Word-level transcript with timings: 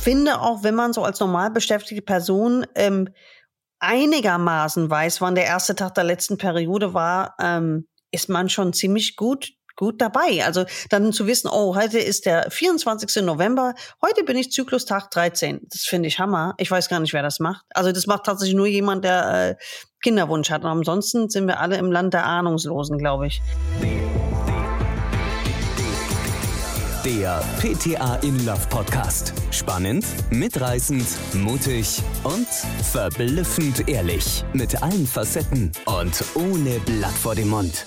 finde 0.00 0.40
auch, 0.40 0.62
wenn 0.62 0.74
man 0.74 0.92
so 0.92 1.04
als 1.04 1.20
normal 1.20 1.50
beschäftigte 1.50 2.02
Person 2.02 2.66
ähm, 2.74 3.08
einigermaßen 3.80 4.88
weiß, 4.90 5.20
wann 5.20 5.34
der 5.34 5.44
erste 5.44 5.74
Tag 5.74 5.94
der 5.94 6.04
letzten 6.04 6.38
Periode 6.38 6.94
war, 6.94 7.34
ähm, 7.40 7.86
ist 8.10 8.28
man 8.28 8.48
schon 8.48 8.72
ziemlich 8.72 9.16
gut 9.16 9.52
gut 9.78 10.00
dabei. 10.00 10.44
Also 10.44 10.64
dann 10.90 11.12
zu 11.12 11.26
wissen, 11.28 11.48
oh, 11.48 11.76
heute 11.76 12.00
ist 12.00 12.26
der 12.26 12.50
24. 12.50 13.22
November, 13.22 13.74
heute 14.02 14.24
bin 14.24 14.36
ich 14.36 14.50
Zyklustag 14.50 15.08
13. 15.10 15.60
Das 15.70 15.82
finde 15.82 16.08
ich 16.08 16.18
Hammer. 16.18 16.54
Ich 16.58 16.68
weiß 16.68 16.88
gar 16.88 16.98
nicht, 16.98 17.12
wer 17.12 17.22
das 17.22 17.38
macht. 17.38 17.64
Also 17.70 17.92
das 17.92 18.08
macht 18.08 18.24
tatsächlich 18.24 18.56
nur 18.56 18.66
jemand, 18.66 19.04
der 19.04 19.50
äh, 19.50 19.54
Kinderwunsch 20.02 20.50
hat. 20.50 20.64
Und 20.64 20.70
ansonsten 20.70 21.30
sind 21.30 21.46
wir 21.46 21.60
alle 21.60 21.76
im 21.76 21.92
Land 21.92 22.12
der 22.12 22.26
Ahnungslosen, 22.26 22.98
glaube 22.98 23.28
ich. 23.28 23.40
Der 27.04 27.40
PTA 27.60 28.16
in 28.16 28.44
Love 28.44 28.66
Podcast. 28.70 29.32
Spannend, 29.52 30.04
mitreißend, 30.30 31.06
mutig 31.34 32.02
und 32.24 32.48
verblüffend 32.48 33.88
ehrlich. 33.88 34.44
Mit 34.52 34.82
allen 34.82 35.06
Facetten 35.06 35.70
und 35.86 36.24
ohne 36.34 36.80
Blatt 36.80 37.12
vor 37.12 37.36
dem 37.36 37.50
Mund. 37.50 37.86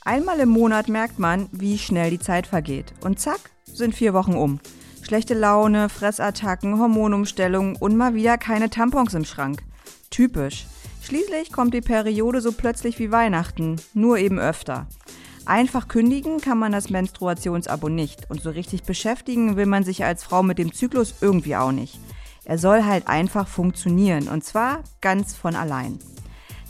Einmal 0.00 0.40
im 0.40 0.48
Monat 0.48 0.88
merkt 0.88 1.18
man, 1.18 1.50
wie 1.52 1.76
schnell 1.76 2.10
die 2.10 2.18
Zeit 2.18 2.46
vergeht. 2.46 2.94
Und 3.02 3.20
zack, 3.20 3.50
sind 3.64 3.94
vier 3.94 4.14
Wochen 4.14 4.34
um. 4.34 4.60
Schlechte 5.02 5.34
Laune, 5.34 5.90
Fressattacken, 5.90 6.78
Hormonumstellung 6.78 7.76
und 7.76 7.96
mal 7.96 8.14
wieder 8.14 8.38
keine 8.38 8.70
Tampons 8.70 9.12
im 9.12 9.26
Schrank. 9.26 9.62
Typisch. 10.08 10.66
Schließlich 11.02 11.52
kommt 11.52 11.74
die 11.74 11.82
Periode 11.82 12.40
so 12.40 12.52
plötzlich 12.52 12.98
wie 12.98 13.10
Weihnachten, 13.10 13.76
nur 13.92 14.16
eben 14.16 14.38
öfter. 14.38 14.86
Einfach 15.44 15.88
kündigen 15.88 16.40
kann 16.40 16.58
man 16.58 16.70
das 16.70 16.88
Menstruationsabo 16.88 17.88
nicht 17.88 18.30
und 18.30 18.40
so 18.40 18.50
richtig 18.50 18.84
beschäftigen 18.84 19.56
will 19.56 19.66
man 19.66 19.82
sich 19.82 20.04
als 20.04 20.22
Frau 20.22 20.42
mit 20.42 20.58
dem 20.58 20.72
Zyklus 20.72 21.14
irgendwie 21.20 21.56
auch 21.56 21.72
nicht. 21.72 21.98
Er 22.44 22.58
soll 22.58 22.84
halt 22.84 23.08
einfach 23.08 23.48
funktionieren 23.48 24.28
und 24.28 24.44
zwar 24.44 24.84
ganz 25.00 25.34
von 25.34 25.56
allein. 25.56 25.98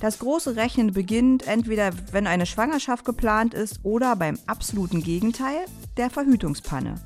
Das 0.00 0.18
große 0.18 0.56
Rechnen 0.56 0.92
beginnt 0.92 1.46
entweder, 1.46 1.90
wenn 2.12 2.26
eine 2.26 2.46
Schwangerschaft 2.46 3.04
geplant 3.04 3.54
ist 3.54 3.80
oder 3.84 4.16
beim 4.16 4.38
absoluten 4.46 5.02
Gegenteil, 5.02 5.58
der 5.96 6.10
Verhütungspanne. 6.10 6.96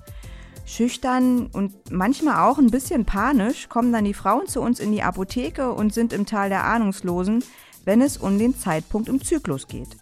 Schüchtern 0.64 1.46
und 1.46 1.92
manchmal 1.92 2.48
auch 2.48 2.58
ein 2.58 2.70
bisschen 2.70 3.04
panisch 3.04 3.68
kommen 3.68 3.92
dann 3.92 4.04
die 4.04 4.14
Frauen 4.14 4.46
zu 4.46 4.60
uns 4.60 4.80
in 4.80 4.92
die 4.92 5.02
Apotheke 5.02 5.72
und 5.72 5.92
sind 5.92 6.12
im 6.12 6.26
Tal 6.26 6.48
der 6.48 6.64
Ahnungslosen, 6.64 7.44
wenn 7.84 8.00
es 8.00 8.16
um 8.16 8.38
den 8.38 8.56
Zeitpunkt 8.56 9.08
im 9.08 9.22
Zyklus 9.22 9.68
geht. 9.68 9.96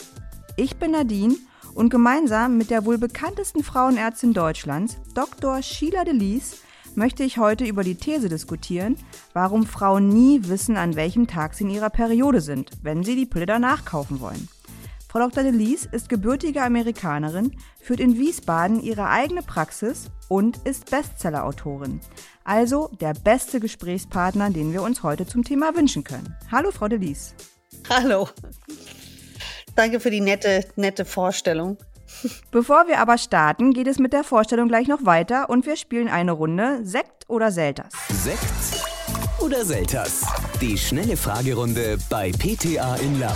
Ich 0.56 0.76
bin 0.76 0.92
Nadine 0.92 1.34
und 1.74 1.90
gemeinsam 1.90 2.56
mit 2.56 2.70
der 2.70 2.84
wohl 2.84 2.98
bekanntesten 2.98 3.62
Frauenärztin 3.62 4.32
Deutschlands, 4.32 4.96
Dr. 5.14 5.62
Sheila 5.62 6.04
Delis, 6.04 6.62
möchte 6.94 7.24
ich 7.24 7.38
heute 7.38 7.64
über 7.64 7.82
die 7.82 7.96
These 7.96 8.28
diskutieren, 8.28 8.96
warum 9.32 9.66
Frauen 9.66 10.08
nie 10.08 10.40
wissen, 10.44 10.76
an 10.76 10.96
welchem 10.96 11.26
Tag 11.26 11.54
sie 11.54 11.64
in 11.64 11.70
ihrer 11.70 11.90
Periode 11.90 12.40
sind, 12.40 12.70
wenn 12.82 13.02
sie 13.02 13.16
die 13.16 13.26
Pille 13.26 13.46
danach 13.46 13.84
kaufen 13.84 14.20
wollen. 14.20 14.48
Frau 15.08 15.20
Dr. 15.20 15.44
Delis 15.44 15.86
ist 15.90 16.08
gebürtige 16.08 16.62
Amerikanerin, 16.62 17.56
führt 17.80 18.00
in 18.00 18.16
Wiesbaden 18.16 18.82
ihre 18.82 19.08
eigene 19.08 19.42
Praxis 19.42 20.10
und 20.28 20.58
ist 20.64 20.90
Bestsellerautorin. 20.90 22.00
Also 22.42 22.90
der 23.00 23.14
beste 23.14 23.60
Gesprächspartner, 23.60 24.50
den 24.50 24.72
wir 24.72 24.82
uns 24.82 25.04
heute 25.04 25.24
zum 25.24 25.44
Thema 25.44 25.76
wünschen 25.76 26.02
können. 26.02 26.34
Hallo, 26.50 26.72
Frau 26.72 26.88
Delis. 26.88 27.34
Hallo. 27.88 28.28
Danke 29.74 29.98
für 29.98 30.10
die 30.10 30.20
nette, 30.20 30.64
nette 30.76 31.04
Vorstellung. 31.04 31.78
Bevor 32.52 32.86
wir 32.86 33.00
aber 33.00 33.18
starten, 33.18 33.72
geht 33.72 33.88
es 33.88 33.98
mit 33.98 34.12
der 34.12 34.22
Vorstellung 34.22 34.68
gleich 34.68 34.86
noch 34.86 35.04
weiter 35.04 35.50
und 35.50 35.66
wir 35.66 35.76
spielen 35.76 36.08
eine 36.08 36.32
Runde 36.32 36.80
Sekt 36.84 37.28
oder 37.28 37.50
Selters. 37.50 37.92
Sekt 38.08 39.40
oder 39.40 39.64
Selters? 39.64 40.24
Die 40.60 40.78
schnelle 40.78 41.16
Fragerunde 41.16 41.98
bei 42.08 42.30
PTA 42.30 42.96
in 42.96 43.18
Love. 43.18 43.34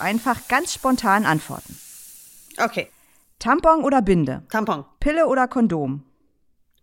Einfach 0.00 0.48
ganz 0.48 0.74
spontan 0.74 1.24
antworten. 1.24 1.78
Okay. 2.58 2.88
Tampon 3.38 3.84
oder 3.84 4.02
Binde? 4.02 4.42
Tampon. 4.50 4.84
Pille 4.98 5.28
oder 5.28 5.46
Kondom? 5.46 6.02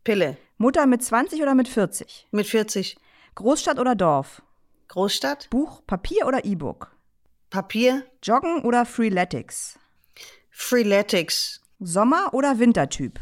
Pille. 0.06 0.38
Mutter 0.58 0.86
mit 0.86 1.04
20 1.04 1.42
oder 1.42 1.56
mit 1.56 1.68
40? 1.68 2.28
Mit 2.32 2.48
40. 2.48 2.96
Großstadt 3.36 3.80
oder 3.80 3.96
Dorf? 3.96 4.42
Großstadt. 4.88 5.50
Buch, 5.50 5.82
Papier 5.86 6.26
oder 6.26 6.46
E-Book? 6.46 6.95
Papier. 7.56 8.04
Joggen 8.22 8.64
oder 8.64 8.86
Freeletics? 8.86 9.80
Freeletics. 10.52 11.62
Sommer- 11.80 12.34
oder 12.34 12.60
Wintertyp? 12.60 13.18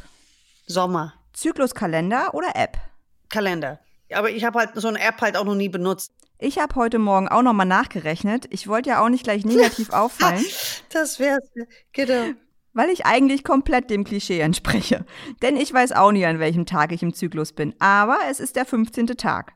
Sommer. 0.66 1.14
Zykluskalender 1.34 2.34
oder 2.34 2.56
App? 2.56 2.80
Kalender. 3.30 3.80
Aber 4.12 4.32
ich 4.32 4.44
habe 4.44 4.58
halt 4.58 4.72
so 4.74 4.88
eine 4.88 5.00
App 5.00 5.22
halt 5.22 5.38
auch 5.38 5.44
noch 5.46 5.54
nie 5.54 5.70
benutzt. 5.70 6.14
Ich 6.40 6.58
habe 6.58 6.74
heute 6.74 6.98
Morgen 6.98 7.28
auch 7.28 7.44
nochmal 7.44 7.68
nachgerechnet. 7.68 8.48
Ich 8.50 8.68
wollte 8.68 8.90
ja 8.90 9.04
auch 9.06 9.10
nicht 9.10 9.24
gleich 9.24 9.46
negativ 9.46 9.90
auffallen. 9.94 10.44
das 10.90 11.20
wär's. 11.20 11.48
Genau. 11.92 12.34
Weil 12.74 12.90
ich 12.90 13.06
eigentlich 13.06 13.44
komplett 13.44 13.92
dem 13.92 14.04
Klischee 14.04 14.40
entspreche. 14.40 15.06
Denn 15.44 15.58
ich 15.58 15.72
weiß 15.72 15.92
auch 15.92 16.12
nie, 16.12 16.26
an 16.26 16.40
welchem 16.40 16.66
Tag 16.66 16.92
ich 16.92 17.04
im 17.04 17.14
Zyklus 17.14 17.54
bin. 17.54 17.76
Aber 17.78 18.18
es 18.32 18.40
ist 18.40 18.56
der 18.56 18.66
15. 18.66 19.06
Tag. 19.16 19.54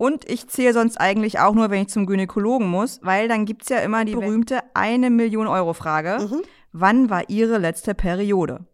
Und 0.00 0.30
ich 0.30 0.48
zähle 0.48 0.72
sonst 0.72 0.98
eigentlich 0.98 1.40
auch 1.40 1.52
nur, 1.52 1.68
wenn 1.68 1.82
ich 1.82 1.88
zum 1.88 2.06
Gynäkologen 2.06 2.66
muss, 2.66 3.00
weil 3.02 3.28
dann 3.28 3.44
gibt 3.44 3.64
es 3.64 3.68
ja 3.68 3.80
immer 3.80 4.06
die 4.06 4.14
berühmte 4.14 4.60
eine 4.72 5.10
Million 5.10 5.46
Euro 5.46 5.74
Frage. 5.74 6.26
Mhm. 6.26 6.40
Wann 6.72 7.10
war 7.10 7.28
Ihre 7.28 7.58
letzte 7.58 7.94
Periode? 7.94 8.64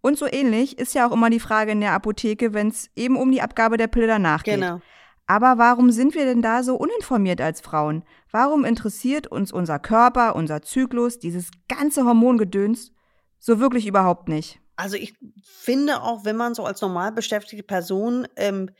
Und 0.00 0.18
so 0.18 0.26
ähnlich 0.26 0.76
ist 0.76 0.96
ja 0.96 1.06
auch 1.06 1.12
immer 1.12 1.30
die 1.30 1.38
Frage 1.38 1.70
in 1.70 1.80
der 1.80 1.92
Apotheke, 1.92 2.54
wenn 2.54 2.70
es 2.70 2.90
eben 2.96 3.16
um 3.16 3.30
die 3.30 3.40
Abgabe 3.40 3.76
der 3.76 3.86
Pille 3.86 4.08
danach 4.08 4.42
geht. 4.42 4.56
Genau. 4.56 4.80
Aber 5.28 5.58
warum 5.58 5.92
sind 5.92 6.16
wir 6.16 6.24
denn 6.24 6.42
da 6.42 6.64
so 6.64 6.74
uninformiert 6.74 7.40
als 7.40 7.60
Frauen? 7.60 8.02
Warum 8.32 8.64
interessiert 8.64 9.28
uns 9.28 9.52
unser 9.52 9.78
Körper, 9.78 10.34
unser 10.34 10.62
Zyklus, 10.62 11.20
dieses 11.20 11.52
ganze 11.68 12.04
Hormongedöns 12.04 12.90
so 13.38 13.60
wirklich 13.60 13.86
überhaupt 13.86 14.28
nicht? 14.28 14.58
Also 14.74 14.96
ich 14.96 15.14
finde 15.40 16.02
auch, 16.02 16.24
wenn 16.24 16.36
man 16.36 16.56
so 16.56 16.64
als 16.64 16.80
normal 16.80 17.12
beschäftigte 17.12 17.62
Person 17.62 18.26
ähm, 18.34 18.70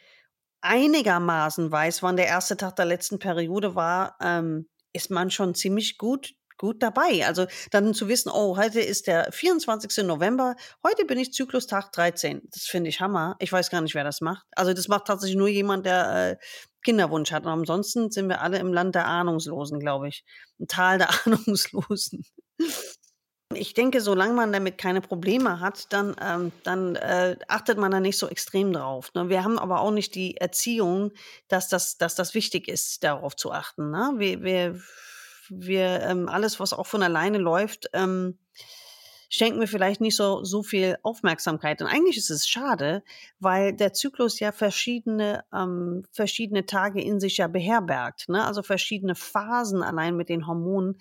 einigermaßen 0.61 1.71
weiß, 1.71 2.03
wann 2.03 2.17
der 2.17 2.27
erste 2.27 2.57
Tag 2.57 2.77
der 2.77 2.85
letzten 2.85 3.19
Periode 3.19 3.75
war, 3.75 4.17
ähm, 4.21 4.69
ist 4.93 5.11
man 5.11 5.31
schon 5.31 5.55
ziemlich 5.55 5.99
gut 5.99 6.35
gut 6.59 6.83
dabei. 6.83 7.25
Also 7.25 7.47
dann 7.71 7.95
zu 7.95 8.09
wissen, 8.09 8.31
oh, 8.35 8.57
heute 8.57 8.81
ist 8.81 9.07
der 9.07 9.33
24. 9.33 10.05
November, 10.05 10.57
heute 10.85 11.05
bin 11.05 11.19
ich 11.19 11.33
Zyklustag 11.33 11.93
13. 11.93 12.43
Das 12.51 12.65
finde 12.65 12.91
ich 12.91 13.01
Hammer. 13.01 13.37
Ich 13.39 13.53
weiß 13.53 13.71
gar 13.71 13.81
nicht, 13.81 13.95
wer 13.95 14.05
das 14.05 14.21
macht. 14.21 14.45
Also 14.57 14.75
das 14.75 14.89
macht 14.89 15.07
tatsächlich 15.07 15.39
nur 15.39 15.49
jemand, 15.49 15.87
der 15.87 16.33
äh, 16.33 16.37
Kinderwunsch 16.85 17.33
hat. 17.33 17.45
Und 17.47 17.53
ansonsten 17.53 18.11
sind 18.11 18.29
wir 18.29 18.43
alle 18.43 18.59
im 18.59 18.73
Land 18.73 18.95
der 18.95 19.07
Ahnungslosen, 19.07 19.79
glaube 19.79 20.09
ich. 20.09 20.25
Ein 20.61 20.67
Tal 20.67 20.99
der 20.99 21.11
Ahnungslosen. 21.27 22.25
Ich 23.55 23.73
denke, 23.73 24.03
solange 24.03 24.35
man 24.35 24.53
damit 24.53 24.77
keine 24.77 25.01
Probleme 25.01 25.61
hat, 25.61 25.91
dann, 25.91 26.15
ähm, 26.21 26.53
dann 26.65 26.97
äh, 26.97 27.37
achtet 27.49 27.79
man 27.79 27.91
da 27.91 27.99
nicht 27.99 28.19
so 28.19 28.29
extrem 28.29 28.75
drauf. 28.75 29.11
Ne? 29.15 29.31
Wir 29.31 29.43
haben 29.43 29.59
aber 29.59 29.81
auch 29.81 29.91
nicht 29.91 30.15
die 30.15 30.37
Erziehung, 30.37 31.13
dass 31.49 31.69
das, 31.69 31.97
dass 31.97 32.15
das 32.15 32.35
wichtig 32.35 32.69
ist, 32.69 33.05
darauf 33.05 33.37
zu 33.37 33.51
achten. 33.51 33.91
Ne? 33.91 34.13
Wir, 34.19 34.43
wir, 34.43 34.81
wir 35.49 36.03
ähm, 36.03 36.29
alles, 36.29 36.61
was 36.61 36.75
auch 36.75 36.87
von 36.87 37.03
alleine 37.03 37.39
läuft, 37.39 37.89
ähm, 37.95 38.39
schenken 39.29 39.61
wir 39.61 39.69
vielleicht 39.69 40.01
nicht 40.01 40.17
so, 40.17 40.43
so 40.45 40.63
viel 40.63 40.97
Aufmerksamkeit. 41.03 41.83
Und 41.83 41.89
eigentlich 41.89 42.17
ist 42.17 42.31
es 42.31 42.49
schade, 42.49 43.03
weil 43.39 43.75
der 43.75 43.93
Zyklus 43.93 44.41
ja 44.41 44.53
verschiedene, 44.53 45.45
ähm, 45.53 46.05
verschiedene 46.13 46.67
Tage 46.67 47.03
in 47.03 47.21
sich 47.21 47.37
ja 47.39 47.49
beherbergt. 47.49 48.29
Ne? 48.29 48.45
Also 48.45 48.63
verschiedene 48.63 49.15
Phasen 49.15 49.83
allein 49.83 50.17
mit 50.17 50.29
den 50.29 50.47
Hormonen, 50.47 50.99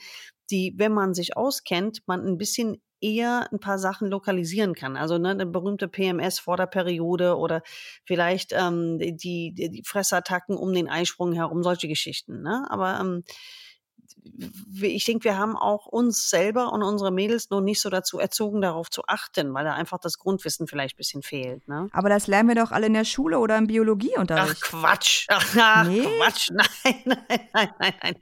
die, 0.50 0.74
wenn 0.78 0.94
man 0.94 1.14
sich 1.14 1.38
auskennt, 1.38 2.08
man 2.08 2.26
ein 2.26 2.38
bisschen 2.38 2.82
eher 3.00 3.48
ein 3.52 3.60
paar 3.60 3.78
Sachen 3.78 4.10
lokalisieren 4.10 4.74
kann. 4.74 4.98
Also 4.98 5.18
ne, 5.18 5.30
eine 5.30 5.46
berühmte 5.46 5.88
PMS 5.88 6.40
vor 6.40 6.58
der 6.58 6.66
Periode 6.66 7.38
oder 7.38 7.62
vielleicht 8.06 8.54
ähm, 8.54 8.98
die, 8.98 9.54
die 9.54 9.84
Fressattacken 9.86 10.58
um 10.58 10.74
den 10.74 10.90
Eisprung 10.90 11.34
herum, 11.34 11.64
solche 11.64 11.88
Geschichten. 11.88 12.42
Ne? 12.42 12.66
Aber 12.70 13.00
ähm, 13.00 13.24
ich 14.82 15.06
denke, 15.06 15.26
wir 15.26 15.38
haben 15.38 15.56
auch 15.56 15.88
uns 15.88 16.30
selber 16.30 16.72
und 16.72 16.84
unsere 16.84 17.12
Mädels 17.12 17.50
noch 17.50 17.62
nicht 17.62 17.82
so 17.82 17.90
dazu 17.90 18.20
erzogen, 18.20 18.62
darauf 18.62 18.90
zu 18.90 19.04
achten, 19.08 19.54
weil 19.54 19.66
da 19.66 19.74
einfach 19.74 20.00
das 20.00 20.20
Grundwissen 20.20 20.68
vielleicht 20.68 20.96
ein 20.96 20.98
bisschen 20.98 21.24
fehlt. 21.24 21.68
Ne? 21.68 21.88
Aber 21.92 22.10
das 22.10 22.28
lernen 22.28 22.50
wir 22.50 22.56
doch 22.56 22.72
alle 22.72 22.88
in 22.88 22.94
der 22.94 23.06
Schule 23.06 23.40
oder 23.40 23.58
im 23.58 23.68
Biologieunterricht. 23.68 24.62
Ach 24.64 24.70
Quatsch, 24.70 25.26
ach 25.30 25.86
nee? 25.88 26.02
Quatsch, 26.02 26.50
nein, 26.52 26.68
nein, 27.06 27.40
nein, 27.54 27.70
nein, 27.80 27.94
nein, 28.00 28.16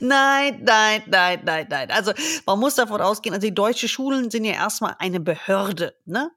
nein, 0.00 0.62
nein, 0.64 1.02
nein, 1.06 1.40
nein, 1.44 1.66
nein. 1.68 1.90
Also 1.90 2.12
man 2.46 2.58
muss 2.58 2.74
davon 2.74 3.00
ausgehen, 3.00 3.34
also 3.34 3.46
die 3.46 3.54
deutschen 3.54 3.88
Schulen 3.88 4.30
sind 4.30 4.44
ja 4.44 4.54
erstmal 4.54 4.96
eine 4.98 5.20
Behörde, 5.20 5.94
ne, 6.06 6.30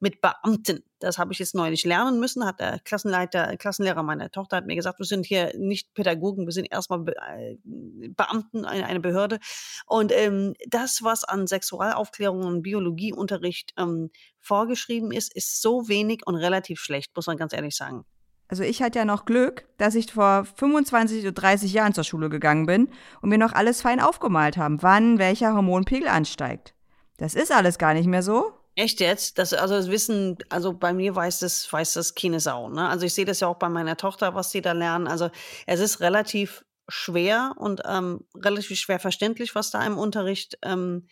mit 0.00 0.20
Beamten. 0.20 0.84
Das 1.04 1.18
habe 1.18 1.32
ich 1.32 1.38
jetzt 1.38 1.54
neulich 1.54 1.84
lernen 1.84 2.18
müssen, 2.18 2.44
hat 2.44 2.60
der 2.60 2.80
Klassenleiter, 2.80 3.56
Klassenlehrer 3.56 4.02
meiner 4.02 4.30
Tochter 4.30 4.56
hat 4.56 4.66
mir 4.66 4.74
gesagt, 4.74 4.98
wir 4.98 5.06
sind 5.06 5.26
hier 5.26 5.52
nicht 5.56 5.94
Pädagogen, 5.94 6.46
wir 6.46 6.52
sind 6.52 6.66
erstmal 6.70 7.00
Be 7.00 7.14
äh, 7.16 7.56
Beamten, 7.64 8.64
eine, 8.64 8.86
eine 8.86 9.00
Behörde. 9.00 9.38
Und 9.86 10.12
ähm, 10.12 10.54
das, 10.68 11.02
was 11.02 11.24
an 11.24 11.46
Sexualaufklärung 11.46 12.44
und 12.44 12.62
Biologieunterricht 12.62 13.72
ähm, 13.78 14.10
vorgeschrieben 14.40 15.12
ist, 15.12 15.34
ist 15.34 15.62
so 15.62 15.88
wenig 15.88 16.22
und 16.26 16.34
relativ 16.34 16.80
schlecht, 16.80 17.14
muss 17.14 17.26
man 17.26 17.36
ganz 17.36 17.52
ehrlich 17.52 17.76
sagen. 17.76 18.04
Also 18.48 18.62
ich 18.62 18.82
hatte 18.82 18.98
ja 18.98 19.04
noch 19.04 19.24
Glück, 19.24 19.66
dass 19.78 19.94
ich 19.94 20.12
vor 20.12 20.44
25 20.44 21.22
oder 21.22 21.32
30 21.32 21.72
Jahren 21.72 21.94
zur 21.94 22.04
Schule 22.04 22.28
gegangen 22.28 22.66
bin 22.66 22.88
und 23.20 23.30
mir 23.30 23.38
noch 23.38 23.52
alles 23.52 23.80
fein 23.80 24.00
aufgemalt 24.00 24.56
haben, 24.56 24.82
wann 24.82 25.18
welcher 25.18 25.54
Hormonpegel 25.54 26.08
ansteigt. 26.08 26.74
Das 27.16 27.34
ist 27.34 27.52
alles 27.52 27.78
gar 27.78 27.94
nicht 27.94 28.06
mehr 28.06 28.22
so. 28.22 28.52
Echt 28.76 29.00
jetzt? 29.00 29.38
Das, 29.38 29.52
also 29.52 29.74
das 29.74 29.88
Wissen, 29.88 30.36
also 30.48 30.72
bei 30.72 30.92
mir 30.92 31.14
weiß 31.14 31.40
das, 31.40 31.72
weiß 31.72 31.94
das 31.94 32.14
keine 32.14 32.40
Sau. 32.40 32.68
Ne? 32.68 32.88
Also 32.88 33.06
ich 33.06 33.14
sehe 33.14 33.24
das 33.24 33.40
ja 33.40 33.48
auch 33.48 33.58
bei 33.58 33.68
meiner 33.68 33.96
Tochter, 33.96 34.34
was 34.34 34.50
sie 34.50 34.62
da 34.62 34.72
lernen. 34.72 35.06
Also 35.06 35.30
es 35.66 35.80
ist 35.80 36.00
relativ 36.00 36.64
schwer 36.88 37.54
und 37.56 37.82
ähm, 37.86 38.20
relativ 38.36 38.78
schwer 38.78 38.98
verständlich, 38.98 39.54
was 39.54 39.70
da 39.70 39.84
im 39.86 39.96
Unterricht 39.96 40.58
ähm, 40.62 41.06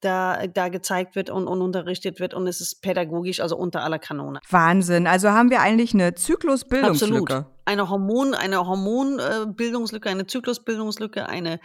da, 0.00 0.46
da 0.46 0.68
gezeigt 0.68 1.16
wird 1.16 1.30
und, 1.30 1.46
und 1.46 1.62
unterrichtet 1.62 2.20
wird 2.20 2.34
und 2.34 2.46
es 2.46 2.60
ist 2.60 2.82
pädagogisch, 2.82 3.40
also 3.40 3.56
unter 3.56 3.82
aller 3.82 3.98
Kanone. 3.98 4.40
Wahnsinn. 4.50 5.06
Also 5.06 5.30
haben 5.30 5.50
wir 5.50 5.60
eigentlich 5.60 5.94
eine 5.94 6.14
Zyklusbildungslücke. 6.14 7.34
Absolut 7.36 7.57
eine 7.68 7.90
Hormon, 7.90 8.32
eine 8.32 8.66
Hormonbildungslücke, 8.66 10.08
eine 10.08 10.26
Zyklusbildungslücke, 10.26 11.28
eine, 11.28 11.60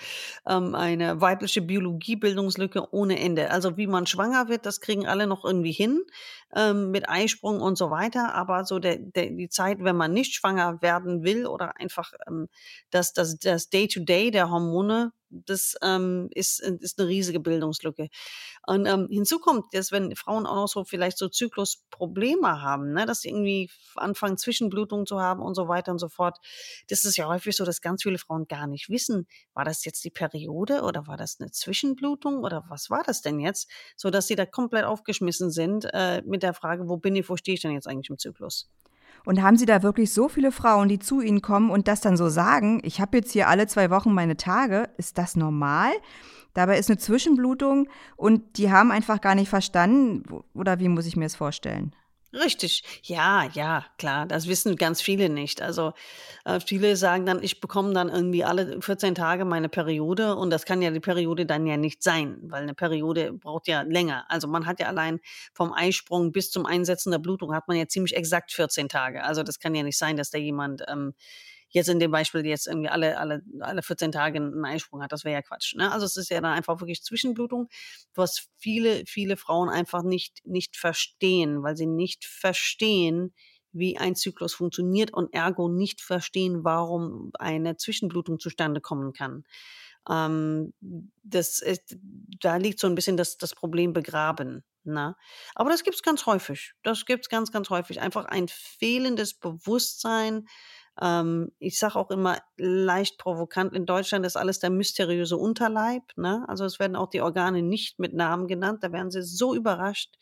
ähm, 0.46 0.76
eine 0.76 1.22
weibliche 1.22 1.62
Biologiebildungslücke 1.62 2.94
ohne 2.94 3.20
Ende. 3.20 3.52
Also 3.52 3.78
wie 3.78 3.88
man 3.88 4.06
schwanger 4.06 4.50
wird, 4.50 4.66
das 4.66 4.82
kriegen 4.82 5.08
alle 5.08 5.28
noch 5.28 5.46
irgendwie 5.46 5.72
hin 5.72 6.04
ähm, 6.54 6.92
mit 6.92 7.08
Eisprung 7.08 7.62
und 7.62 7.78
so 7.78 7.90
weiter. 7.90 8.36
Aber 8.36 8.66
so 8.66 8.80
der, 8.80 8.98
der, 8.98 9.30
die 9.30 9.48
Zeit, 9.48 9.78
wenn 9.82 9.96
man 9.96 10.12
nicht 10.12 10.34
schwanger 10.34 10.82
werden 10.82 11.24
will 11.24 11.48
oder 11.48 11.78
einfach 11.78 12.12
ähm, 12.28 12.50
das, 12.90 13.14
das, 13.14 13.40
das 13.40 13.70
Day-to-Day 13.70 14.28
-Day 14.28 14.32
der 14.32 14.50
Hormone, 14.50 15.14
das 15.34 15.76
ähm, 15.82 16.30
ist, 16.32 16.60
ist 16.60 17.00
eine 17.00 17.10
riesige 17.10 17.40
Bildungslücke. 17.40 18.10
Und 18.68 18.86
ähm, 18.86 19.08
hinzu 19.10 19.40
kommt, 19.40 19.74
dass 19.74 19.92
wenn 19.92 20.16
Frauen 20.16 20.46
auch 20.46 20.56
noch 20.56 20.68
so 20.68 20.84
vielleicht 20.86 21.18
so 21.18 21.28
Zyklusprobleme 21.28 22.62
haben, 22.62 22.94
ne, 22.94 23.06
dass 23.06 23.22
sie 23.22 23.30
irgendwie 23.30 23.70
anfangen 23.96 24.38
Zwischenblutungen 24.38 25.06
zu 25.06 25.20
haben 25.20 25.42
und 25.42 25.56
so 25.56 25.68
weiter 25.68 25.92
und 25.94 26.00
so 26.00 26.10
fort. 26.10 26.40
Das 26.90 27.06
ist 27.06 27.16
ja 27.16 27.28
häufig 27.28 27.56
so, 27.56 27.64
dass 27.64 27.82
ganz 27.82 28.04
viele 28.04 28.18
Frauen 28.18 28.48
gar 28.48 28.68
nicht 28.68 28.90
wissen, 28.90 29.28
war 29.54 29.64
das 29.64 29.86
jetzt 29.86 30.04
die 30.04 30.10
Periode 30.10 30.82
oder 30.82 31.08
war 31.08 31.18
das 31.18 31.38
eine 31.40 31.52
Zwischenblutung 31.52 32.40
oder 32.40 32.66
was 32.68 32.90
war 32.90 33.04
das 33.04 33.22
denn 33.22 33.40
jetzt, 33.40 33.70
so 33.96 34.10
dass 34.10 34.28
sie 34.28 34.36
da 34.36 34.46
komplett 34.46 34.84
aufgeschmissen 34.84 35.52
sind 35.52 35.88
äh, 35.94 36.22
mit 36.26 36.44
der 36.44 36.54
Frage, 36.54 36.90
wo 36.90 36.98
bin 36.98 37.16
ich, 37.16 37.30
wo 37.30 37.38
stehe 37.38 37.56
ich 37.56 37.62
denn 37.62 37.72
jetzt 37.72 37.88
eigentlich 37.88 38.10
im 38.10 38.18
Zyklus? 38.18 38.70
Und 39.26 39.42
haben 39.42 39.58
Sie 39.58 39.66
da 39.66 39.84
wirklich 39.84 40.12
so 40.12 40.28
viele 40.28 40.52
Frauen, 40.52 40.90
die 40.90 41.00
zu 41.00 41.22
Ihnen 41.22 41.42
kommen 41.42 41.72
und 41.72 41.88
das 41.88 42.02
dann 42.02 42.18
so 42.18 42.28
sagen, 42.28 42.82
ich 42.84 43.00
habe 43.00 43.18
jetzt 43.18 43.32
hier 43.32 43.48
alle 43.48 43.68
zwei 43.68 43.90
Wochen 43.90 44.14
meine 44.14 44.36
Tage, 44.36 44.90
ist 44.98 45.18
das 45.18 45.38
normal? 45.38 45.92
Dabei 46.54 46.78
ist 46.78 46.90
eine 46.90 46.98
Zwischenblutung 46.98 47.88
und 48.16 48.58
die 48.58 48.72
haben 48.72 48.92
einfach 48.92 49.22
gar 49.22 49.36
nicht 49.36 49.50
verstanden, 49.50 50.24
oder 50.54 50.80
wie 50.80 50.90
muss 50.90 51.06
ich 51.06 51.16
mir 51.16 51.26
das 51.26 51.36
vorstellen? 51.36 51.96
Richtig. 52.34 52.84
Ja, 53.04 53.44
ja, 53.54 53.86
klar. 54.00 54.26
Das 54.26 54.48
wissen 54.48 54.76
ganz 54.76 55.02
viele 55.04 55.30
nicht. 55.30 55.62
Also 55.62 55.94
äh, 56.46 56.60
viele 56.60 56.96
sagen 56.96 57.28
dann, 57.28 57.44
ich 57.44 57.60
bekomme 57.60 57.94
dann 57.94 58.10
irgendwie 58.10 58.44
alle 58.44 58.82
14 58.82 59.14
Tage 59.14 59.46
meine 59.46 59.70
Periode 59.70 60.36
und 60.36 60.50
das 60.50 60.66
kann 60.66 60.82
ja 60.82 60.90
die 60.90 61.00
Periode 61.00 61.46
dann 61.46 61.68
ja 61.68 61.78
nicht 61.78 62.02
sein, 62.02 62.40
weil 62.42 62.64
eine 62.64 62.74
Periode 62.74 63.34
braucht 63.34 63.68
ja 63.68 63.84
länger. 63.84 64.26
Also 64.30 64.48
man 64.48 64.66
hat 64.66 64.80
ja 64.80 64.88
allein 64.88 65.20
vom 65.54 65.74
Eisprung 65.74 66.32
bis 66.32 66.50
zum 66.50 66.66
Einsetzen 66.66 67.12
der 67.12 67.20
Blutung 67.20 67.54
hat 67.54 67.68
man 67.68 67.78
ja 67.78 67.88
ziemlich 67.88 68.16
exakt 68.16 68.52
14 68.52 68.90
Tage. 68.90 69.24
Also 69.24 69.44
das 69.44 69.60
kann 69.60 69.76
ja 69.76 69.84
nicht 69.84 69.98
sein, 70.00 70.18
dass 70.18 70.32
da 70.32 70.40
jemand 70.40 70.82
ähm, 70.88 71.14
jetzt 71.74 71.90
in 71.90 72.00
dem 72.00 72.12
Beispiel 72.12 72.46
jetzt 72.46 72.68
irgendwie 72.68 72.90
alle, 72.90 73.18
alle, 73.18 73.44
alle 73.60 73.82
14 73.82 74.12
Tage 74.12 74.38
einen 74.38 74.64
Eisprung 74.64 75.02
hat. 75.02 75.12
Das 75.12 75.26
wäre 75.26 75.34
ja 75.34 75.42
Quatsch. 75.42 75.76
Ne? 75.76 75.92
Also 75.92 76.06
es 76.06 76.16
ist 76.18 76.30
ja 76.30 76.40
dann 76.40 76.54
einfach 76.54 76.80
wirklich 76.80 77.04
Zwischenblutung, 77.04 77.68
was 78.14 78.48
viele, 78.58 79.04
viele 79.06 79.38
Frauen 79.38 79.70
einfach 79.70 80.04
nicht, 80.04 80.46
nicht 80.46 80.78
verstehen, 80.78 81.64
weil 81.64 81.76
sie 81.76 81.88
nicht 81.88 82.26
verstehen, 82.26 83.34
wie 83.72 83.98
ein 83.98 84.16
Zyklus 84.16 84.54
funktioniert 84.54 85.12
und 85.12 85.34
ergo 85.34 85.68
nicht 85.68 86.00
verstehen, 86.00 86.64
warum 86.64 87.32
eine 87.40 87.76
Zwischenblutung 87.76 88.40
zustande 88.40 88.80
kommen 88.80 89.14
kann. 89.14 89.44
Ähm, 90.08 90.74
das 91.24 91.60
ist, 91.60 91.98
da 92.40 92.58
liegt 92.58 92.80
so 92.80 92.88
ein 92.88 92.96
bisschen 92.96 93.18
das, 93.18 93.38
das 93.38 93.56
Problem 93.56 93.94
begraben. 93.94 94.64
Na? 94.84 95.10
Ne? 95.10 95.16
Aber 95.56 95.70
das 95.70 95.84
gibt 95.84 95.96
es 95.96 96.04
ganz 96.04 96.26
häufig. 96.26 96.74
Das 96.84 97.06
gibt 97.06 97.26
es 97.26 97.30
ganz, 97.30 97.52
ganz 97.52 97.70
häufig. 97.70 98.02
Einfach 98.02 98.26
ein 98.26 98.48
fehlendes 98.48 99.34
Bewusstsein 99.34 100.46
ähm, 101.02 101.52
ich 101.60 101.80
sage 101.80 101.96
auch 101.96 102.12
immer 102.12 102.40
leicht 102.58 103.18
provokant, 103.18 103.74
in 103.74 103.86
Deutschland 103.86 104.26
ist 104.26 104.36
alles 104.36 104.60
der 104.60 104.70
mysteriöse 104.70 105.38
Unterleib. 105.38 106.04
Ne? 106.16 106.46
Also 106.48 106.66
es 106.66 106.80
werden 106.80 106.96
auch 106.96 107.10
die 107.10 107.22
Organe 107.22 107.62
nicht 107.62 108.00
mit 108.00 108.14
Namen 108.14 108.48
genannt. 108.48 108.84
Da 108.84 108.92
werden 108.92 109.12
sie 109.12 109.24
so 109.24 109.56
überrascht, 109.56 110.16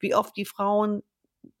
wie 0.00 0.14
oft 0.14 0.36
die 0.36 0.46
Frauen 0.46 1.02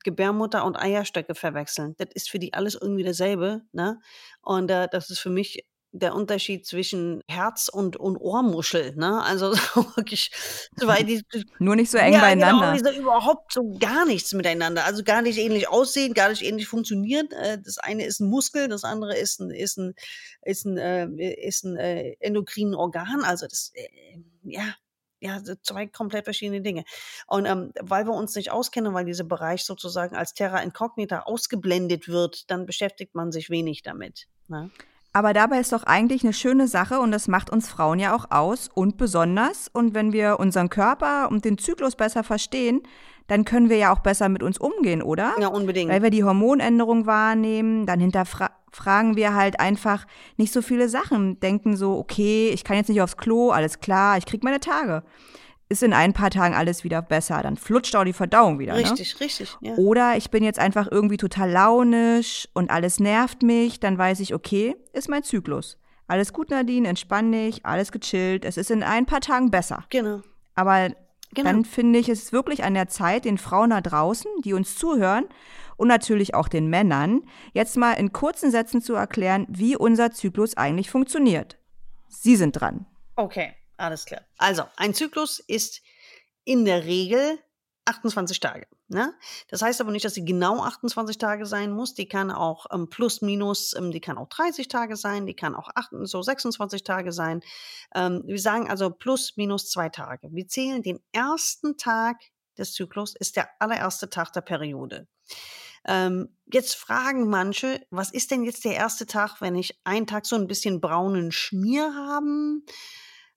Gebärmutter 0.02 0.64
und 0.64 0.76
Eierstöcke 0.76 1.34
verwechseln. 1.34 1.94
Das 1.98 2.08
ist 2.14 2.30
für 2.30 2.38
die 2.38 2.54
alles 2.54 2.74
irgendwie 2.74 3.04
dasselbe. 3.04 3.62
Ne? 3.72 4.00
Und 4.42 4.70
äh, 4.70 4.88
das 4.90 5.10
ist 5.10 5.20
für 5.20 5.30
mich 5.30 5.64
der 5.98 6.14
Unterschied 6.14 6.66
zwischen 6.66 7.22
Herz 7.28 7.68
und, 7.68 7.96
und 7.96 8.16
Ohrmuschel, 8.16 8.94
ne? 8.96 9.22
Also 9.22 9.52
wirklich, 9.96 10.30
weil 10.76 11.04
die, 11.04 11.22
nur 11.58 11.76
nicht 11.76 11.90
so 11.90 11.98
eng 11.98 12.14
ja, 12.14 12.20
beieinander. 12.20 12.76
Genau, 12.76 12.90
überhaupt 12.92 13.52
so 13.52 13.76
gar 13.78 14.04
nichts 14.06 14.32
miteinander. 14.32 14.84
Also 14.84 15.02
gar 15.02 15.22
nicht 15.22 15.38
ähnlich 15.38 15.68
aussehen, 15.68 16.14
gar 16.14 16.28
nicht 16.28 16.42
ähnlich 16.42 16.68
funktionieren. 16.68 17.28
Äh, 17.32 17.58
das 17.62 17.78
eine 17.78 18.04
ist 18.04 18.20
ein 18.20 18.28
Muskel, 18.28 18.68
das 18.68 18.84
andere 18.84 19.16
ist 19.16 19.40
ein, 19.40 19.50
ist 19.50 19.78
ein, 19.78 19.94
ist 20.42 20.64
ein, 20.64 20.78
äh, 20.78 21.06
ist 21.46 21.64
ein 21.64 21.76
äh, 21.76 22.16
endokrinen 22.20 22.74
Organ. 22.74 23.22
Also 23.24 23.46
das, 23.46 23.72
äh, 23.74 23.88
ja, 24.42 24.74
ja, 25.20 25.40
zwei 25.62 25.86
komplett 25.86 26.24
verschiedene 26.24 26.60
Dinge. 26.60 26.84
Und 27.26 27.46
ähm, 27.46 27.72
weil 27.80 28.06
wir 28.06 28.12
uns 28.12 28.34
nicht 28.34 28.50
auskennen, 28.50 28.94
weil 28.94 29.04
dieser 29.04 29.24
Bereich 29.24 29.64
sozusagen 29.64 30.14
als 30.14 30.34
Terra 30.34 30.60
Incognita 30.60 31.20
ausgeblendet 31.20 32.08
wird, 32.08 32.50
dann 32.50 32.66
beschäftigt 32.66 33.14
man 33.14 33.32
sich 33.32 33.50
wenig 33.50 33.82
damit. 33.82 34.28
Ne? 34.48 34.70
Aber 35.16 35.32
dabei 35.32 35.60
ist 35.60 35.72
doch 35.72 35.84
eigentlich 35.84 36.24
eine 36.24 36.34
schöne 36.34 36.68
Sache 36.68 37.00
und 37.00 37.10
das 37.10 37.26
macht 37.26 37.48
uns 37.48 37.70
Frauen 37.70 37.98
ja 37.98 38.14
auch 38.14 38.30
aus 38.30 38.68
und 38.74 38.98
besonders. 38.98 39.70
Und 39.72 39.94
wenn 39.94 40.12
wir 40.12 40.38
unseren 40.38 40.68
Körper 40.68 41.30
und 41.30 41.46
den 41.46 41.56
Zyklus 41.56 41.96
besser 41.96 42.22
verstehen, 42.22 42.82
dann 43.26 43.46
können 43.46 43.70
wir 43.70 43.78
ja 43.78 43.94
auch 43.94 44.00
besser 44.00 44.28
mit 44.28 44.42
uns 44.42 44.58
umgehen, 44.58 45.00
oder? 45.00 45.32
Ja, 45.40 45.48
unbedingt. 45.48 45.90
Weil 45.90 46.02
wir 46.02 46.10
die 46.10 46.22
Hormonänderung 46.22 47.06
wahrnehmen, 47.06 47.86
dann 47.86 47.98
hinterfragen 47.98 49.16
wir 49.16 49.34
halt 49.34 49.58
einfach 49.58 50.06
nicht 50.36 50.52
so 50.52 50.60
viele 50.60 50.86
Sachen, 50.86 51.40
denken 51.40 51.78
so, 51.78 51.96
okay, 51.96 52.50
ich 52.52 52.62
kann 52.62 52.76
jetzt 52.76 52.90
nicht 52.90 53.00
aufs 53.00 53.16
Klo, 53.16 53.52
alles 53.52 53.80
klar, 53.80 54.18
ich 54.18 54.26
krieg 54.26 54.44
meine 54.44 54.60
Tage 54.60 55.02
ist 55.68 55.82
in 55.82 55.92
ein 55.92 56.12
paar 56.12 56.30
Tagen 56.30 56.54
alles 56.54 56.84
wieder 56.84 57.02
besser. 57.02 57.42
Dann 57.42 57.56
flutscht 57.56 57.96
auch 57.96 58.04
die 58.04 58.12
Verdauung 58.12 58.58
wieder. 58.58 58.74
Ne? 58.74 58.80
Richtig, 58.80 59.14
ne? 59.14 59.20
richtig. 59.20 59.56
Ja. 59.60 59.74
Oder 59.74 60.16
ich 60.16 60.30
bin 60.30 60.44
jetzt 60.44 60.58
einfach 60.58 60.88
irgendwie 60.90 61.16
total 61.16 61.50
launisch 61.50 62.48
und 62.54 62.70
alles 62.70 63.00
nervt 63.00 63.42
mich. 63.42 63.80
Dann 63.80 63.98
weiß 63.98 64.20
ich, 64.20 64.34
okay, 64.34 64.76
ist 64.92 65.08
mein 65.08 65.24
Zyklus. 65.24 65.78
Alles 66.08 66.32
gut, 66.32 66.50
Nadine, 66.50 66.88
entspann 66.88 67.32
dich, 67.32 67.66
alles 67.66 67.90
gechillt. 67.90 68.44
Es 68.44 68.56
ist 68.56 68.70
in 68.70 68.84
ein 68.84 69.06
paar 69.06 69.20
Tagen 69.20 69.50
besser. 69.50 69.84
Genau. 69.90 70.20
Aber 70.54 70.90
genau. 71.34 71.50
dann 71.50 71.64
finde 71.64 71.98
ich 71.98 72.08
es 72.08 72.32
wirklich 72.32 72.62
an 72.62 72.74
der 72.74 72.88
Zeit, 72.88 73.24
den 73.24 73.38
Frauen 73.38 73.70
da 73.70 73.80
draußen, 73.80 74.30
die 74.44 74.52
uns 74.52 74.76
zuhören 74.76 75.24
und 75.76 75.88
natürlich 75.88 76.34
auch 76.34 76.46
den 76.46 76.68
Männern, 76.68 77.22
jetzt 77.52 77.76
mal 77.76 77.94
in 77.94 78.12
kurzen 78.12 78.52
Sätzen 78.52 78.80
zu 78.80 78.94
erklären, 78.94 79.46
wie 79.48 79.76
unser 79.76 80.12
Zyklus 80.12 80.56
eigentlich 80.56 80.90
funktioniert. 80.90 81.58
Sie 82.08 82.36
sind 82.36 82.52
dran. 82.52 82.86
Okay. 83.16 83.54
Alles 83.76 84.04
klar. 84.04 84.22
Also, 84.38 84.64
ein 84.76 84.94
Zyklus 84.94 85.38
ist 85.38 85.82
in 86.44 86.64
der 86.64 86.84
Regel 86.84 87.38
28 87.86 88.40
Tage. 88.40 88.66
Ne? 88.88 89.14
Das 89.48 89.62
heißt 89.62 89.80
aber 89.80 89.90
nicht, 89.90 90.04
dass 90.04 90.14
sie 90.14 90.24
genau 90.24 90.62
28 90.62 91.18
Tage 91.18 91.46
sein 91.46 91.72
muss. 91.72 91.94
Die 91.94 92.08
kann 92.08 92.30
auch 92.30 92.66
ähm, 92.72 92.88
plus, 92.88 93.22
minus, 93.22 93.74
ähm, 93.76 93.90
die 93.90 94.00
kann 94.00 94.18
auch 94.18 94.28
30 94.28 94.68
Tage 94.68 94.96
sein, 94.96 95.26
die 95.26 95.34
kann 95.34 95.54
auch 95.54 95.70
8, 95.74 95.90
so 96.02 96.22
26 96.22 96.84
Tage 96.84 97.12
sein. 97.12 97.42
Ähm, 97.94 98.22
wir 98.26 98.38
sagen 98.38 98.68
also 98.68 98.90
plus, 98.90 99.36
minus 99.36 99.70
zwei 99.70 99.88
Tage. 99.88 100.28
Wir 100.32 100.46
zählen 100.48 100.82
den 100.82 101.00
ersten 101.12 101.76
Tag 101.76 102.16
des 102.58 102.72
Zyklus, 102.72 103.14
ist 103.14 103.36
der 103.36 103.48
allererste 103.60 104.10
Tag 104.10 104.32
der 104.32 104.40
Periode. 104.40 105.06
Ähm, 105.84 106.36
jetzt 106.52 106.74
fragen 106.74 107.28
manche, 107.28 107.86
was 107.90 108.10
ist 108.12 108.32
denn 108.32 108.42
jetzt 108.42 108.64
der 108.64 108.74
erste 108.74 109.06
Tag, 109.06 109.40
wenn 109.40 109.54
ich 109.54 109.78
einen 109.84 110.06
Tag 110.06 110.26
so 110.26 110.34
ein 110.34 110.48
bisschen 110.48 110.80
braunen 110.80 111.30
Schmier 111.30 111.94
haben? 111.94 112.64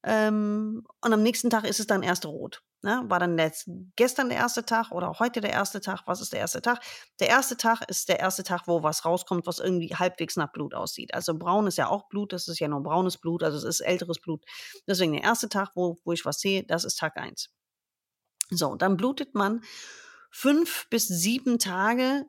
Ähm, 0.03 0.85
und 1.01 1.13
am 1.13 1.21
nächsten 1.21 1.49
Tag 1.49 1.65
ist 1.65 1.79
es 1.79 1.87
dann 1.87 2.03
erst 2.03 2.25
rot. 2.25 2.63
Ne? 2.81 3.03
War 3.07 3.19
dann 3.19 3.35
letzt, 3.35 3.69
gestern 3.97 4.29
der 4.29 4.37
erste 4.37 4.65
Tag 4.65 4.91
oder 4.91 5.19
heute 5.19 5.41
der 5.41 5.51
erste 5.51 5.81
Tag? 5.81 6.03
Was 6.05 6.21
ist 6.21 6.31
der 6.31 6.39
erste 6.39 6.61
Tag? 6.61 6.79
Der 7.19 7.27
erste 7.27 7.57
Tag 7.57 7.81
ist 7.89 8.07
der 8.07 8.19
erste 8.19 8.43
Tag, 8.43 8.67
wo 8.67 8.83
was 8.83 9.03
rauskommt, 9.03 9.45
was 9.45 9.59
irgendwie 9.59 9.93
halbwegs 9.93 10.37
nach 10.37 10.51
Blut 10.53 10.73
aussieht. 10.73 11.13
Also 11.13 11.37
braun 11.37 11.67
ist 11.67 11.77
ja 11.77 11.89
auch 11.89 12.07
Blut, 12.07 12.31
das 12.31 12.47
ist 12.47 12.59
ja 12.59 12.69
nur 12.69 12.81
braunes 12.81 13.17
Blut, 13.17 13.43
also 13.43 13.57
es 13.57 13.65
ist 13.65 13.81
älteres 13.81 14.19
Blut. 14.19 14.45
Deswegen 14.87 15.11
der 15.11 15.23
erste 15.23 15.49
Tag, 15.49 15.71
wo, 15.75 15.97
wo 16.05 16.13
ich 16.13 16.23
was 16.23 16.39
sehe, 16.39 16.63
das 16.63 16.85
ist 16.85 16.97
Tag 16.97 17.17
1. 17.17 17.49
So, 18.51 18.75
dann 18.75 18.95
blutet 18.95 19.35
man 19.35 19.61
fünf 20.31 20.87
bis 20.89 21.07
sieben 21.07 21.59
Tage 21.59 22.25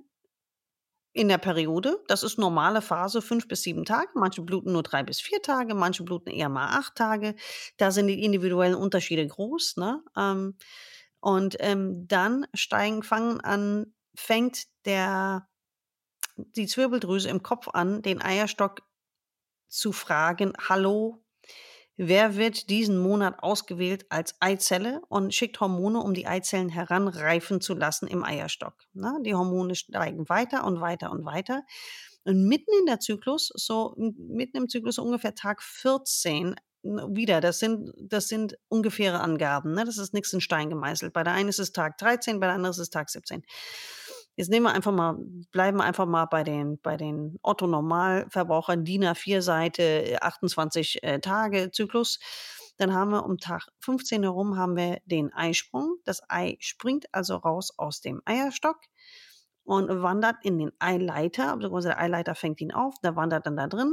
in 1.13 1.29
der 1.29 1.39
Periode. 1.39 2.03
Das 2.07 2.23
ist 2.23 2.39
normale 2.39 2.83
Phase, 2.83 3.21
fünf 3.21 3.49
bis 3.49 3.63
sieben 3.63 3.85
Tage. 3.85 4.09
Manche 4.15 4.43
bluten 4.43 4.73
nur 4.73 4.83
drei 4.83 5.03
bis 5.03 5.21
vier 5.21 5.43
Tage, 5.43 5.75
manche 5.75 6.05
bluten 6.05 6.31
eher 6.31 6.49
mal 6.49 6.79
acht 6.79 6.95
Tage. 6.95 7.35
Da 7.77 7.91
sind 7.91 8.07
die 8.07 8.25
individuellen 8.25 8.77
Unterschiede 8.77 9.27
groß. 9.27 9.77
Ne? 9.77 10.03
Ähm, 10.17 10.57
und 11.21 11.57
ähm, 11.61 12.07
dann 12.07 12.47
steigen, 12.55 13.03
fangen 13.03 13.41
an, 13.41 13.93
fängt 14.15 14.65
der, 14.85 15.49
die 16.37 16.67
Zwirbeldrüse 16.67 17.29
im 17.29 17.43
Kopf 17.43 17.69
an, 17.69 18.03
den 18.03 18.23
Eierstock 18.23 18.83
zu 19.69 19.93
fragen, 19.93 20.53
hallo, 20.69 21.23
wer 22.03 22.37
wird 22.37 22.71
diesen 22.71 22.99
Monat 22.99 23.43
ausgewählt 23.43 24.07
als 24.09 24.35
Eizelle 24.41 25.03
und 25.09 25.35
schickt 25.35 25.61
Hormone, 25.61 26.01
um 26.01 26.15
die 26.15 26.27
Eizellen 26.27 26.71
heranreifen 26.71 27.61
zu 27.61 27.75
lassen 27.75 28.07
im 28.07 28.25
Eierstock. 28.25 28.75
Na, 28.95 29.19
die 29.21 29.35
Hormone 29.35 29.75
steigen 29.75 30.29
weiter 30.31 30.65
und 30.65 30.81
weiter 30.81 31.11
und 31.11 31.27
weiter. 31.27 31.63
Und 32.25 32.47
mitten 32.47 32.71
in 32.81 32.87
der 32.87 33.01
Zyklus, 33.01 33.53
so 33.55 33.95
mitten 33.97 34.57
im 34.57 34.69
Zyklus 34.71 34.99
ungefähr 34.99 35.35
Tag 35.35 35.63
14, 35.63 36.57
wieder, 36.83 37.43
das 37.43 37.59
sind, 37.59 37.93
das 38.01 38.29
sind 38.29 38.57
ungefähre 38.69 39.21
Angaben. 39.21 39.75
Ne? 39.75 39.85
Das 39.85 39.99
ist 39.99 40.15
nichts 40.15 40.33
in 40.33 40.41
Stein 40.41 40.71
gemeißelt. 40.71 41.13
Bei 41.13 41.23
der 41.23 41.35
einen 41.35 41.51
ist 41.51 41.59
es 41.59 41.73
Tag 41.73 41.99
13, 41.99 42.41
bei 42.41 42.47
der 42.47 42.55
anderen 42.55 42.73
ist 42.73 42.79
es 42.79 42.89
Tag 42.89 43.11
17. 43.11 43.45
Jetzt 44.41 44.49
nehmen 44.49 44.65
wir 44.65 44.73
einfach 44.73 44.93
mal, 44.93 45.19
bleiben 45.53 45.77
wir 45.77 45.85
einfach 45.85 46.07
mal 46.07 46.25
bei 46.25 46.45
den, 46.45 46.81
bei 46.81 46.97
den 46.97 47.39
Otto-Normalverbrauchern, 47.43 48.87
DIN 48.87 49.05
A4-Seite, 49.05 50.17
28 50.23 51.03
äh, 51.03 51.21
Tage 51.21 51.71
Zyklus. 51.71 52.19
Dann 52.79 52.95
haben 52.95 53.11
wir 53.11 53.27
um 53.27 53.37
Tag 53.37 53.69
15 53.81 54.23
herum 54.23 54.57
haben 54.57 54.77
wir 54.77 55.03
den 55.05 55.31
Eisprung. 55.35 55.97
Das 56.07 56.23
Ei 56.31 56.57
springt 56.61 57.05
also 57.13 57.37
raus 57.37 57.75
aus 57.77 58.01
dem 58.01 58.23
Eierstock 58.25 58.79
und 59.63 59.91
wandert 60.01 60.37
in 60.43 60.57
den 60.57 60.73
Eileiter, 60.79 61.55
beziehungsweise 61.57 61.89
der 61.89 62.01
Eileiter 62.01 62.35
fängt 62.35 62.63
ihn 62.63 62.73
auf, 62.73 62.95
der 63.05 63.17
wandert 63.17 63.45
dann 63.45 63.59
da 63.59 63.67
drin 63.67 63.93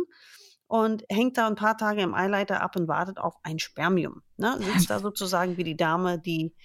und 0.68 1.04
hängt 1.10 1.38
da 1.38 1.48
ein 1.48 1.56
paar 1.56 1.76
Tage 1.76 2.04
im 2.04 2.14
Eileiter 2.14 2.62
ab 2.62 2.78
und 2.78 2.88
wartet 2.88 3.18
auf 3.18 3.36
ein 3.44 3.60
Spermium. 3.60 4.22
Ne? 4.38 4.58
Sitzt 4.62 4.90
da 4.90 5.00
sozusagen 5.02 5.58
wie 5.58 5.66
die 5.66 5.76
Dame, 5.76 6.18
die 6.18 6.56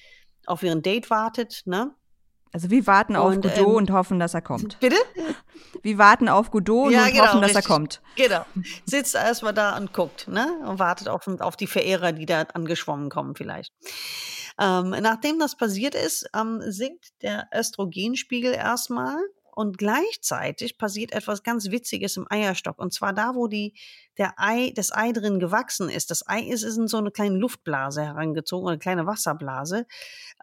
auf 0.46 0.62
ihren 0.62 0.82
Date 0.82 1.10
wartet, 1.10 1.62
ne? 1.64 1.96
Also 2.52 2.71
wir 2.71 2.87
warten 2.87 3.16
auf 3.16 3.35
und, 3.35 3.42
Godot 3.42 3.59
ähm, 3.59 3.75
und 3.75 3.90
hoffen, 3.90 4.18
dass 4.18 4.35
er 4.35 4.42
kommt. 4.42 4.78
Bitte? 4.80 4.97
Wir 5.82 5.97
warten 5.97 6.28
auf 6.28 6.50
Godot 6.50 6.92
ja, 6.92 7.04
und 7.04 7.12
genau, 7.12 7.25
hoffen, 7.25 7.40
dass 7.40 7.50
richtig. 7.50 7.64
er 7.64 7.68
kommt. 7.68 8.02
Genau. 8.16 8.44
Sitzt 8.85 9.14
erstmal 9.14 9.54
da 9.54 9.76
und 9.76 9.94
guckt, 9.94 10.28
ne? 10.28 10.47
Und 10.66 10.78
wartet 10.78 11.09
auf, 11.09 11.26
auf 11.40 11.56
die 11.56 11.66
Verehrer, 11.66 12.12
die 12.12 12.26
da 12.26 12.42
angeschwommen 12.52 13.09
kommen 13.09 13.35
vielleicht. 13.35 13.73
Ähm, 14.61 14.90
nachdem 14.90 15.38
das 15.38 15.56
passiert 15.56 15.94
ist, 15.94 16.28
ähm, 16.37 16.61
sinkt 16.61 17.11
der 17.23 17.49
Östrogenspiegel 17.54 18.52
erstmal 18.52 19.16
und 19.54 19.76
gleichzeitig 19.76 20.78
passiert 20.78 21.12
etwas 21.12 21.42
ganz 21.42 21.71
Witziges 21.71 22.16
im 22.16 22.26
Eierstock. 22.30 22.78
Und 22.78 22.92
zwar 22.92 23.12
da, 23.12 23.35
wo 23.35 23.49
die, 23.49 23.75
der 24.16 24.35
Ei, 24.38 24.73
das 24.75 24.92
Ei 24.92 25.12
drin 25.12 25.38
gewachsen 25.40 25.90
ist. 25.90 26.11
Das 26.11 26.26
Ei 26.26 26.40
ist, 26.40 26.62
ist 26.62 26.78
in 26.78 26.88
so 26.88 26.97
eine 26.97 27.11
kleine 27.11 27.37
Luftblase 27.37 28.02
herangezogen, 28.02 28.68
eine 28.68 28.78
kleine 28.78 29.06
Wasserblase. 29.06 29.87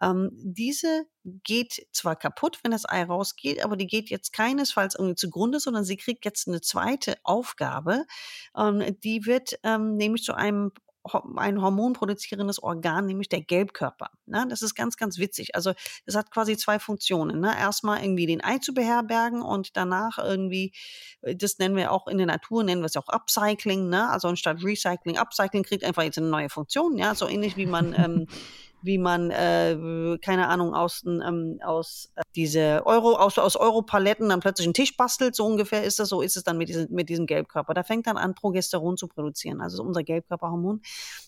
Ähm, 0.00 0.30
diese 0.32 1.06
geht 1.24 1.86
zwar 1.92 2.14
kaputt, 2.14 2.60
wenn 2.62 2.70
das 2.70 2.88
Ei 2.88 3.02
rausgeht, 3.02 3.64
aber 3.64 3.76
die 3.76 3.88
geht 3.88 4.10
jetzt 4.10 4.32
keinesfalls 4.32 4.94
irgendwie 4.94 5.16
zugrunde, 5.16 5.58
sondern 5.58 5.84
sie 5.84 5.96
kriegt 5.96 6.24
jetzt 6.24 6.46
eine 6.46 6.60
zweite 6.60 7.16
Aufgabe. 7.24 8.06
Ähm, 8.56 8.96
die 9.02 9.26
wird 9.26 9.58
ähm, 9.64 9.96
nämlich 9.96 10.22
zu 10.22 10.34
einem 10.34 10.72
ein 11.36 11.60
hormonproduzierendes 11.62 12.62
Organ, 12.62 13.06
nämlich 13.06 13.28
der 13.28 13.40
Gelbkörper. 13.40 14.10
Ne? 14.26 14.46
Das 14.48 14.62
ist 14.62 14.74
ganz, 14.74 14.96
ganz 14.96 15.18
witzig. 15.18 15.54
Also 15.54 15.72
es 16.04 16.14
hat 16.14 16.30
quasi 16.30 16.56
zwei 16.56 16.78
Funktionen. 16.78 17.40
Ne? 17.40 17.52
Erstmal 17.58 18.02
irgendwie 18.02 18.26
den 18.26 18.44
Ei 18.44 18.58
zu 18.58 18.74
beherbergen 18.74 19.42
und 19.42 19.76
danach 19.76 20.18
irgendwie, 20.18 20.72
äh, 21.22 21.34
das 21.34 21.58
nennen 21.58 21.76
wir 21.76 21.92
auch 21.92 22.06
in 22.06 22.18
der 22.18 22.26
Natur, 22.26 22.64
nennen 22.64 22.82
wir 22.82 22.86
es 22.86 22.96
auch 22.96 23.08
Upcycling. 23.08 23.88
Ne? 23.88 24.08
Also 24.10 24.28
anstatt 24.28 24.62
Recycling, 24.62 25.16
Upcycling 25.16 25.62
kriegt 25.62 25.84
einfach 25.84 26.02
jetzt 26.02 26.18
eine 26.18 26.28
neue 26.28 26.50
Funktion. 26.50 26.98
Ja, 26.98 27.14
so 27.14 27.28
ähnlich 27.28 27.56
wie 27.56 27.66
man 27.66 27.94
ähm, 27.98 28.26
wie 28.82 28.98
man, 28.98 29.30
äh, 29.30 30.18
keine 30.22 30.48
Ahnung, 30.48 30.74
aus, 30.74 31.04
ähm, 31.04 31.58
aus 31.62 32.12
äh, 32.16 32.22
diese 32.34 32.82
Euro, 32.86 33.14
aus, 33.16 33.38
aus 33.38 33.56
Europaletten 33.56 34.28
dann 34.28 34.40
plötzlich 34.40 34.66
einen 34.66 34.74
Tisch 34.74 34.96
bastelt, 34.96 35.34
so 35.34 35.46
ungefähr 35.46 35.84
ist 35.84 35.98
das, 35.98 36.08
so 36.08 36.22
ist 36.22 36.36
es 36.36 36.44
dann 36.44 36.58
mit 36.58 36.68
diesem, 36.68 36.86
mit 36.90 37.08
diesem 37.08 37.26
Gelbkörper. 37.26 37.74
Da 37.74 37.82
fängt 37.82 38.06
dann 38.06 38.16
an, 38.16 38.34
Progesteron 38.34 38.96
zu 38.96 39.08
produzieren, 39.08 39.60
also 39.60 39.82
unser 39.82 40.02
Gelbkörperhormon. 40.02 40.82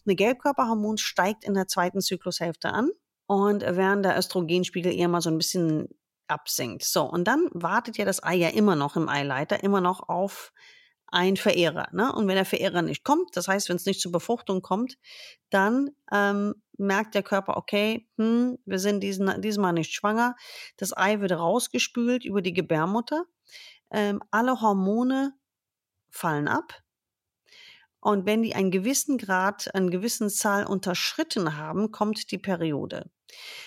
Eine 0.07 0.15
Gelbkörperhormon 0.15 0.99
steigt 0.99 1.45
in 1.45 1.55
der 1.55 1.69
zweiten 1.69 2.01
Zyklushälfte 2.01 2.71
an 2.71 2.91
und 3.27 3.63
während 3.63 4.05
der 4.05 4.19
Östrogenspiegel 4.19 4.93
eher 4.93 5.09
mal 5.09 5.21
so 5.21 5.31
ein 5.31 5.39
bisschen 5.39 5.89
absinkt. 6.29 6.85
So, 6.85 7.05
und 7.05 7.25
dann 7.25 7.49
wartet 7.53 7.99
ja 7.99 8.05
das 8.05 8.23
Ei 8.23 8.37
ja 8.37 8.49
immer 8.49 8.77
noch 8.77 8.97
im 8.97 9.09
Eileiter, 9.09 9.63
immer 9.63 9.81
noch 9.81 10.09
auf 10.09 10.53
ein 11.13 11.37
Verehrer. 11.37 11.89
Ne? 11.93 12.13
Und 12.13 12.27
wenn 12.27 12.35
der 12.35 12.45
Verehrer 12.45 12.83
nicht 12.83 13.05
kommt, 13.05 13.37
das 13.37 13.47
heißt, 13.47 13.69
wenn 13.69 13.77
es 13.77 13.87
nicht 13.87 14.01
zur 14.01 14.13
Befruchtung 14.13 14.63
kommt, 14.63 14.99
dann 15.51 15.91
ähm, 16.11 16.55
merkt 16.79 17.15
der 17.15 17.23
Körper, 17.23 17.57
okay, 17.57 18.09
hm, 18.17 18.59
wir 18.65 18.79
sind 18.79 19.01
diesen, 19.01 19.41
diesmal 19.43 19.73
nicht 19.75 19.93
schwanger. 19.93 20.35
Das 20.77 20.97
Ei 20.97 21.21
wird 21.21 21.33
rausgespült 21.33 22.25
über 22.25 22.43
die 22.43 22.55
Gebärmutter. 22.55 23.25
Ähm, 23.91 24.23
alle 24.31 24.61
Hormone 24.61 25.35
fallen 26.11 26.49
ab. 26.49 26.83
Und 28.01 28.27
wenn 28.27 28.43
die 28.43 28.55
einen 28.55 28.71
gewissen 28.71 29.19
Grad, 29.19 29.73
einen 29.75 29.91
gewissen 29.91 30.29
Zahl 30.31 30.67
unterschritten 30.67 31.57
haben, 31.57 31.93
kommt 31.93 32.33
die 32.33 32.39
Periode. 32.39 33.11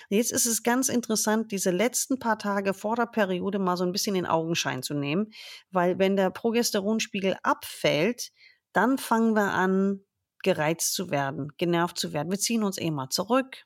Jetzt 0.08 0.32
ist 0.32 0.46
es 0.46 0.62
ganz 0.62 0.88
interessant, 0.88 1.52
diese 1.52 1.70
letzten 1.70 2.18
paar 2.18 2.38
Tage 2.38 2.74
vor 2.74 2.96
der 2.96 3.06
Periode 3.06 3.58
mal 3.58 3.76
so 3.76 3.84
ein 3.84 3.92
bisschen 3.92 4.16
in 4.16 4.26
Augenschein 4.26 4.82
zu 4.82 4.94
nehmen, 4.94 5.32
weil 5.70 5.98
wenn 5.98 6.16
der 6.16 6.30
Progesteronspiegel 6.30 7.36
abfällt, 7.42 8.30
dann 8.72 8.98
fangen 8.98 9.34
wir 9.34 9.52
an, 9.52 10.00
gereizt 10.42 10.94
zu 10.94 11.10
werden, 11.10 11.48
genervt 11.56 11.98
zu 11.98 12.12
werden. 12.12 12.30
Wir 12.30 12.38
ziehen 12.38 12.62
uns 12.62 12.78
eh 12.78 12.90
mal 12.90 13.08
zurück. 13.08 13.64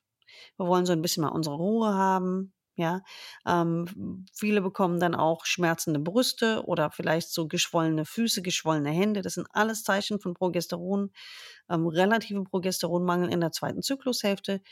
Wir 0.56 0.66
wollen 0.66 0.86
so 0.86 0.92
ein 0.92 1.02
bisschen 1.02 1.22
mal 1.22 1.28
unsere 1.28 1.56
Ruhe 1.56 1.92
haben. 1.94 2.54
Ja, 2.76 3.02
ähm, 3.46 4.24
viele 4.32 4.62
bekommen 4.62 5.00
dann 5.00 5.14
auch 5.14 5.44
schmerzende 5.44 6.00
Brüste 6.00 6.64
oder 6.64 6.90
vielleicht 6.90 7.30
so 7.30 7.46
geschwollene 7.46 8.06
Füße, 8.06 8.40
geschwollene 8.40 8.90
Hände. 8.90 9.20
Das 9.20 9.34
sind 9.34 9.48
alles 9.52 9.82
Zeichen 9.82 10.18
von 10.18 10.32
Progesteron, 10.32 11.10
ähm, 11.68 11.86
relativen 11.88 12.44
Progesteronmangel 12.44 13.30
in 13.30 13.40
der 13.40 13.52
zweiten 13.52 13.82
Zyklushälfte. 13.82 14.62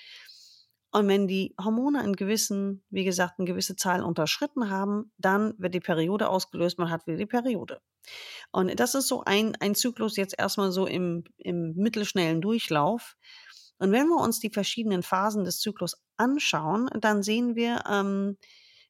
Und 0.91 1.07
wenn 1.09 1.29
die 1.29 1.55
Hormone 1.63 2.01
einen 2.01 2.17
gewissen, 2.17 2.83
wie 2.89 3.05
gesagt, 3.05 3.39
eine 3.39 3.47
gewisse 3.47 3.77
Zahl 3.77 4.03
unterschritten 4.03 4.71
haben, 4.71 5.13
dann 5.19 5.55
wird 5.59 5.75
die 5.75 5.81
Periode 5.81 6.29
ausgelöst, 6.31 6.79
man 6.79 6.91
hat 6.91 7.07
wieder 7.07 7.19
die 7.19 7.27
Periode. 7.27 7.81
Und 8.53 8.79
das 8.81 8.95
ist 8.95 9.09
so 9.09 9.23
ein, 9.25 9.55
ein 9.61 9.75
Zyklus 9.75 10.17
jetzt 10.17 10.35
erstmal 10.39 10.73
so 10.73 10.87
im, 10.87 11.25
im 11.37 11.75
mittelschnellen 11.75 12.41
Durchlauf. 12.41 13.17
Und 13.79 13.93
wenn 13.93 14.09
wir 14.09 14.17
uns 14.17 14.41
die 14.41 14.51
verschiedenen 14.51 15.03
Phasen 15.03 15.45
des 15.45 15.61
Zyklus 15.61 15.97
anschauen, 16.17 16.89
dann 17.01 17.23
sehen 17.23 17.55
wir 17.55 17.85
ähm, 17.89 18.39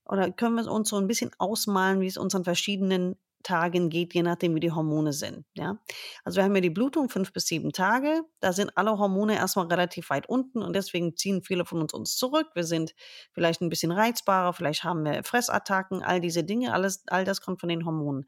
oder 0.05 0.31
können 0.31 0.55
wir 0.55 0.71
uns 0.71 0.88
so 0.88 0.97
ein 0.97 1.07
bisschen 1.07 1.31
ausmalen, 1.38 2.00
wie 2.00 2.07
es 2.07 2.17
unseren 2.17 2.45
verschiedenen 2.45 3.17
Tagen 3.49 3.88
geht, 3.88 4.12
je 4.12 4.23
nachdem, 4.23 4.55
wie 4.55 4.61
die 4.61 4.73
Hormone 4.73 5.14
sind. 5.14 5.47
Ja? 5.55 5.78
Also 6.23 6.37
wir 6.37 6.45
haben 6.45 6.55
ja 6.55 6.61
die 6.61 6.69
Blutung 6.69 7.09
fünf 7.09 7.33
bis 7.33 7.47
sieben 7.47 7.73
Tage. 7.73 8.21
Da 8.40 8.52
sind 8.52 8.76
alle 8.76 8.99
Hormone 8.99 9.37
erstmal 9.37 9.67
relativ 9.67 10.11
weit 10.11 10.28
unten 10.28 10.62
und 10.62 10.76
deswegen 10.76 11.17
ziehen 11.17 11.43
viele 11.43 11.64
von 11.64 11.81
uns 11.81 11.95
uns 11.95 12.17
zurück. 12.17 12.49
Wir 12.55 12.64
sind 12.64 12.95
vielleicht 13.33 13.62
ein 13.62 13.71
bisschen 13.71 13.90
reizbarer, 13.90 14.52
vielleicht 14.52 14.85
haben 14.85 15.02
wir 15.05 15.25
Fressattacken, 15.25 16.02
all 16.02 16.21
diese 16.21 16.45
Dinge, 16.45 16.75
alles, 16.75 17.05
all 17.07 17.25
das 17.25 17.40
kommt 17.40 17.61
von 17.61 17.71
den 17.71 17.87
Hormonen. 17.87 18.26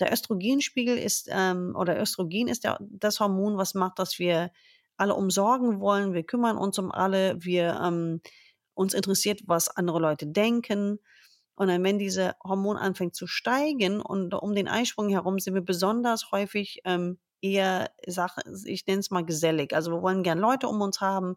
Der 0.00 0.10
Östrogenspiegel 0.10 0.96
ist, 0.96 1.28
ähm, 1.30 1.74
oder 1.76 2.00
Östrogen 2.00 2.48
ist 2.48 2.64
der, 2.64 2.78
das 2.80 3.20
Hormon, 3.20 3.58
was 3.58 3.74
macht, 3.74 3.98
dass 3.98 4.18
wir 4.18 4.50
alle 4.96 5.14
umsorgen 5.14 5.80
wollen. 5.80 6.14
Wir 6.14 6.24
kümmern 6.24 6.56
uns 6.56 6.78
um 6.78 6.90
alle. 6.90 7.36
Wir 7.44 7.78
ähm, 7.84 8.22
uns 8.72 8.94
interessiert, 8.94 9.42
was 9.46 9.68
andere 9.68 10.00
Leute 10.00 10.26
denken. 10.26 10.98
Und 11.56 11.68
dann, 11.68 11.82
wenn 11.82 11.98
diese 11.98 12.36
Hormon 12.44 12.76
anfängt 12.76 13.14
zu 13.14 13.26
steigen 13.26 14.00
und 14.00 14.34
um 14.34 14.54
den 14.54 14.68
Eisprung 14.68 15.08
herum 15.08 15.38
sind 15.38 15.54
wir 15.54 15.62
besonders 15.62 16.30
häufig 16.30 16.80
ähm, 16.84 17.18
eher 17.40 17.90
Sache, 18.06 18.42
ich 18.64 18.86
nenne 18.86 19.00
es 19.00 19.10
mal 19.10 19.24
gesellig. 19.24 19.74
Also 19.74 19.90
wir 19.90 20.02
wollen 20.02 20.22
gern 20.22 20.38
Leute 20.38 20.68
um 20.68 20.80
uns 20.80 21.00
haben. 21.00 21.36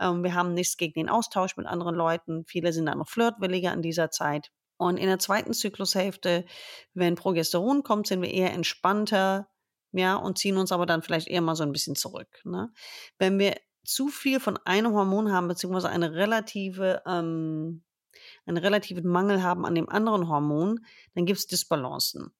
Ähm, 0.00 0.22
wir 0.22 0.34
haben 0.34 0.54
nichts 0.54 0.76
gegen 0.76 0.94
den 0.94 1.08
Austausch 1.08 1.56
mit 1.56 1.66
anderen 1.66 1.94
Leuten. 1.94 2.44
Viele 2.46 2.72
sind 2.72 2.86
dann 2.86 2.98
noch 2.98 3.08
flirtwilliger 3.08 3.72
in 3.72 3.82
dieser 3.82 4.10
Zeit. 4.10 4.50
Und 4.78 4.96
in 4.96 5.06
der 5.06 5.18
zweiten 5.18 5.52
Zyklushälfte, 5.52 6.44
wenn 6.94 7.16
Progesteron 7.16 7.82
kommt, 7.82 8.06
sind 8.06 8.22
wir 8.22 8.32
eher 8.32 8.52
entspannter, 8.52 9.48
ja, 9.92 10.16
und 10.16 10.38
ziehen 10.38 10.56
uns 10.56 10.70
aber 10.70 10.86
dann 10.86 11.02
vielleicht 11.02 11.28
eher 11.28 11.40
mal 11.40 11.56
so 11.56 11.64
ein 11.64 11.72
bisschen 11.72 11.96
zurück. 11.96 12.40
Ne? 12.44 12.70
Wenn 13.18 13.38
wir 13.38 13.56
zu 13.84 14.08
viel 14.08 14.38
von 14.38 14.58
einem 14.64 14.92
Hormon 14.92 15.32
haben, 15.32 15.48
beziehungsweise 15.48 15.88
eine 15.88 16.12
relative 16.12 17.02
ähm, 17.06 17.82
einen 18.46 18.56
relativen 18.56 19.08
Mangel 19.08 19.42
haben 19.42 19.66
an 19.66 19.74
dem 19.74 19.88
anderen 19.88 20.28
Hormon, 20.28 20.84
dann 21.14 21.26
gibt 21.26 21.38
es 21.38 21.46
Disbalancen. 21.46 22.32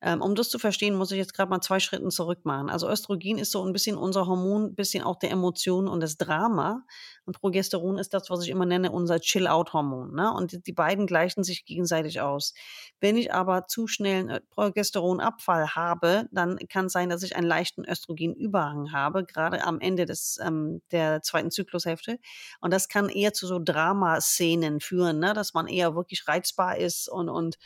Ähm, 0.00 0.20
um 0.20 0.34
das 0.34 0.50
zu 0.50 0.58
verstehen, 0.58 0.94
muss 0.94 1.10
ich 1.12 1.18
jetzt 1.18 1.32
gerade 1.32 1.48
mal 1.48 1.60
zwei 1.60 1.80
Schritten 1.80 2.10
zurück 2.10 2.44
machen. 2.44 2.68
Also 2.68 2.88
Östrogen 2.90 3.38
ist 3.38 3.50
so 3.50 3.64
ein 3.64 3.72
bisschen 3.72 3.96
unser 3.96 4.26
Hormon, 4.26 4.64
ein 4.66 4.74
bisschen 4.74 5.02
auch 5.02 5.16
der 5.18 5.30
Emotionen 5.30 5.88
und 5.88 6.00
das 6.00 6.18
Drama. 6.18 6.84
Und 7.24 7.40
Progesteron 7.40 7.96
ist 7.96 8.12
das, 8.12 8.28
was 8.28 8.42
ich 8.42 8.50
immer 8.50 8.66
nenne, 8.66 8.92
unser 8.92 9.18
Chill-Out-Hormon. 9.18 10.14
Ne? 10.14 10.30
Und 10.32 10.52
die, 10.52 10.62
die 10.62 10.72
beiden 10.72 11.06
gleichen 11.06 11.42
sich 11.42 11.64
gegenseitig 11.64 12.20
aus. 12.20 12.52
Wenn 13.00 13.16
ich 13.16 13.32
aber 13.32 13.66
zu 13.66 13.86
schnell 13.86 14.20
einen 14.20 14.28
äh, 14.28 14.40
Progesteronabfall 14.50 15.74
habe, 15.74 16.28
dann 16.32 16.58
kann 16.68 16.86
es 16.86 16.92
sein, 16.92 17.08
dass 17.08 17.22
ich 17.22 17.36
einen 17.36 17.46
leichten 17.46 17.88
Östrogenüberhang 17.88 18.92
habe, 18.92 19.24
gerade 19.24 19.64
am 19.64 19.80
Ende 19.80 20.04
des, 20.04 20.38
ähm, 20.42 20.82
der 20.90 21.22
zweiten 21.22 21.50
Zyklushälfte. 21.50 22.18
Und 22.60 22.74
das 22.74 22.88
kann 22.88 23.08
eher 23.08 23.32
zu 23.32 23.46
so 23.46 23.58
Dramaszenen 23.58 24.80
führen, 24.80 25.18
ne? 25.18 25.32
dass 25.32 25.54
man 25.54 25.66
eher 25.66 25.94
wirklich 25.94 26.28
reizbar 26.28 26.76
ist 26.76 27.08
und, 27.08 27.30
und 27.30 27.56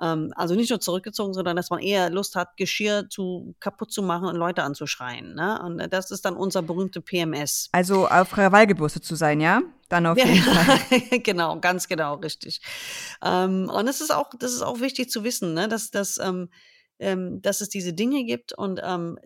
ähm, 0.00 0.32
also 0.36 0.54
nicht 0.54 0.70
nur 0.70 0.80
zurückgezogen, 0.80 1.34
sondern 1.34 1.56
dass 1.56 1.70
man 1.70 1.80
eher 1.80 2.10
Lust 2.10 2.36
hat, 2.36 2.56
Geschirr 2.56 3.08
zu 3.08 3.54
kaputt 3.60 3.92
zu 3.92 4.02
machen 4.02 4.28
und 4.28 4.36
Leute 4.36 4.62
anzuschreien. 4.62 5.34
Ne? 5.34 5.60
Und 5.62 5.92
das 5.92 6.10
ist 6.10 6.24
dann 6.24 6.36
unser 6.36 6.62
berühmter 6.62 7.00
PMS. 7.00 7.68
Also 7.72 8.06
auf 8.08 8.30
Krawall 8.30 8.66
gebürstet 8.66 9.04
zu 9.04 9.16
sein, 9.16 9.40
ja? 9.40 9.62
Dann 9.88 10.06
auf 10.06 10.18
jeden 10.18 10.42
Fall. 10.42 11.18
genau, 11.22 11.58
ganz 11.60 11.88
genau, 11.88 12.14
richtig. 12.16 12.60
Ähm, 13.24 13.70
und 13.70 13.88
es 13.88 14.00
ist 14.00 14.12
auch, 14.12 14.30
das 14.38 14.52
ist 14.52 14.62
auch 14.62 14.80
wichtig 14.80 15.10
zu 15.10 15.24
wissen, 15.24 15.54
ne? 15.54 15.68
dass, 15.68 15.90
dass, 15.90 16.18
ähm, 16.18 16.50
ähm, 16.98 17.40
dass 17.42 17.60
es 17.60 17.68
diese 17.68 17.92
Dinge 17.92 18.24
gibt 18.24 18.52
und 18.52 18.80
ähm, 18.84 19.18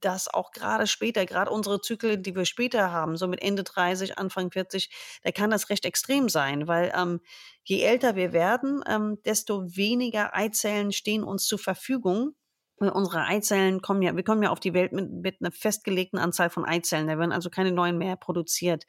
dass 0.00 0.28
auch 0.28 0.50
gerade 0.52 0.86
später, 0.86 1.26
gerade 1.26 1.50
unsere 1.50 1.80
Zyklen, 1.80 2.22
die 2.22 2.34
wir 2.34 2.44
später 2.44 2.90
haben, 2.92 3.16
so 3.16 3.26
mit 3.28 3.42
Ende 3.42 3.64
30, 3.64 4.18
Anfang 4.18 4.50
40, 4.50 4.90
da 5.22 5.32
kann 5.32 5.50
das 5.50 5.70
recht 5.70 5.84
extrem 5.84 6.28
sein, 6.28 6.68
weil 6.68 6.92
ähm, 6.96 7.20
je 7.64 7.82
älter 7.82 8.16
wir 8.16 8.32
werden, 8.32 8.82
ähm, 8.86 9.18
desto 9.24 9.64
weniger 9.76 10.34
Eizellen 10.34 10.92
stehen 10.92 11.24
uns 11.24 11.46
zur 11.46 11.58
Verfügung. 11.58 12.34
Unsere 12.78 13.24
Eizellen 13.24 13.80
kommen 13.80 14.02
ja, 14.02 14.14
wir 14.14 14.24
kommen 14.24 14.42
ja 14.42 14.50
auf 14.50 14.60
die 14.60 14.74
Welt 14.74 14.92
mit, 14.92 15.10
mit 15.10 15.36
einer 15.40 15.50
festgelegten 15.50 16.18
Anzahl 16.18 16.50
von 16.50 16.66
Eizellen. 16.66 17.06
Da 17.06 17.18
werden 17.18 17.32
also 17.32 17.48
keine 17.48 17.72
neuen 17.72 17.96
mehr 17.96 18.16
produziert. 18.16 18.84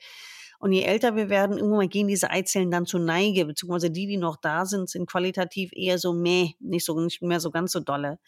Und 0.60 0.72
je 0.72 0.82
älter 0.84 1.16
wir 1.16 1.30
werden, 1.30 1.58
irgendwann 1.58 1.90
gehen 1.90 2.08
diese 2.08 2.32
Eizellen 2.32 2.72
dann 2.72 2.86
zur 2.86 3.00
Neige, 3.00 3.46
beziehungsweise 3.46 3.92
die, 3.92 4.08
die 4.08 4.18
noch 4.18 4.38
da 4.38 4.66
sind, 4.66 4.90
sind 4.90 5.10
qualitativ 5.10 5.72
eher 5.74 6.00
so 6.00 6.14
meh, 6.14 6.54
nicht 6.60 6.86
so, 6.86 7.00
nicht 7.00 7.22
mehr 7.22 7.40
so 7.40 7.52
ganz 7.52 7.72
so 7.72 7.80
dolle. 7.80 8.20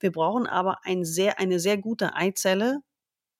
Wir 0.00 0.10
brauchen 0.10 0.46
aber 0.46 0.78
ein 0.82 1.04
sehr, 1.04 1.38
eine 1.38 1.60
sehr 1.60 1.78
gute 1.78 2.14
Eizelle, 2.14 2.80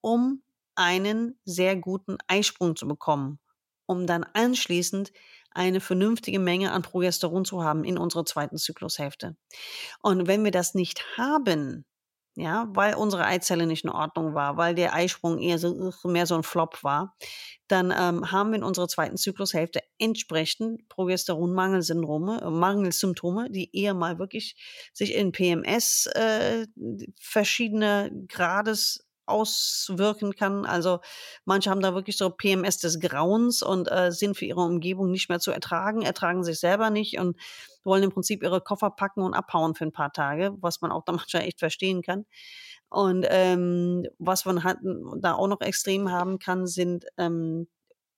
um 0.01 0.43
einen 0.77 1.39
sehr 1.45 1.77
guten 1.77 2.19
Eisprung 2.29 2.77
zu 2.77 2.87
bekommen, 2.87 3.41
um 3.87 4.07
dann 4.07 4.25
anschließend 4.35 5.13
eine 5.51 5.81
vernünftige 5.81 6.39
Menge 6.39 6.73
an 6.73 6.83
Progesteron 6.83 7.45
zu 7.45 7.65
haben 7.65 7.83
in 7.83 7.99
unserer 7.99 8.27
zweiten 8.27 8.59
Zyklushälfte. 8.59 9.37
Und 10.03 10.27
wenn 10.29 10.45
wir 10.45 10.51
das 10.51 10.75
nicht 10.75 11.17
haben, 11.17 11.87
ja, 12.37 12.69
weil 12.75 12.95
unsere 12.95 13.25
Eizelle 13.25 13.67
nicht 13.67 13.85
in 13.85 13.91
Ordnung 13.91 14.35
war, 14.35 14.59
weil 14.59 14.75
der 14.75 14.95
Eisprung 14.95 15.39
eher 15.39 15.59
so 15.59 15.91
mehr 16.05 16.27
so 16.27 16.35
ein 16.35 16.43
Flop 16.43 16.85
war, 16.85 17.17
dann 17.67 17.91
ähm, 17.91 18.31
haben 18.31 18.51
wir 18.51 18.59
in 18.59 18.63
unserer 18.63 18.89
zweiten 18.89 19.17
Zyklushälfte 19.17 19.81
entsprechend 19.99 20.87
Progesteronmangelsyndrome, 20.91 22.43
äh, 22.43 22.51
Mangelsymptome, 22.51 23.51
die 23.51 23.75
eher 23.75 23.95
mal 23.95 24.19
wirklich 24.19 24.55
sich 24.93 25.15
in 25.15 25.33
PMS 25.33 26.07
äh, 26.15 26.67
verschiedene 27.19 28.11
Grades 28.29 29.07
auswirken 29.25 30.35
kann. 30.35 30.67
Also 30.67 31.01
manche 31.47 31.71
haben 31.71 31.81
da 31.81 31.95
wirklich 31.95 32.19
so 32.19 32.29
PMS 32.29 32.79
des 32.79 33.01
Grauens 33.01 33.63
und 33.63 33.91
äh, 33.91 34.13
sind 34.13 34.37
für 34.37 34.45
ihre 34.45 34.61
Umgebung 34.61 35.11
nicht 35.11 35.31
mehr 35.31 35.41
zu 35.41 35.53
ertragen, 35.53 36.03
ertragen 36.03 36.45
sich 36.45 36.61
selber 36.61 36.91
nicht 36.91 37.19
und 37.19 37.37
wollen 37.87 38.03
im 38.03 38.11
Prinzip 38.11 38.43
ihre 38.43 38.61
Koffer 38.61 38.91
packen 38.91 39.23
und 39.23 39.35
abhauen 39.35 39.75
für 39.75 39.85
ein 39.85 39.93
paar 39.93 40.13
Tage, 40.13 40.55
was 40.61 40.81
man 40.83 40.93
auch 40.93 41.05
da 41.05 41.13
manchmal 41.13 41.45
echt 41.45 41.61
verstehen 41.61 42.03
kann. 42.03 42.27
Und 42.89 43.27
ähm, 43.31 44.07
was 44.19 44.45
man 44.45 44.63
hat, 44.65 44.79
da 45.21 45.35
auch 45.35 45.49
noch 45.49 45.61
extrem 45.61 46.11
haben 46.11 46.39
kann, 46.39 46.67
sind 46.67 47.07
ähm, 47.19 47.67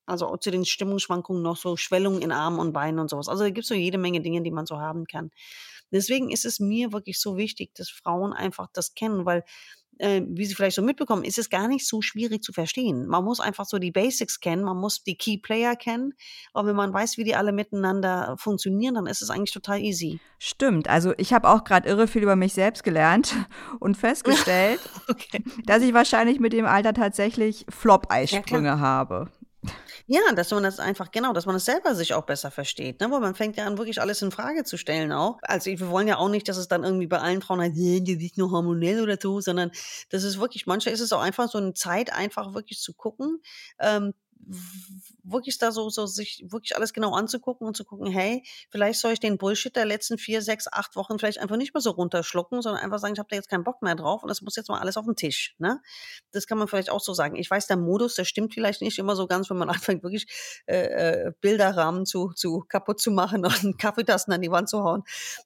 also 0.06 0.36
zu 0.38 0.50
den 0.50 0.64
Stimmungsschwankungen 0.64 1.42
noch 1.42 1.56
so 1.56 1.76
Schwellungen 1.76 2.22
in 2.22 2.32
Armen 2.32 2.58
und 2.58 2.72
Beinen 2.72 2.98
und 2.98 3.10
sowas. 3.10 3.28
Also 3.28 3.44
da 3.44 3.50
gibt 3.50 3.64
es 3.64 3.68
so 3.68 3.74
jede 3.74 3.98
Menge 3.98 4.22
Dinge, 4.22 4.42
die 4.42 4.50
man 4.50 4.66
so 4.66 4.78
haben 4.78 5.06
kann. 5.06 5.30
Deswegen 5.92 6.30
ist 6.30 6.44
es 6.44 6.60
mir 6.60 6.92
wirklich 6.92 7.20
so 7.20 7.36
wichtig, 7.36 7.74
dass 7.74 7.88
Frauen 7.90 8.32
einfach 8.32 8.68
das 8.72 8.94
kennen, 8.94 9.24
weil 9.26 9.44
äh, 9.98 10.22
wie 10.26 10.44
Sie 10.44 10.54
vielleicht 10.54 10.76
so 10.76 10.82
mitbekommen, 10.82 11.24
ist 11.24 11.38
es 11.38 11.50
gar 11.50 11.68
nicht 11.68 11.86
so 11.86 12.02
schwierig 12.02 12.42
zu 12.42 12.52
verstehen. 12.52 13.06
Man 13.06 13.24
muss 13.24 13.40
einfach 13.40 13.64
so 13.64 13.78
die 13.78 13.90
Basics 13.90 14.40
kennen, 14.40 14.62
man 14.62 14.76
muss 14.76 15.02
die 15.02 15.16
Key 15.16 15.38
Player 15.38 15.76
kennen. 15.76 16.14
Aber 16.52 16.68
wenn 16.68 16.76
man 16.76 16.92
weiß, 16.92 17.18
wie 17.18 17.24
die 17.24 17.34
alle 17.34 17.52
miteinander 17.52 18.36
funktionieren, 18.38 18.94
dann 18.94 19.06
ist 19.06 19.22
es 19.22 19.30
eigentlich 19.30 19.52
total 19.52 19.80
easy. 19.80 20.20
Stimmt. 20.38 20.88
Also 20.88 21.12
ich 21.16 21.32
habe 21.32 21.48
auch 21.48 21.64
gerade 21.64 21.88
irre 21.88 22.06
viel 22.06 22.22
über 22.22 22.36
mich 22.36 22.52
selbst 22.52 22.84
gelernt 22.84 23.34
und 23.80 23.96
festgestellt, 23.96 24.80
okay. 25.08 25.42
dass 25.66 25.82
ich 25.82 25.94
wahrscheinlich 25.94 26.40
mit 26.40 26.52
dem 26.52 26.66
Alter 26.66 26.94
tatsächlich 26.94 27.66
Flop-Eisprünge 27.68 28.68
ja, 28.68 28.78
habe. 28.78 29.30
Ja, 30.06 30.20
dass 30.34 30.50
man 30.50 30.62
das 30.62 30.78
einfach, 30.80 31.10
genau, 31.10 31.32
dass 31.32 31.44
man 31.46 31.54
das 31.54 31.64
selber 31.64 31.94
sich 31.94 32.14
auch 32.14 32.24
besser 32.24 32.50
versteht, 32.50 33.00
ne? 33.00 33.10
Weil 33.10 33.20
man 33.20 33.34
fängt 33.34 33.56
ja 33.56 33.66
an, 33.66 33.76
wirklich 33.76 34.00
alles 34.00 34.22
in 34.22 34.30
Frage 34.30 34.64
zu 34.64 34.78
stellen 34.78 35.12
auch. 35.12 35.38
Also 35.42 35.70
wir 35.70 35.88
wollen 35.90 36.08
ja 36.08 36.16
auch 36.16 36.28
nicht, 36.30 36.48
dass 36.48 36.56
es 36.56 36.68
dann 36.68 36.84
irgendwie 36.84 37.06
bei 37.06 37.18
allen 37.18 37.42
Frauen 37.42 37.60
halt, 37.60 37.76
die 37.76 37.98
sind 38.04 38.38
nur 38.38 38.50
hormonell 38.50 39.02
oder 39.02 39.18
so, 39.20 39.40
sondern 39.40 39.70
das 40.10 40.24
ist 40.24 40.40
wirklich, 40.40 40.66
manchmal 40.66 40.94
ist 40.94 41.00
es 41.00 41.12
auch 41.12 41.20
einfach 41.20 41.50
so 41.50 41.58
eine 41.58 41.74
Zeit, 41.74 42.12
einfach 42.12 42.54
wirklich 42.54 42.80
zu 42.80 42.94
gucken, 42.94 43.42
ähm, 43.80 44.14
wirklich 45.22 45.58
da 45.58 45.72
so, 45.72 45.90
so 45.90 46.06
sich 46.06 46.44
wirklich 46.48 46.74
alles 46.74 46.92
genau 46.92 47.14
anzugucken 47.14 47.66
und 47.66 47.76
zu 47.76 47.84
gucken, 47.84 48.10
hey, 48.10 48.42
vielleicht 48.70 49.00
soll 49.00 49.12
ich 49.12 49.20
den 49.20 49.36
Bullshit 49.36 49.74
der 49.76 49.84
letzten 49.84 50.16
vier, 50.16 50.40
sechs, 50.40 50.66
acht 50.70 50.96
Wochen 50.96 51.18
vielleicht 51.18 51.38
einfach 51.38 51.56
nicht 51.56 51.74
mehr 51.74 51.80
so 51.82 51.90
runterschlucken, 51.90 52.62
sondern 52.62 52.82
einfach 52.82 52.98
sagen, 52.98 53.12
ich 53.12 53.18
habe 53.18 53.28
da 53.28 53.36
jetzt 53.36 53.48
keinen 53.48 53.64
Bock 53.64 53.82
mehr 53.82 53.94
drauf 53.94 54.22
und 54.22 54.28
das 54.28 54.40
muss 54.40 54.56
jetzt 54.56 54.68
mal 54.68 54.80
alles 54.80 54.96
auf 54.96 55.04
den 55.04 55.16
Tisch. 55.16 55.54
Ne? 55.58 55.80
Das 56.32 56.46
kann 56.46 56.56
man 56.56 56.66
vielleicht 56.66 56.90
auch 56.90 57.00
so 57.00 57.12
sagen. 57.12 57.36
Ich 57.36 57.50
weiß, 57.50 57.66
der 57.66 57.76
Modus, 57.76 58.14
der 58.14 58.24
stimmt 58.24 58.54
vielleicht 58.54 58.80
nicht 58.80 58.98
immer 58.98 59.16
so 59.16 59.26
ganz, 59.26 59.50
wenn 59.50 59.58
man 59.58 59.68
anfängt, 59.68 60.02
wirklich 60.02 60.26
äh, 60.66 61.26
äh, 61.26 61.32
Bilderrahmen 61.40 62.06
zu, 62.06 62.32
zu 62.34 62.64
kaputt 62.68 63.00
zu 63.00 63.10
machen 63.10 63.44
und 63.44 63.78
Kaffeetassen 63.78 64.32
an 64.32 64.40
die 64.40 64.50
Wand 64.50 64.68
zu 64.68 64.82
hauen. 64.82 65.02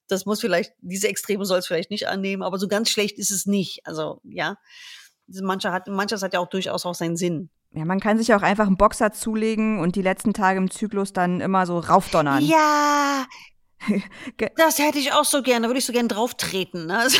Das 0.06 0.26
muss 0.26 0.40
vielleicht, 0.40 0.72
diese 0.80 1.08
Extreme 1.08 1.44
soll 1.44 1.58
es 1.58 1.66
vielleicht 1.66 1.90
nicht 1.90 2.08
annehmen, 2.08 2.42
aber 2.42 2.58
so 2.58 2.68
ganz 2.68 2.88
schlecht 2.88 3.18
ist 3.18 3.30
es 3.30 3.46
nicht. 3.46 3.84
Also 3.84 4.20
ja, 4.22 4.58
mancher 5.26 5.72
hat, 5.72 5.88
manches 5.88 6.22
hat 6.22 6.34
ja 6.34 6.40
auch 6.40 6.48
durchaus 6.48 6.86
auch 6.86 6.94
seinen 6.94 7.16
Sinn 7.16 7.50
ja, 7.74 7.84
man 7.84 8.00
kann 8.00 8.18
sich 8.18 8.34
auch 8.34 8.42
einfach 8.42 8.66
einen 8.66 8.76
Boxer 8.76 9.12
zulegen 9.12 9.78
und 9.78 9.96
die 9.96 10.02
letzten 10.02 10.34
Tage 10.34 10.58
im 10.58 10.70
Zyklus 10.70 11.12
dann 11.12 11.40
immer 11.40 11.66
so 11.66 11.78
raufdonnern. 11.78 12.44
Ja, 12.44 13.26
das 14.56 14.78
hätte 14.78 14.98
ich 14.98 15.12
auch 15.12 15.24
so 15.24 15.42
gerne, 15.42 15.62
da 15.62 15.68
würde 15.68 15.78
ich 15.78 15.86
so 15.86 15.92
gerne 15.92 16.08
drauf 16.08 16.34
treten. 16.34 16.86
Ne? 16.86 17.08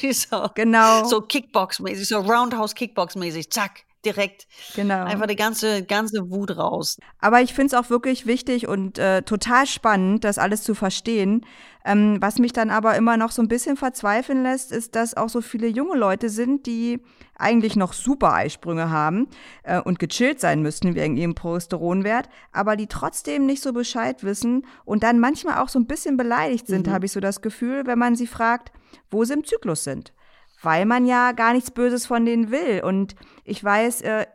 So, 0.00 0.12
so, 0.12 0.48
genau. 0.54 1.04
So 1.04 1.20
Kickbox-mäßig, 1.20 2.06
so 2.06 2.18
Roundhouse-Kickbox-mäßig, 2.18 3.50
zack, 3.50 3.84
direkt. 4.04 4.46
Genau. 4.74 5.04
Einfach 5.04 5.26
die 5.26 5.36
ganze, 5.36 5.82
ganze 5.84 6.30
Wut 6.30 6.56
raus. 6.56 6.98
Aber 7.18 7.40
ich 7.40 7.54
finde 7.54 7.74
es 7.74 7.74
auch 7.74 7.90
wirklich 7.90 8.26
wichtig 8.26 8.68
und 8.68 8.98
äh, 8.98 9.22
total 9.22 9.66
spannend, 9.66 10.24
das 10.24 10.38
alles 10.38 10.62
zu 10.62 10.74
verstehen. 10.74 11.44
Ähm, 11.84 12.18
was 12.20 12.38
mich 12.38 12.52
dann 12.52 12.70
aber 12.70 12.96
immer 12.96 13.16
noch 13.16 13.30
so 13.30 13.40
ein 13.40 13.48
bisschen 13.48 13.76
verzweifeln 13.76 14.42
lässt, 14.42 14.72
ist, 14.72 14.94
dass 14.94 15.16
auch 15.16 15.28
so 15.28 15.40
viele 15.40 15.68
junge 15.68 15.96
Leute 15.96 16.28
sind, 16.28 16.66
die 16.66 17.00
eigentlich 17.36 17.76
noch 17.76 17.92
super 17.92 18.34
Eisprünge 18.34 18.90
haben 18.90 19.28
äh, 19.62 19.80
und 19.80 19.98
gechillt 19.98 20.40
sein 20.40 20.60
müssten 20.60 20.94
wegen 20.94 21.16
ihrem 21.16 21.34
Progesteronwert, 21.34 22.28
aber 22.52 22.76
die 22.76 22.88
trotzdem 22.88 23.46
nicht 23.46 23.62
so 23.62 23.72
Bescheid 23.72 24.22
wissen 24.22 24.66
und 24.84 25.02
dann 25.02 25.18
manchmal 25.18 25.62
auch 25.62 25.68
so 25.68 25.78
ein 25.78 25.86
bisschen 25.86 26.16
beleidigt 26.16 26.66
sind, 26.66 26.88
mhm. 26.88 26.92
habe 26.92 27.06
ich 27.06 27.12
so 27.12 27.20
das 27.20 27.40
Gefühl, 27.40 27.86
wenn 27.86 27.98
man 27.98 28.16
sie 28.16 28.26
fragt, 28.26 28.72
wo 29.10 29.24
sie 29.24 29.34
im 29.34 29.44
Zyklus 29.44 29.84
sind. 29.84 30.12
Weil 30.60 30.86
man 30.86 31.06
ja 31.06 31.32
gar 31.32 31.52
nichts 31.52 31.70
Böses 31.70 32.06
von 32.06 32.26
denen 32.26 32.50
will. 32.50 32.82
Und 32.84 33.14
ich 33.48 33.62
weiß, 33.62 34.02
äh, 34.02 34.26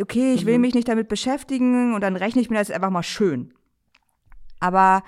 okay, 0.00 0.34
ich 0.34 0.46
will 0.46 0.56
mhm. 0.56 0.62
mich 0.62 0.74
nicht 0.74 0.88
damit 0.88 1.08
beschäftigen 1.08 1.94
und 1.94 2.00
dann 2.02 2.16
rechne 2.16 2.40
ich 2.40 2.50
mir 2.50 2.58
das 2.58 2.70
einfach 2.70 2.90
mal 2.90 3.02
schön. 3.02 3.52
Aber 4.60 5.02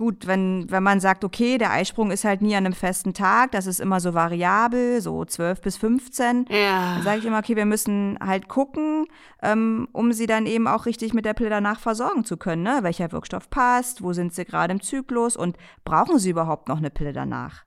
gut, 0.00 0.26
wenn, 0.26 0.70
wenn 0.70 0.82
man 0.82 0.98
sagt, 0.98 1.24
okay, 1.24 1.58
der 1.58 1.72
Eisprung 1.72 2.10
ist 2.10 2.24
halt 2.24 2.40
nie 2.40 2.56
an 2.56 2.64
einem 2.64 2.72
festen 2.72 3.12
Tag, 3.12 3.52
das 3.52 3.66
ist 3.66 3.80
immer 3.80 4.00
so 4.00 4.14
variabel, 4.14 5.02
so 5.02 5.24
12 5.24 5.60
bis 5.60 5.76
15, 5.76 6.46
ja. 6.48 6.94
dann 6.94 7.02
sage 7.02 7.18
ich 7.18 7.26
immer, 7.26 7.38
okay, 7.38 7.54
wir 7.54 7.66
müssen 7.66 8.18
halt 8.18 8.48
gucken, 8.48 9.04
ähm, 9.42 9.88
um 9.92 10.12
sie 10.12 10.26
dann 10.26 10.46
eben 10.46 10.68
auch 10.68 10.86
richtig 10.86 11.12
mit 11.12 11.26
der 11.26 11.34
Pille 11.34 11.50
danach 11.50 11.80
versorgen 11.80 12.24
zu 12.24 12.38
können. 12.38 12.62
Ne? 12.62 12.78
Welcher 12.80 13.12
Wirkstoff 13.12 13.50
passt, 13.50 14.02
wo 14.02 14.14
sind 14.14 14.32
sie 14.32 14.46
gerade 14.46 14.72
im 14.72 14.80
Zyklus 14.80 15.36
und 15.36 15.58
brauchen 15.84 16.18
sie 16.18 16.30
überhaupt 16.30 16.68
noch 16.68 16.78
eine 16.78 16.90
Pille 16.90 17.12
danach? 17.12 17.64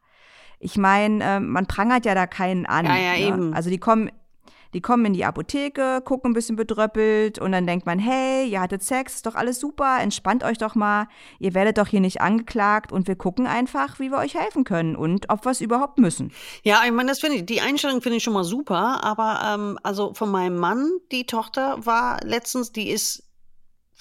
Ich 0.58 0.76
meine, 0.76 1.24
äh, 1.24 1.40
man 1.40 1.68
prangert 1.68 2.06
ja 2.06 2.16
da 2.16 2.26
keinen 2.26 2.66
an. 2.66 2.86
Ja, 2.86 2.96
ja, 2.96 3.12
ne? 3.12 3.28
eben. 3.28 3.54
Also 3.54 3.70
die 3.70 3.80
kommen 3.80 4.10
die 4.74 4.82
kommen 4.82 5.06
in 5.06 5.14
die 5.14 5.26
Apotheke, 5.26 6.02
gucken 6.04 6.32
ein 6.32 6.34
bisschen 6.34 6.56
bedröppelt 6.56 7.40
und 7.40 7.52
dann 7.52 7.68
denkt 7.68 7.86
man, 7.86 8.00
hey, 8.00 8.48
ihr 8.48 8.62
hattet 8.62 8.84
Sex, 8.84 9.16
ist 9.16 9.26
doch 9.26 9.36
alles 9.36 9.60
super, 9.60 10.00
entspannt 10.02 10.44
euch 10.44 10.58
doch 10.58 10.76
mal, 10.76 11.08
ihr 11.40 11.54
werdet 11.54 11.78
doch 11.78 11.88
hier 11.88 12.02
nicht 12.02 12.22
angeklagt 12.22 12.92
und 12.92 13.08
wir 13.08 13.16
gucken 13.16 13.48
einfach, 13.48 14.00
wie 14.00 14.12
wir 14.12 14.18
euch 14.18 14.36
helfen 14.36 14.64
können 14.64 14.96
und 14.96 15.30
ob 15.30 15.46
wir 15.46 15.52
es 15.52 15.62
überhaupt 15.62 16.00
müssen. 16.00 16.32
Ja, 16.64 16.82
ich 16.86 16.92
meine, 16.92 17.10
das 17.10 17.20
finde 17.20 17.38
ich, 17.38 17.46
die 17.46 17.62
Einstellung 17.62 18.02
finde 18.02 18.18
ich 18.18 18.24
schon 18.24 18.34
mal 18.34 18.44
super, 18.44 19.04
aber 19.04 19.40
ähm, 19.54 19.80
also 19.84 20.14
von 20.14 20.32
meinem 20.32 20.58
Mann, 20.58 20.90
die 21.12 21.26
Tochter 21.26 21.86
war 21.86 22.20
letztens, 22.24 22.72
die 22.72 22.90
ist 22.90 23.24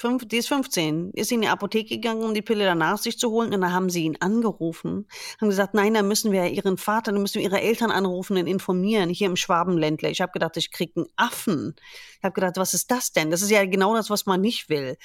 fünf, 0.03 0.27
die 0.27 0.39
ist 0.39 0.49
15, 0.49 1.13
ist 1.15 1.31
in 1.33 1.41
die 1.41 1.49
Apotheke 1.49 1.95
gegangen, 1.95 2.25
um 2.25 2.35
die 2.35 2.43
Pille 2.43 2.65
danach 2.65 2.99
sich 2.99 3.19
zu 3.19 3.31
holen. 3.31 3.55
Und 3.55 3.61
dann 3.61 3.73
haben 3.73 3.89
sie 3.89 4.05
ihn 4.05 4.17
angerufen, 4.21 5.07
haben 5.41 5.49
gesagt, 5.49 5.75
nein, 5.75 5.95
da 5.95 6.03
müssen 6.03 6.33
wir 6.33 6.47
ihren 6.49 6.77
Vater, 6.77 7.13
da 7.13 7.19
müssen 7.19 7.37
wir 7.37 7.43
ihre 7.43 7.61
Eltern 7.61 7.93
anrufen 7.93 8.37
und 8.37 8.49
informieren, 8.49 9.09
hier 9.09 9.29
im 9.29 9.37
Schwabenländler. 9.37 10.11
Ich 10.11 10.21
habe 10.21 10.33
gedacht, 10.33 10.57
ich 10.57 10.73
krieg 10.73 10.93
einen 10.97 11.07
Affen. 11.17 11.77
Ich 12.19 12.25
habe 12.25 12.35
gedacht, 12.35 12.57
was 12.57 12.75
ist 12.75 12.91
das 12.91 13.13
denn? 13.13 13.31
Das 13.31 13.43
ist 13.43 13.51
ja 13.51 13.65
genau 13.65 13.95
das, 13.95 14.11
was 14.11 14.27
man 14.27 14.41
nicht 14.41 14.69
will. 14.69 14.97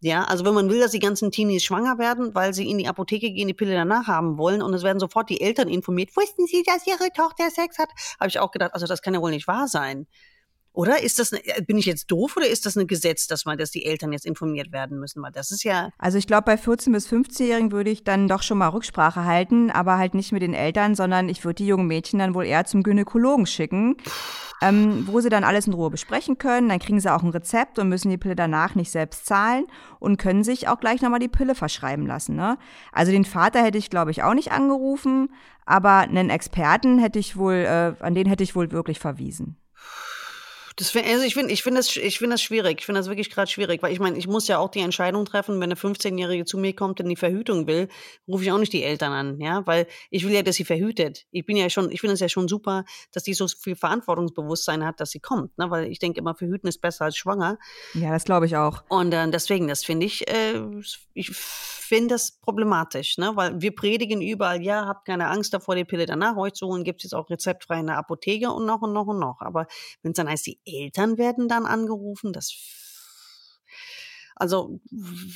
Ja, 0.00 0.24
also 0.24 0.44
wenn 0.44 0.54
man 0.54 0.70
will, 0.70 0.80
dass 0.80 0.92
die 0.92 1.00
ganzen 1.00 1.32
Teenies 1.32 1.64
schwanger 1.64 1.98
werden, 1.98 2.34
weil 2.34 2.54
sie 2.54 2.70
in 2.70 2.78
die 2.78 2.86
Apotheke 2.86 3.32
gehen, 3.32 3.48
die 3.48 3.54
Pille 3.54 3.74
danach 3.74 4.06
haben 4.06 4.38
wollen 4.38 4.62
und 4.62 4.72
es 4.72 4.84
werden 4.84 5.00
sofort 5.00 5.28
die 5.28 5.40
Eltern 5.40 5.68
informiert, 5.68 6.16
wussten 6.16 6.46
Sie, 6.46 6.62
dass 6.64 6.86
Ihre 6.86 7.10
Tochter 7.12 7.50
Sex 7.50 7.78
hat? 7.78 7.90
Habe 8.20 8.28
ich 8.28 8.38
auch 8.38 8.52
gedacht, 8.52 8.74
also 8.74 8.86
das 8.86 9.02
kann 9.02 9.14
ja 9.14 9.20
wohl 9.20 9.32
nicht 9.32 9.48
wahr 9.48 9.66
sein. 9.66 10.06
Oder 10.78 11.02
ist 11.02 11.18
das, 11.18 11.32
eine, 11.32 11.42
bin 11.64 11.76
ich 11.76 11.86
jetzt 11.86 12.08
doof 12.08 12.36
oder 12.36 12.46
ist 12.46 12.64
das 12.64 12.76
ein 12.76 12.86
Gesetz, 12.86 13.26
dass 13.26 13.44
man, 13.44 13.58
dass 13.58 13.72
die 13.72 13.84
Eltern 13.84 14.12
jetzt 14.12 14.24
informiert 14.24 14.70
werden 14.70 15.00
müssen? 15.00 15.20
Weil 15.20 15.32
das 15.32 15.50
ist 15.50 15.64
ja. 15.64 15.90
Also 15.98 16.18
ich 16.18 16.28
glaube, 16.28 16.44
bei 16.44 16.54
14- 16.54 16.92
bis 16.92 17.08
15-Jährigen 17.08 17.72
würde 17.72 17.90
ich 17.90 18.04
dann 18.04 18.28
doch 18.28 18.44
schon 18.44 18.58
mal 18.58 18.68
Rücksprache 18.68 19.24
halten, 19.24 19.72
aber 19.72 19.98
halt 19.98 20.14
nicht 20.14 20.30
mit 20.30 20.40
den 20.40 20.54
Eltern, 20.54 20.94
sondern 20.94 21.28
ich 21.28 21.44
würde 21.44 21.56
die 21.56 21.66
jungen 21.66 21.88
Mädchen 21.88 22.20
dann 22.20 22.32
wohl 22.32 22.46
eher 22.46 22.64
zum 22.64 22.84
Gynäkologen 22.84 23.46
schicken, 23.46 23.96
ähm, 24.62 25.02
wo 25.08 25.18
sie 25.20 25.30
dann 25.30 25.42
alles 25.42 25.66
in 25.66 25.72
Ruhe 25.72 25.90
besprechen 25.90 26.38
können. 26.38 26.68
Dann 26.68 26.78
kriegen 26.78 27.00
sie 27.00 27.12
auch 27.12 27.24
ein 27.24 27.30
Rezept 27.30 27.80
und 27.80 27.88
müssen 27.88 28.10
die 28.10 28.16
Pille 28.16 28.36
danach 28.36 28.76
nicht 28.76 28.92
selbst 28.92 29.26
zahlen 29.26 29.66
und 29.98 30.16
können 30.16 30.44
sich 30.44 30.68
auch 30.68 30.78
gleich 30.78 31.02
nochmal 31.02 31.18
die 31.18 31.26
Pille 31.26 31.56
verschreiben 31.56 32.06
lassen. 32.06 32.36
Ne? 32.36 32.56
Also 32.92 33.10
den 33.10 33.24
Vater 33.24 33.64
hätte 33.64 33.78
ich, 33.78 33.90
glaube 33.90 34.12
ich, 34.12 34.22
auch 34.22 34.34
nicht 34.34 34.52
angerufen, 34.52 35.30
aber 35.66 35.96
einen 35.96 36.30
Experten 36.30 37.00
hätte 37.00 37.18
ich 37.18 37.36
wohl, 37.36 37.54
äh, 37.54 37.94
an 37.98 38.14
den 38.14 38.28
hätte 38.28 38.44
ich 38.44 38.54
wohl 38.54 38.70
wirklich 38.70 39.00
verwiesen. 39.00 39.56
Das 40.78 40.90
find, 40.90 41.08
also 41.08 41.24
ich 41.24 41.34
finde 41.34 41.52
ich 41.52 41.64
find 41.64 41.76
das, 41.76 41.96
ich 41.96 42.18
find 42.18 42.32
das 42.32 42.40
schwierig. 42.40 42.78
Ich 42.78 42.86
finde 42.86 43.00
das 43.00 43.08
wirklich 43.08 43.30
gerade 43.30 43.50
schwierig, 43.50 43.82
weil 43.82 43.92
ich 43.92 43.98
meine, 43.98 44.16
ich 44.16 44.28
muss 44.28 44.46
ja 44.46 44.58
auch 44.58 44.70
die 44.70 44.78
Entscheidung 44.78 45.24
treffen, 45.24 45.56
wenn 45.56 45.64
eine 45.64 45.74
15-Jährige 45.74 46.44
zu 46.44 46.56
mir 46.56 46.72
kommt 46.72 47.00
und 47.00 47.08
die 47.08 47.16
Verhütung 47.16 47.66
will, 47.66 47.88
rufe 48.28 48.44
ich 48.44 48.52
auch 48.52 48.58
nicht 48.58 48.72
die 48.72 48.84
Eltern 48.84 49.12
an, 49.12 49.40
ja, 49.40 49.66
weil 49.66 49.88
ich 50.10 50.24
will 50.24 50.32
ja, 50.32 50.42
dass 50.42 50.54
sie 50.54 50.64
verhütet. 50.64 51.26
Ich 51.32 51.44
bin 51.44 51.56
ja 51.56 51.68
schon, 51.68 51.90
ich 51.90 52.00
finde 52.00 52.14
es 52.14 52.20
ja 52.20 52.28
schon 52.28 52.46
super, 52.46 52.84
dass 53.10 53.24
die 53.24 53.34
so 53.34 53.48
viel 53.48 53.74
Verantwortungsbewusstsein 53.74 54.84
hat, 54.86 55.00
dass 55.00 55.10
sie 55.10 55.18
kommt, 55.18 55.58
ne, 55.58 55.68
weil 55.68 55.90
ich 55.90 55.98
denke 55.98 56.20
immer, 56.20 56.36
verhüten 56.36 56.68
ist 56.68 56.80
besser 56.80 57.06
als 57.06 57.16
schwanger. 57.16 57.58
Ja, 57.94 58.12
das 58.12 58.22
glaube 58.22 58.46
ich 58.46 58.56
auch. 58.56 58.84
Und 58.88 59.12
äh, 59.12 59.28
deswegen, 59.30 59.66
das 59.66 59.84
finde 59.84 60.06
ich, 60.06 60.30
äh, 60.30 60.62
ich 61.14 61.32
finde 61.88 62.14
das 62.14 62.38
problematisch, 62.40 63.18
ne, 63.18 63.32
weil 63.34 63.60
wir 63.60 63.74
predigen 63.74 64.20
überall, 64.20 64.62
ja, 64.62 64.86
habt 64.86 65.06
keine 65.06 65.28
Angst 65.28 65.54
davor, 65.54 65.74
die 65.74 65.84
Pille 65.84 66.06
danach 66.06 66.36
euch 66.36 66.52
zu 66.52 66.66
holen, 66.66 66.84
gibt 66.84 67.00
es 67.00 67.04
jetzt 67.04 67.14
auch 67.14 67.30
rezeptfrei 67.30 67.80
in 67.80 67.86
der 67.86 67.96
Apotheke 67.96 68.50
und 68.52 68.66
noch 68.66 68.82
und 68.82 68.92
noch 68.92 69.06
und 69.06 69.18
noch. 69.18 69.40
Aber 69.40 69.66
wenn 70.02 70.12
es 70.12 70.16
dann 70.16 70.28
heißt, 70.28 70.46
die 70.46 70.60
Eltern 70.64 71.18
werden 71.18 71.48
dann 71.48 71.66
angerufen. 71.66 72.32
Das 72.32 72.52
also 74.40 74.78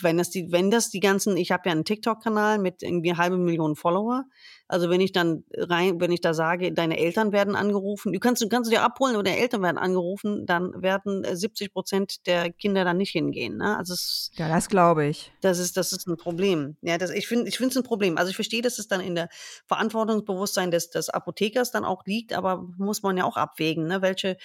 wenn 0.01 0.17
das 0.17 0.31
die, 0.31 0.53
wenn 0.53 0.71
das 0.71 0.91
die 0.91 1.01
ganzen, 1.01 1.37
ich 1.37 1.51
habe 1.51 1.69
ja 1.69 1.73
einen 1.73 1.85
TikTok-Kanal 1.85 2.59
mit 2.59 2.85
irgendwie 2.85 3.17
halbe 3.17 3.37
Million 3.37 3.75
Follower. 3.75 4.25
Also 4.73 4.89
wenn 4.89 5.03
ich 5.03 5.13
dann 5.13 5.45
rein, 5.55 6.01
wenn 6.01 6.13
ich 6.13 6.23
da 6.23 6.33
sage, 6.33 6.73
deine 6.73 6.99
Eltern 6.99 7.31
werden 7.31 7.55
angerufen, 7.55 8.11
du 8.11 8.19
kannst, 8.19 8.41
du 8.41 8.49
kannst 8.49 8.73
dir 8.73 8.81
abholen 8.81 9.17
oder 9.17 9.25
deine 9.25 9.37
Eltern 9.37 9.61
werden 9.61 9.77
angerufen, 9.77 10.47
dann 10.47 10.81
werden 10.81 11.27
70 11.31 11.75
Prozent 11.75 12.27
der 12.27 12.51
Kinder 12.51 12.83
dann 12.83 12.97
nicht 12.97 13.11
hingehen. 13.11 13.59
Ne? 13.59 13.77
Also 13.77 13.93
es, 13.93 14.31
ja, 14.33 14.49
das 14.49 14.71
glaube 14.71 15.05
ich. 15.05 15.31
Das 15.43 15.59
ist, 15.59 15.77
das 15.77 15.93
ist 15.93 16.09
ein 16.09 16.17
Problem. 16.17 16.79
Ja, 16.81 16.97
das, 16.97 17.11
ich 17.11 17.29
finde, 17.29 17.51
ich 17.51 17.59
finde 17.59 17.73
es 17.73 17.77
ein 17.77 17.83
Problem. 17.83 18.17
Also 18.17 18.31
ich 18.31 18.35
verstehe, 18.35 18.63
dass 18.63 18.79
es 18.79 18.89
dann 18.89 19.03
in 19.03 19.15
der 19.15 19.29
Verantwortungsbewusstsein 19.67 20.71
des, 20.71 20.89
des 20.89 21.11
Apothekers 21.11 21.71
dann 21.71 21.85
auch 21.85 22.07
liegt, 22.07 22.33
aber 22.33 22.67
muss 22.79 23.03
man 23.03 23.19
ja 23.19 23.25
auch 23.25 23.37
abwägen, 23.37 23.87
ne? 23.87 24.01
welche 24.01 24.39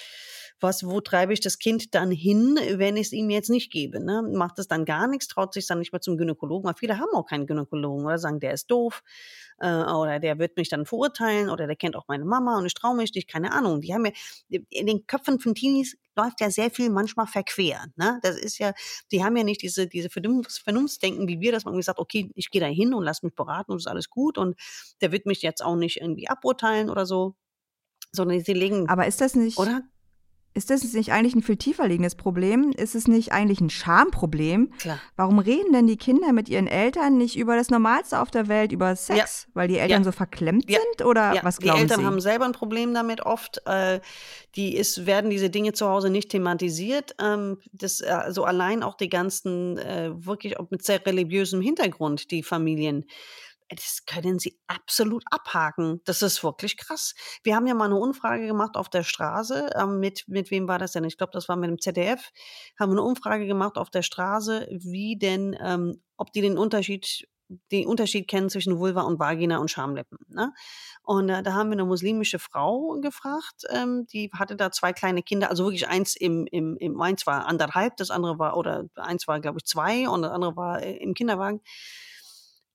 was, 0.59 0.83
wo 0.83 1.01
treibe 1.01 1.33
ich 1.33 1.39
das 1.39 1.59
Kind 1.59 1.93
dann 1.93 2.11
hin, 2.11 2.59
wenn 2.73 2.97
ich 2.97 3.07
es 3.07 3.13
ihm 3.13 3.29
jetzt 3.29 3.49
nicht 3.49 3.71
gebe? 3.71 4.03
Ne? 4.03 4.23
Macht 4.33 4.59
es 4.59 4.67
dann 4.67 4.85
gar 4.85 5.07
nichts, 5.07 5.27
traut 5.27 5.53
sich 5.53 5.67
dann 5.67 5.79
nicht 5.79 5.93
mehr 5.93 6.01
zum 6.01 6.17
Gynäkologen, 6.17 6.67
weil 6.67 6.75
viele 6.75 6.97
haben 6.97 7.13
auch 7.13 7.27
keinen 7.27 7.45
Gynäkologen 7.45 8.05
oder 8.05 8.17
sagen, 8.17 8.39
der 8.39 8.53
ist 8.53 8.71
doof 8.71 9.03
äh, 9.59 9.83
oder 9.83 10.19
der 10.19 10.39
wird 10.39 10.57
mich 10.57 10.69
dann 10.69 10.85
verurteilen 10.85 11.49
oder 11.49 11.67
der 11.67 11.75
kennt 11.75 11.95
auch 11.95 12.07
meine 12.07 12.25
Mama 12.25 12.57
und 12.57 12.65
ich 12.65 12.73
traue 12.73 12.95
mich 12.95 13.13
nicht, 13.13 13.27
keine 13.27 13.51
Ahnung. 13.51 13.81
Die 13.81 13.93
haben 13.93 14.05
ja, 14.05 14.59
in 14.69 14.87
den 14.87 15.07
Köpfen 15.07 15.39
von 15.39 15.55
Teenies 15.55 15.97
läuft 16.15 16.41
ja 16.41 16.49
sehr 16.49 16.71
viel 16.71 16.89
manchmal 16.89 17.27
verquer. 17.27 17.85
Ne? 17.95 18.19
Das 18.23 18.37
ist 18.37 18.57
ja, 18.57 18.73
die 19.11 19.23
haben 19.23 19.37
ja 19.37 19.43
nicht 19.43 19.61
diese, 19.61 19.87
diese 19.87 20.09
Vernunftsdenken, 20.09 21.27
wie 21.27 21.39
wir, 21.39 21.51
dass 21.51 21.65
man 21.65 21.73
irgendwie 21.73 21.85
sagt, 21.85 21.99
okay, 21.99 22.31
ich 22.35 22.49
gehe 22.49 22.61
da 22.61 22.67
hin 22.67 22.93
und 22.93 23.03
lass 23.03 23.23
mich 23.23 23.35
beraten 23.35 23.71
und 23.71 23.77
ist 23.77 23.87
alles 23.87 24.09
gut 24.09 24.37
und 24.37 24.59
der 25.01 25.11
wird 25.11 25.25
mich 25.25 25.41
jetzt 25.41 25.63
auch 25.63 25.75
nicht 25.75 26.01
irgendwie 26.01 26.27
aburteilen 26.27 26.89
oder 26.89 27.05
so 27.05 27.35
sondern 28.11 28.39
sie 28.41 28.53
legen. 28.53 28.89
Aber 28.89 29.05
ist 29.05 29.21
das 29.21 29.35
nicht, 29.35 29.57
oder? 29.57 29.83
Ist 30.57 30.71
das 30.71 30.81
nicht 30.93 31.11
eigentlich 31.11 31.35
ein 31.35 31.43
viel 31.43 31.55
tiefer 31.55 31.87
liegendes 31.87 32.15
Problem? 32.15 32.71
Ist 32.71 32.95
es 32.95 33.07
nicht 33.07 33.31
eigentlich 33.31 33.61
ein 33.61 33.69
Schamproblem? 33.69 34.71
Klar. 34.79 34.99
Warum 35.15 35.37
reden 35.37 35.71
denn 35.71 35.85
die 35.85 35.97
Kinder 35.97 36.33
mit 36.33 36.49
ihren 36.49 36.65
Eltern 36.65 37.15
nicht 37.15 37.37
über 37.37 37.55
das 37.55 37.69
Normalste 37.69 38.19
auf 38.19 38.31
der 38.31 38.47
Welt, 38.47 38.71
über 38.71 38.95
Sex? 38.95 39.45
Ja. 39.45 39.51
Weil 39.53 39.67
die 39.67 39.77
Eltern 39.77 40.01
ja. 40.01 40.05
so 40.05 40.11
verklemmt 40.11 40.67
ja. 40.67 40.79
sind? 40.79 41.05
Oder 41.05 41.35
was 41.43 41.59
glauben 41.59 41.77
Sie? 41.77 41.85
Die 41.85 41.91
Eltern 41.91 41.99
Sie? 41.99 42.05
haben 42.07 42.19
selber 42.21 42.45
ein 42.45 42.53
Problem 42.53 42.91
damit 42.95 43.21
oft. 43.21 43.61
Äh, 43.67 43.99
die 44.55 44.75
ist, 44.75 45.05
werden 45.05 45.29
diese 45.29 45.51
Dinge 45.51 45.73
zu 45.73 45.87
Hause 45.87 46.09
nicht 46.09 46.29
thematisiert. 46.31 47.13
Ähm, 47.21 47.59
das, 47.71 48.01
also 48.01 48.43
allein 48.43 48.81
auch 48.81 48.97
die 48.97 49.09
ganzen, 49.09 49.77
äh, 49.77 50.09
wirklich 50.15 50.59
auch 50.59 50.71
mit 50.71 50.83
sehr 50.83 51.05
religiösem 51.05 51.61
Hintergrund, 51.61 52.31
die 52.31 52.41
Familien 52.41 53.05
das 53.69 54.05
können 54.05 54.39
sie 54.39 54.59
absolut 54.67 55.23
abhaken. 55.29 56.01
Das 56.05 56.21
ist 56.21 56.43
wirklich 56.43 56.77
krass. 56.77 57.15
Wir 57.43 57.55
haben 57.55 57.67
ja 57.67 57.73
mal 57.73 57.85
eine 57.85 57.97
Umfrage 57.97 58.47
gemacht 58.47 58.77
auf 58.77 58.89
der 58.89 59.03
Straße. 59.03 59.71
Ähm, 59.75 59.99
mit, 59.99 60.23
mit 60.27 60.51
wem 60.51 60.67
war 60.67 60.79
das 60.79 60.93
denn? 60.93 61.03
Ich 61.03 61.17
glaube, 61.17 61.33
das 61.33 61.49
war 61.49 61.55
mit 61.55 61.69
dem 61.69 61.79
ZDF. 61.79 62.31
Haben 62.79 62.91
eine 62.91 63.01
Umfrage 63.01 63.45
gemacht 63.45 63.77
auf 63.77 63.89
der 63.89 64.03
Straße, 64.03 64.67
wie 64.71 65.17
denn, 65.17 65.55
ähm, 65.59 66.01
ob 66.15 66.31
die 66.31 66.41
den 66.41 66.57
Unterschied 66.57 67.27
den 67.71 67.87
Unterschied 67.87 68.27
kennen 68.27 68.49
zwischen 68.49 68.77
Vulva 68.77 69.01
und 69.01 69.19
Vagina 69.19 69.57
und 69.59 69.71
Schamlippen. 69.71 70.17
Ne? 70.27 70.53
Und 71.03 71.29
äh, 71.29 71.43
da 71.43 71.53
haben 71.53 71.69
wir 71.69 71.73
eine 71.73 71.85
muslimische 71.85 72.39
Frau 72.39 72.99
gefragt, 73.01 73.63
ähm, 73.69 74.05
die 74.11 74.29
hatte 74.33 74.55
da 74.55 74.71
zwei 74.71 74.93
kleine 74.93 75.23
Kinder, 75.23 75.49
also 75.49 75.65
wirklich 75.65 75.87
eins 75.87 76.15
im, 76.15 76.45
im, 76.51 76.75
im 76.77 76.99
eins 76.99 77.25
war 77.25 77.47
anderthalb, 77.47 77.95
das 77.97 78.11
andere 78.11 78.37
war, 78.39 78.57
oder 78.57 78.85
eins 78.95 79.27
war, 79.27 79.39
glaube 79.39 79.59
ich, 79.59 79.65
zwei 79.65 80.09
und 80.09 80.23
das 80.23 80.31
andere 80.31 80.55
war 80.55 80.83
äh, 80.83 80.97
im 80.97 81.13
Kinderwagen. 81.13 81.61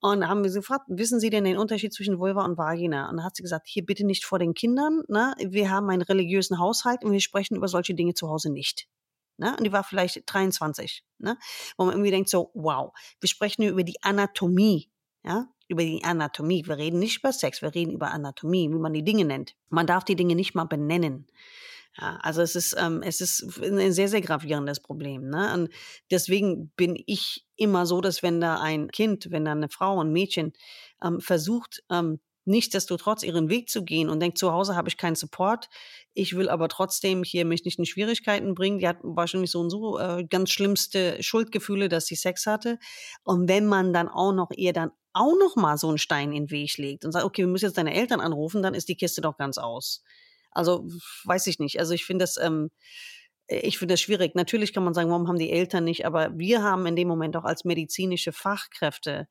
Und 0.05 0.27
haben 0.27 0.43
wir 0.43 0.51
sie 0.51 0.59
gefragt, 0.59 0.87
wissen 0.89 1.21
Sie 1.21 1.31
denn 1.31 1.45
den 1.45 1.57
Unterschied 1.57 1.95
zwischen 1.95 2.19
Vulva 2.19 2.45
und 2.45 2.59
Vagina? 2.59 3.09
Und 3.09 3.19
da 3.19 3.23
hat 3.23 3.37
sie 3.37 3.43
gesagt, 3.43 3.69
hier 3.69 3.87
bitte 3.87 4.05
nicht 4.05 4.25
vor 4.25 4.41
den 4.41 4.53
Kindern. 4.53 5.05
Ne? 5.07 5.33
Wir 5.39 5.71
haben 5.71 5.89
einen 5.91 6.03
religiösen 6.03 6.59
Haushalt 6.59 7.05
und 7.05 7.13
wir 7.13 7.21
sprechen 7.21 7.55
über 7.55 7.69
solche 7.69 7.95
Dinge 7.95 8.13
zu 8.13 8.29
Hause 8.29 8.51
nicht. 8.51 8.89
Ne? 9.37 9.55
Und 9.57 9.63
die 9.63 9.71
war 9.71 9.85
vielleicht 9.85 10.21
23. 10.27 11.05
Ne? 11.19 11.39
Wo 11.77 11.85
man 11.85 11.95
irgendwie 11.95 12.11
denkt 12.11 12.31
so, 12.31 12.51
wow, 12.55 12.93
wir 13.21 13.29
sprechen 13.29 13.63
über 13.63 13.85
die 13.85 14.03
Anatomie. 14.03 14.91
Ja, 15.25 15.47
über 15.69 15.85
die 15.85 16.03
Anatomie. 16.03 16.67
Wir 16.67 16.79
reden 16.79 16.99
nicht 16.99 17.19
über 17.21 17.33
Sex, 17.33 17.63
wir 17.63 17.73
reden 17.73 17.93
über 17.93 18.11
Anatomie, 18.11 18.69
wie 18.73 18.79
man 18.79 18.93
die 18.93 19.05
Dinge 19.05 19.25
nennt. 19.25 19.55
Man 19.69 19.87
darf 19.87 20.03
die 20.03 20.17
Dinge 20.17 20.35
nicht 20.35 20.57
mal 20.57 20.65
benennen. 20.65 21.29
Ja, 21.99 22.19
also 22.23 22.41
es 22.41 22.57
ist, 22.57 22.75
ähm, 22.79 23.03
es 23.03 23.21
ist 23.21 23.61
ein 23.61 23.93
sehr, 23.93 24.09
sehr 24.09 24.23
gravierendes 24.23 24.81
Problem. 24.81 25.29
Ne? 25.29 25.53
Und 25.53 25.69
deswegen 26.11 26.71
bin 26.71 27.03
ich 27.07 27.45
immer 27.57 27.85
so, 27.85 28.01
dass 28.01 28.23
wenn 28.23 28.41
da 28.41 28.61
ein 28.61 28.91
Kind, 28.91 29.31
wenn 29.31 29.45
da 29.45 29.53
eine 29.53 29.69
Frau, 29.69 30.01
ein 30.03 30.11
Mädchen 30.11 30.53
ähm, 31.03 31.21
versucht, 31.21 31.83
ähm, 31.91 32.21
nichtsdestotrotz 32.45 33.23
ihren 33.23 33.49
Weg 33.51 33.69
zu 33.69 33.85
gehen 33.85 34.09
und 34.09 34.21
denkt, 34.21 34.39
zu 34.39 34.53
Hause 34.53 34.75
habe 34.75 34.89
ich 34.89 34.97
keinen 34.97 35.15
Support, 35.15 35.69
ich 36.15 36.35
will 36.35 36.49
aber 36.49 36.69
trotzdem 36.69 37.23
hier 37.23 37.45
mich 37.45 37.65
nicht 37.65 37.79
in 37.79 37.87
Schwierigkeiten 37.87 38.55
bringen. 38.55 38.79
Die 38.79 38.89
hat 38.89 38.99
wahrscheinlich 39.03 39.51
so 39.51 39.61
und 39.61 39.71
so 39.71 39.99
äh, 39.99 40.25
ganz 40.25 40.51
schlimmste 40.51 41.23
Schuldgefühle, 41.23 41.89
dass 41.89 42.07
sie 42.07 42.17
Sex 42.17 42.47
hatte. 42.47 42.79
Und 43.23 43.49
wenn 43.49 43.67
man 43.67 43.93
dann 43.93 44.09
auch 44.09 44.33
noch 44.33 44.51
ihr 44.57 44.73
dann 44.73 44.91
auch 45.13 45.35
noch 45.39 45.57
mal 45.57 45.77
so 45.77 45.89
einen 45.89 45.99
Stein 45.99 46.33
in 46.33 46.47
den 46.47 46.51
Weg 46.51 46.79
legt 46.79 47.05
und 47.05 47.13
sagt, 47.13 47.25
okay, 47.25 47.43
wir 47.43 47.49
müssen 47.49 47.67
jetzt 47.67 47.79
deine 47.79 47.95
Eltern 47.95 48.21
anrufen, 48.21 48.63
dann 48.63 48.75
ist 48.75 48.89
die 48.89 48.97
Kiste 48.97 49.21
doch 49.21 49.37
ganz 49.37 49.59
aus. 49.59 50.03
Also 50.53 50.87
weiß 51.25 51.47
ich 51.47 51.59
nicht. 51.59 51.79
Also 51.79 51.95
ich 51.95 52.05
finde 52.05 52.25
das, 52.25 52.37
ähm, 52.37 52.71
ich 53.47 53.79
finde 53.79 53.95
das 53.95 54.01
schwierig. 54.01 54.35
Natürlich 54.35 54.73
kann 54.73 54.85
man 54.85 54.95
sagen, 54.95 55.11
warum 55.11 55.29
haben 55.29 55.39
die 55.39 55.51
Eltern 55.51 55.85
nicht, 55.85 56.07
aber 56.07 56.31
wir 56.37 56.63
haben 56.63 56.87
in 56.87 56.97
dem 56.97 57.09
Moment 57.09 57.37
auch 57.37 57.45
als 57.45 57.65
medizinische 57.65 58.33
Fachkräfte 58.33 59.29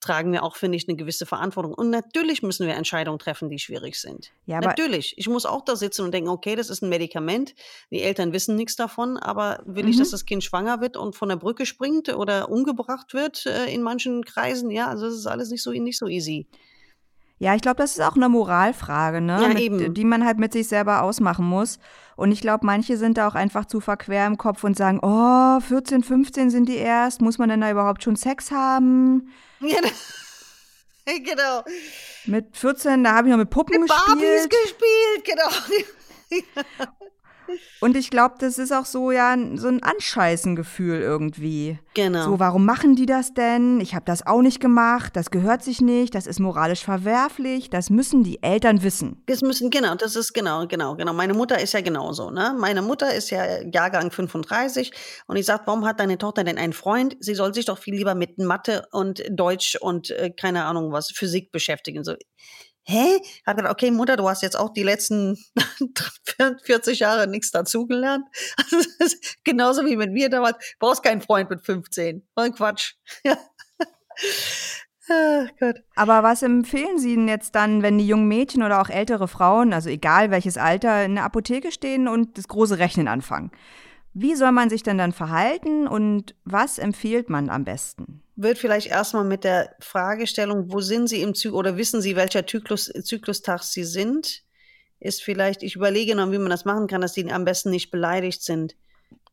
tragen 0.00 0.32
wir 0.32 0.42
auch, 0.42 0.56
finde 0.56 0.76
ich, 0.76 0.88
eine 0.88 0.96
gewisse 0.96 1.26
Verantwortung. 1.26 1.74
Und 1.74 1.90
natürlich 1.90 2.42
müssen 2.42 2.66
wir 2.66 2.74
Entscheidungen 2.74 3.18
treffen, 3.18 3.50
die 3.50 3.58
schwierig 3.58 4.00
sind. 4.00 4.32
Ja, 4.46 4.60
natürlich. 4.60 5.14
Ich 5.18 5.28
muss 5.28 5.44
auch 5.44 5.62
da 5.62 5.76
sitzen 5.76 6.02
und 6.02 6.12
denken, 6.12 6.30
okay, 6.30 6.56
das 6.56 6.70
ist 6.70 6.82
ein 6.82 6.88
Medikament. 6.88 7.54
Die 7.90 8.00
Eltern 8.00 8.32
wissen 8.32 8.56
nichts 8.56 8.76
davon, 8.76 9.18
aber 9.18 9.62
will 9.66 9.84
mhm. 9.84 9.90
ich, 9.90 9.98
dass 9.98 10.10
das 10.10 10.24
Kind 10.24 10.42
schwanger 10.42 10.80
wird 10.80 10.96
und 10.96 11.16
von 11.16 11.28
der 11.28 11.36
Brücke 11.36 11.66
springt 11.66 12.08
oder 12.08 12.50
umgebracht 12.50 13.12
wird 13.12 13.44
äh, 13.44 13.66
in 13.66 13.82
manchen 13.82 14.24
Kreisen? 14.24 14.70
Ja, 14.70 14.88
also 14.88 15.04
das 15.04 15.14
ist 15.14 15.26
alles 15.26 15.50
nicht 15.50 15.62
so, 15.62 15.70
nicht 15.70 15.98
so 15.98 16.06
easy. 16.06 16.46
Ja, 17.42 17.54
ich 17.54 17.62
glaube, 17.62 17.78
das 17.78 17.92
ist 17.92 18.02
auch 18.02 18.16
eine 18.16 18.28
Moralfrage, 18.28 19.22
ne? 19.22 19.40
Ja, 19.40 19.48
mit, 19.48 19.58
eben. 19.60 19.94
die 19.94 20.04
man 20.04 20.26
halt 20.26 20.38
mit 20.38 20.52
sich 20.52 20.68
selber 20.68 21.00
ausmachen 21.02 21.46
muss. 21.46 21.78
Und 22.14 22.32
ich 22.32 22.42
glaube, 22.42 22.66
manche 22.66 22.98
sind 22.98 23.16
da 23.16 23.26
auch 23.26 23.34
einfach 23.34 23.64
zu 23.64 23.80
verquer 23.80 24.26
im 24.26 24.36
Kopf 24.36 24.62
und 24.62 24.76
sagen, 24.76 25.00
oh, 25.00 25.58
14, 25.58 26.02
15 26.04 26.50
sind 26.50 26.68
die 26.68 26.76
erst, 26.76 27.22
muss 27.22 27.38
man 27.38 27.48
denn 27.48 27.62
da 27.62 27.70
überhaupt 27.70 28.02
schon 28.02 28.14
Sex 28.14 28.50
haben? 28.50 29.32
Ja, 29.60 29.78
genau. 31.06 31.64
Mit 32.26 32.58
14, 32.58 33.02
da 33.02 33.14
habe 33.14 33.28
ich 33.28 33.32
noch 33.32 33.38
mit 33.38 33.48
Puppen 33.48 33.80
mit 33.80 33.88
gespielt. 33.88 34.18
Barbies 34.20 34.48
gespielt, 34.50 35.24
genau. 35.24 36.90
und 37.80 37.96
ich 37.96 38.10
glaube, 38.10 38.36
das 38.38 38.58
ist 38.58 38.72
auch 38.72 38.84
so 38.84 39.10
ja 39.10 39.36
so 39.54 39.68
ein 39.68 39.82
Anscheißengefühl 39.82 41.00
irgendwie. 41.00 41.78
Genau. 41.94 42.24
So, 42.24 42.38
warum 42.38 42.64
machen 42.64 42.96
die 42.96 43.06
das 43.06 43.34
denn? 43.34 43.80
Ich 43.80 43.94
habe 43.94 44.04
das 44.04 44.26
auch 44.26 44.42
nicht 44.42 44.60
gemacht, 44.60 45.16
das 45.16 45.30
gehört 45.30 45.62
sich 45.62 45.80
nicht, 45.80 46.14
das 46.14 46.26
ist 46.26 46.40
moralisch 46.40 46.84
verwerflich, 46.84 47.70
das 47.70 47.90
müssen 47.90 48.22
die 48.22 48.42
Eltern 48.42 48.82
wissen. 48.82 49.22
Das 49.26 49.42
müssen, 49.42 49.70
genau, 49.70 49.94
das 49.94 50.16
ist 50.16 50.32
genau, 50.32 50.66
genau, 50.66 50.96
genau. 50.96 51.12
Meine 51.12 51.34
Mutter 51.34 51.60
ist 51.60 51.72
ja 51.72 51.80
genauso, 51.80 52.30
ne? 52.30 52.54
Meine 52.58 52.82
Mutter 52.82 53.12
ist 53.14 53.30
ja 53.30 53.62
Jahrgang 53.62 54.10
35 54.10 54.92
und 55.26 55.36
ich 55.36 55.46
sage, 55.46 55.62
warum 55.66 55.84
hat 55.84 56.00
deine 56.00 56.18
Tochter 56.18 56.44
denn 56.44 56.58
einen 56.58 56.72
Freund? 56.72 57.16
Sie 57.20 57.34
soll 57.34 57.54
sich 57.54 57.64
doch 57.64 57.78
viel 57.78 57.94
lieber 57.94 58.14
mit 58.14 58.38
Mathe 58.38 58.86
und 58.92 59.22
Deutsch 59.30 59.76
und 59.80 60.10
äh, 60.10 60.30
keine 60.30 60.64
Ahnung 60.64 60.92
was, 60.92 61.10
Physik 61.14 61.52
beschäftigen. 61.52 62.04
So, 62.04 62.14
hä? 62.90 63.20
Hat 63.46 63.56
gedacht, 63.56 63.72
okay, 63.72 63.90
Mutter, 63.90 64.16
du 64.16 64.28
hast 64.28 64.42
jetzt 64.42 64.58
auch 64.58 64.70
die 64.72 64.82
letzten 64.82 65.38
40 66.64 66.98
Jahre 66.98 67.26
nichts 67.26 67.50
dazugelernt. 67.50 68.24
Also, 68.56 68.88
genauso 69.44 69.84
wie 69.84 69.96
mit 69.96 70.12
mir 70.12 70.28
damals. 70.28 70.56
Brauchst 70.78 71.02
keinen 71.02 71.20
Freund 71.20 71.50
mit 71.50 71.64
15. 71.64 72.26
Voll 72.34 72.52
Quatsch. 72.52 72.94
Ach 75.12 75.48
Gott. 75.58 75.82
Aber 75.96 76.22
was 76.22 76.42
empfehlen 76.42 76.98
Sie 76.98 77.16
denn 77.16 77.26
jetzt 77.26 77.54
dann, 77.54 77.82
wenn 77.82 77.98
die 77.98 78.06
jungen 78.06 78.28
Mädchen 78.28 78.62
oder 78.62 78.80
auch 78.80 78.88
ältere 78.90 79.26
Frauen, 79.26 79.72
also 79.72 79.88
egal 79.88 80.30
welches 80.30 80.56
Alter, 80.56 81.04
in 81.04 81.16
der 81.16 81.24
Apotheke 81.24 81.72
stehen 81.72 82.06
und 82.06 82.38
das 82.38 82.46
große 82.46 82.78
Rechnen 82.78 83.08
anfangen? 83.08 83.50
Wie 84.12 84.34
soll 84.34 84.52
man 84.52 84.70
sich 84.70 84.82
denn 84.82 84.98
dann 84.98 85.12
verhalten 85.12 85.86
und 85.86 86.34
was 86.44 86.78
empfiehlt 86.78 87.30
man 87.30 87.48
am 87.48 87.64
besten? 87.64 88.22
Wird 88.42 88.56
vielleicht 88.56 88.86
erstmal 88.86 89.24
mit 89.24 89.44
der 89.44 89.76
Fragestellung, 89.80 90.72
wo 90.72 90.80
sind 90.80 91.08
Sie 91.08 91.20
im 91.20 91.34
Zyklus 91.34 91.58
oder 91.58 91.76
wissen 91.76 92.00
Sie, 92.00 92.16
welcher 92.16 92.46
Zyklus, 92.46 92.86
Zyklustag 92.86 93.62
Sie 93.62 93.84
sind? 93.84 94.44
Ist 94.98 95.22
vielleicht, 95.22 95.62
ich 95.62 95.76
überlege 95.76 96.14
noch, 96.14 96.32
wie 96.32 96.38
man 96.38 96.48
das 96.48 96.64
machen 96.64 96.86
kann, 96.86 97.02
dass 97.02 97.12
die 97.12 97.30
am 97.30 97.44
besten 97.44 97.68
nicht 97.68 97.90
beleidigt 97.90 98.42
sind. 98.42 98.76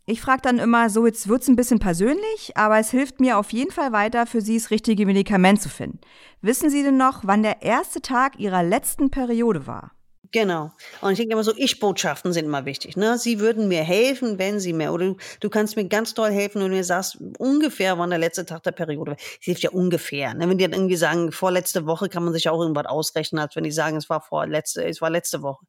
Ich 0.05 0.19
frage 0.19 0.41
dann 0.41 0.59
immer 0.59 0.89
so, 0.89 1.05
jetzt 1.05 1.29
wird 1.29 1.41
es 1.41 1.47
ein 1.47 1.55
bisschen 1.55 1.79
persönlich, 1.79 2.55
aber 2.55 2.79
es 2.79 2.91
hilft 2.91 3.21
mir 3.21 3.37
auf 3.37 3.53
jeden 3.53 3.71
Fall 3.71 3.93
weiter, 3.93 4.25
für 4.25 4.41
Sie 4.41 4.57
das 4.57 4.71
richtige 4.71 5.05
Medikament 5.05 5.61
zu 5.61 5.69
finden. 5.69 6.01
Wissen 6.41 6.69
Sie 6.69 6.83
denn 6.83 6.97
noch, 6.97 7.21
wann 7.23 7.43
der 7.43 7.61
erste 7.61 8.01
Tag 8.01 8.37
Ihrer 8.39 8.61
letzten 8.61 9.09
Periode 9.09 9.67
war? 9.67 9.96
Genau. 10.31 10.71
Und 11.01 11.11
ich 11.11 11.17
denke 11.17 11.33
immer 11.33 11.43
so, 11.43 11.53
Ich-Botschaften 11.55 12.33
sind 12.33 12.45
immer 12.45 12.65
wichtig. 12.65 12.97
Ne? 12.97 13.17
Sie 13.17 13.39
würden 13.39 13.67
mir 13.67 13.83
helfen, 13.83 14.39
wenn 14.39 14.59
sie 14.59 14.73
mir, 14.73 14.91
oder 14.91 15.07
du, 15.07 15.17
du 15.39 15.49
kannst 15.49 15.75
mir 15.75 15.87
ganz 15.87 16.13
toll 16.13 16.31
helfen, 16.31 16.61
wenn 16.61 16.71
du 16.71 16.75
mir 16.75 16.83
sagst, 16.83 17.17
ungefähr 17.37 17.97
wann 17.97 18.09
der 18.09 18.19
letzte 18.19 18.45
Tag 18.45 18.63
der 18.63 18.71
Periode 18.71 19.11
war. 19.11 19.17
Es 19.17 19.45
hilft 19.45 19.63
ja 19.63 19.69
ungefähr. 19.69 20.33
Ne? 20.33 20.49
Wenn 20.49 20.57
die 20.57 20.65
dann 20.65 20.73
irgendwie 20.73 20.95
sagen, 20.95 21.31
vorletzte 21.31 21.85
Woche 21.85 22.09
kann 22.09 22.23
man 22.23 22.33
sich 22.33 22.49
auch 22.49 22.59
irgendwas 22.59 22.87
ausrechnen, 22.87 23.39
als 23.39 23.55
wenn 23.55 23.63
die 23.63 23.71
sagen, 23.71 23.97
es 23.97 24.09
war 24.09 24.21
vorletzte, 24.21 24.83
es 24.85 25.01
war 25.01 25.09
letzte 25.09 25.41
Woche. 25.43 25.65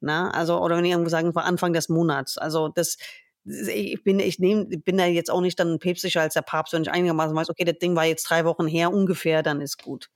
Ne? 0.00 0.32
Also, 0.34 0.60
oder 0.60 0.76
wenn 0.76 0.84
die 0.84 0.90
irgendwo 0.90 1.10
sagen, 1.10 1.28
es 1.28 1.34
war 1.34 1.44
Anfang 1.44 1.72
des 1.72 1.88
Monats. 1.88 2.36
Also, 2.36 2.68
das, 2.68 2.96
ich 3.44 4.02
bin, 4.02 4.20
ich 4.20 4.38
nehme, 4.38 4.64
bin 4.66 4.96
da 4.96 5.06
jetzt 5.06 5.30
auch 5.30 5.40
nicht 5.40 5.58
dann 5.58 5.78
päpstlicher 5.78 6.20
als 6.20 6.34
der 6.34 6.42
Papst, 6.42 6.72
wenn 6.72 6.82
ich 6.82 6.90
einigermaßen 6.90 7.36
weiß, 7.36 7.48
okay, 7.50 7.64
das 7.64 7.78
Ding 7.78 7.94
war 7.94 8.04
jetzt 8.04 8.24
drei 8.24 8.44
Wochen 8.44 8.66
her 8.66 8.92
ungefähr, 8.92 9.42
dann 9.42 9.60
ist 9.60 9.82
gut. 9.82 10.10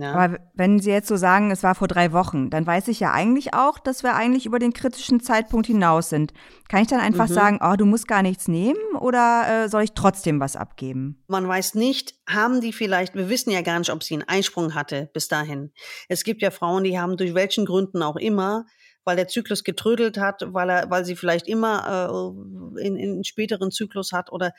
Ja. 0.00 0.12
Aber 0.12 0.38
wenn 0.54 0.78
Sie 0.78 0.90
jetzt 0.90 1.08
so 1.08 1.16
sagen, 1.16 1.50
es 1.50 1.62
war 1.62 1.74
vor 1.74 1.88
drei 1.88 2.12
Wochen, 2.12 2.50
dann 2.50 2.66
weiß 2.66 2.88
ich 2.88 3.00
ja 3.00 3.12
eigentlich 3.12 3.54
auch, 3.54 3.78
dass 3.78 4.02
wir 4.02 4.14
eigentlich 4.14 4.46
über 4.46 4.58
den 4.58 4.72
kritischen 4.72 5.20
Zeitpunkt 5.20 5.66
hinaus 5.66 6.08
sind. 6.08 6.32
Kann 6.68 6.82
ich 6.82 6.88
dann 6.88 7.00
einfach 7.00 7.28
mhm. 7.28 7.34
sagen, 7.34 7.60
oh, 7.62 7.76
du 7.76 7.86
musst 7.86 8.08
gar 8.08 8.22
nichts 8.22 8.48
nehmen 8.48 8.96
oder 8.98 9.64
äh, 9.64 9.68
soll 9.68 9.82
ich 9.82 9.92
trotzdem 9.92 10.40
was 10.40 10.56
abgeben? 10.56 11.22
Man 11.28 11.46
weiß 11.46 11.74
nicht, 11.74 12.14
haben 12.28 12.60
die 12.60 12.72
vielleicht, 12.72 13.14
wir 13.14 13.28
wissen 13.28 13.50
ja 13.50 13.62
gar 13.62 13.78
nicht, 13.78 13.90
ob 13.90 14.02
sie 14.02 14.14
einen 14.14 14.28
Einsprung 14.28 14.74
hatte 14.74 15.10
bis 15.12 15.28
dahin. 15.28 15.72
Es 16.08 16.24
gibt 16.24 16.42
ja 16.42 16.50
Frauen, 16.50 16.84
die 16.84 16.98
haben 16.98 17.16
durch 17.16 17.34
welchen 17.34 17.64
Gründen 17.64 18.02
auch 18.02 18.16
immer 18.16 18.66
weil 19.08 19.16
der 19.16 19.26
Zyklus 19.26 19.64
getrödelt 19.64 20.18
hat, 20.18 20.42
weil 20.48 20.68
er, 20.68 20.90
weil 20.90 21.06
sie 21.06 21.16
vielleicht 21.16 21.48
immer 21.48 22.34
äh, 22.76 22.86
in, 22.86 22.98
in 22.98 23.24
späteren 23.24 23.70
Zyklus 23.70 24.12
hat 24.12 24.30
oder 24.30 24.52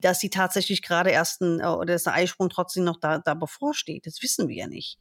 dass 0.00 0.20
sie 0.20 0.30
tatsächlich 0.30 0.82
gerade 0.82 1.10
erst 1.10 1.40
ein, 1.40 1.60
äh, 1.60 1.66
oder 1.66 1.94
dass 1.94 2.04
der 2.04 2.14
Eisprung 2.14 2.48
trotzdem 2.48 2.84
noch 2.84 2.98
da, 3.00 3.18
da 3.18 3.34
bevorsteht. 3.34 4.06
Das 4.06 4.22
wissen 4.22 4.48
wir 4.48 4.56
ja 4.56 4.66
nicht. 4.66 4.98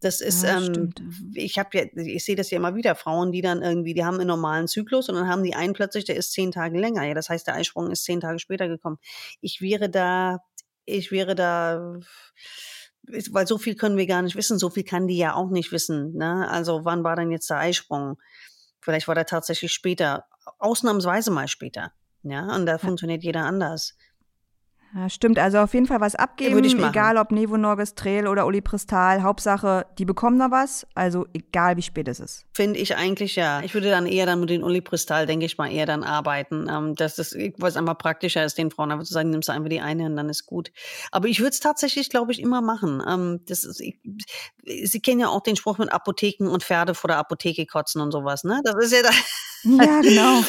Das 0.00 0.20
ist, 0.20 0.44
ja, 0.44 0.58
ähm, 0.58 0.92
ich 1.34 1.58
habe 1.58 1.70
ja, 1.76 1.84
ich 1.94 2.24
sehe 2.24 2.36
das 2.36 2.50
ja 2.50 2.58
immer 2.58 2.76
wieder, 2.76 2.94
Frauen, 2.94 3.32
die 3.32 3.42
dann 3.42 3.62
irgendwie, 3.62 3.94
die 3.94 4.04
haben 4.04 4.14
einen 4.14 4.28
normalen 4.28 4.68
Zyklus 4.68 5.08
und 5.08 5.16
dann 5.16 5.28
haben 5.28 5.42
die 5.42 5.54
einen 5.54 5.72
plötzlich, 5.72 6.04
der 6.04 6.16
ist 6.16 6.32
zehn 6.32 6.52
Tage 6.52 6.78
länger. 6.78 7.04
Ja, 7.04 7.14
das 7.14 7.28
heißt, 7.28 7.46
der 7.48 7.56
Eisprung 7.56 7.90
ist 7.90 8.04
zehn 8.04 8.20
Tage 8.20 8.38
später 8.38 8.68
gekommen. 8.68 8.98
Ich 9.40 9.60
wäre 9.60 9.90
da, 9.90 10.38
ich 10.84 11.10
wäre 11.10 11.34
da, 11.34 11.98
weil 13.30 13.46
so 13.48 13.58
viel 13.58 13.74
können 13.74 13.96
wir 13.96 14.06
gar 14.06 14.22
nicht 14.22 14.36
wissen, 14.36 14.58
so 14.58 14.70
viel 14.70 14.84
kann 14.84 15.08
die 15.08 15.18
ja 15.18 15.34
auch 15.34 15.50
nicht 15.50 15.72
wissen. 15.72 16.12
Ne? 16.14 16.48
Also 16.48 16.84
wann 16.84 17.02
war 17.02 17.16
denn 17.16 17.32
jetzt 17.32 17.50
der 17.50 17.58
Eisprung? 17.58 18.18
Vielleicht 18.80 19.08
war 19.08 19.16
der 19.16 19.26
tatsächlich 19.26 19.72
später, 19.72 20.26
ausnahmsweise 20.58 21.32
mal 21.32 21.48
später. 21.48 21.92
Ja, 22.22 22.54
und 22.54 22.66
da 22.66 22.72
ja. 22.72 22.78
funktioniert 22.78 23.22
jeder 23.22 23.44
anders. 23.44 23.96
Ja, 24.94 25.10
stimmt, 25.10 25.38
also 25.38 25.58
auf 25.58 25.74
jeden 25.74 25.86
Fall 25.86 26.00
was 26.00 26.14
abgeben, 26.14 26.64
egal 26.64 27.18
ob 27.18 27.30
Nevonorgestrel 27.30 28.26
oder 28.26 28.46
Olipristal. 28.46 29.22
Hauptsache, 29.22 29.86
die 29.98 30.06
bekommen 30.06 30.38
da 30.38 30.50
was, 30.50 30.86
also 30.94 31.26
egal 31.34 31.76
wie 31.76 31.82
spät 31.82 32.08
es 32.08 32.20
ist. 32.20 32.46
Finde 32.54 32.78
ich 32.78 32.96
eigentlich 32.96 33.36
ja. 33.36 33.60
Ich 33.62 33.74
würde 33.74 33.90
dann 33.90 34.06
eher 34.06 34.24
dann 34.24 34.40
mit 34.40 34.48
den 34.48 34.64
Olipristal, 34.64 35.26
denke 35.26 35.44
ich 35.44 35.58
mal, 35.58 35.70
eher 35.70 35.84
dann 35.84 36.04
arbeiten. 36.04 36.68
Ähm, 36.70 36.94
das 36.94 37.18
ist, 37.18 37.36
was 37.58 37.76
einfach 37.76 37.98
praktischer 37.98 38.44
ist, 38.44 38.56
den 38.56 38.70
Frauen 38.70 38.90
einfach 38.90 39.04
zu 39.04 39.12
sagen, 39.12 39.28
nimmst 39.28 39.48
du 39.48 39.52
einfach 39.52 39.68
die 39.68 39.80
eine 39.80 40.06
und 40.06 40.16
dann 40.16 40.30
ist 40.30 40.46
gut. 40.46 40.72
Aber 41.12 41.28
ich 41.28 41.40
würde 41.40 41.50
es 41.50 41.60
tatsächlich, 41.60 42.08
glaube 42.08 42.32
ich, 42.32 42.40
immer 42.40 42.62
machen. 42.62 43.02
Ähm, 43.06 43.40
das 43.46 43.64
ist, 43.64 43.80
ich, 43.80 43.98
Sie 44.64 45.00
kennen 45.00 45.20
ja 45.20 45.28
auch 45.28 45.42
den 45.42 45.56
Spruch 45.56 45.78
mit 45.78 45.92
Apotheken 45.92 46.48
und 46.48 46.62
Pferde 46.64 46.94
vor 46.94 47.08
der 47.08 47.18
Apotheke 47.18 47.66
kotzen 47.66 48.00
und 48.00 48.10
sowas, 48.10 48.44
ne? 48.44 48.60
Das 48.64 48.74
ist 48.82 48.92
ja 48.92 49.02
da. 49.02 49.10
Ja, 49.64 50.00
genau. 50.02 50.40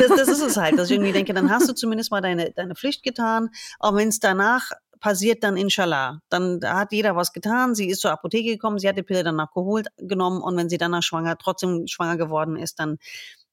das, 0.00 0.08
das 0.16 0.28
ist 0.28 0.42
es 0.42 0.56
halt, 0.56 0.78
dass 0.78 0.90
ich 0.90 0.96
irgendwie 0.96 1.12
denke, 1.12 1.34
dann 1.34 1.50
hast 1.50 1.68
du 1.68 1.74
zumindest 1.74 2.10
mal 2.10 2.20
deine, 2.20 2.52
deine 2.52 2.74
Pflicht 2.74 3.02
getan 3.02 3.50
auch 3.78 3.94
wenn 3.94 4.08
es 4.08 4.20
danach 4.20 4.70
passiert, 5.00 5.44
dann 5.44 5.56
inshallah. 5.56 6.20
Dann 6.28 6.60
hat 6.64 6.92
jeder 6.92 7.14
was 7.14 7.32
getan. 7.32 7.74
Sie 7.74 7.88
ist 7.88 8.00
zur 8.00 8.10
Apotheke 8.10 8.50
gekommen, 8.50 8.78
sie 8.78 8.88
hat 8.88 8.96
die 8.96 9.02
Pille 9.02 9.22
danach 9.22 9.52
geholt, 9.52 9.88
genommen 9.96 10.42
und 10.42 10.56
wenn 10.56 10.68
sie 10.68 10.78
danach 10.78 11.02
schwanger, 11.02 11.36
trotzdem 11.38 11.86
schwanger 11.86 12.16
geworden 12.16 12.56
ist, 12.56 12.80
dann 12.80 12.98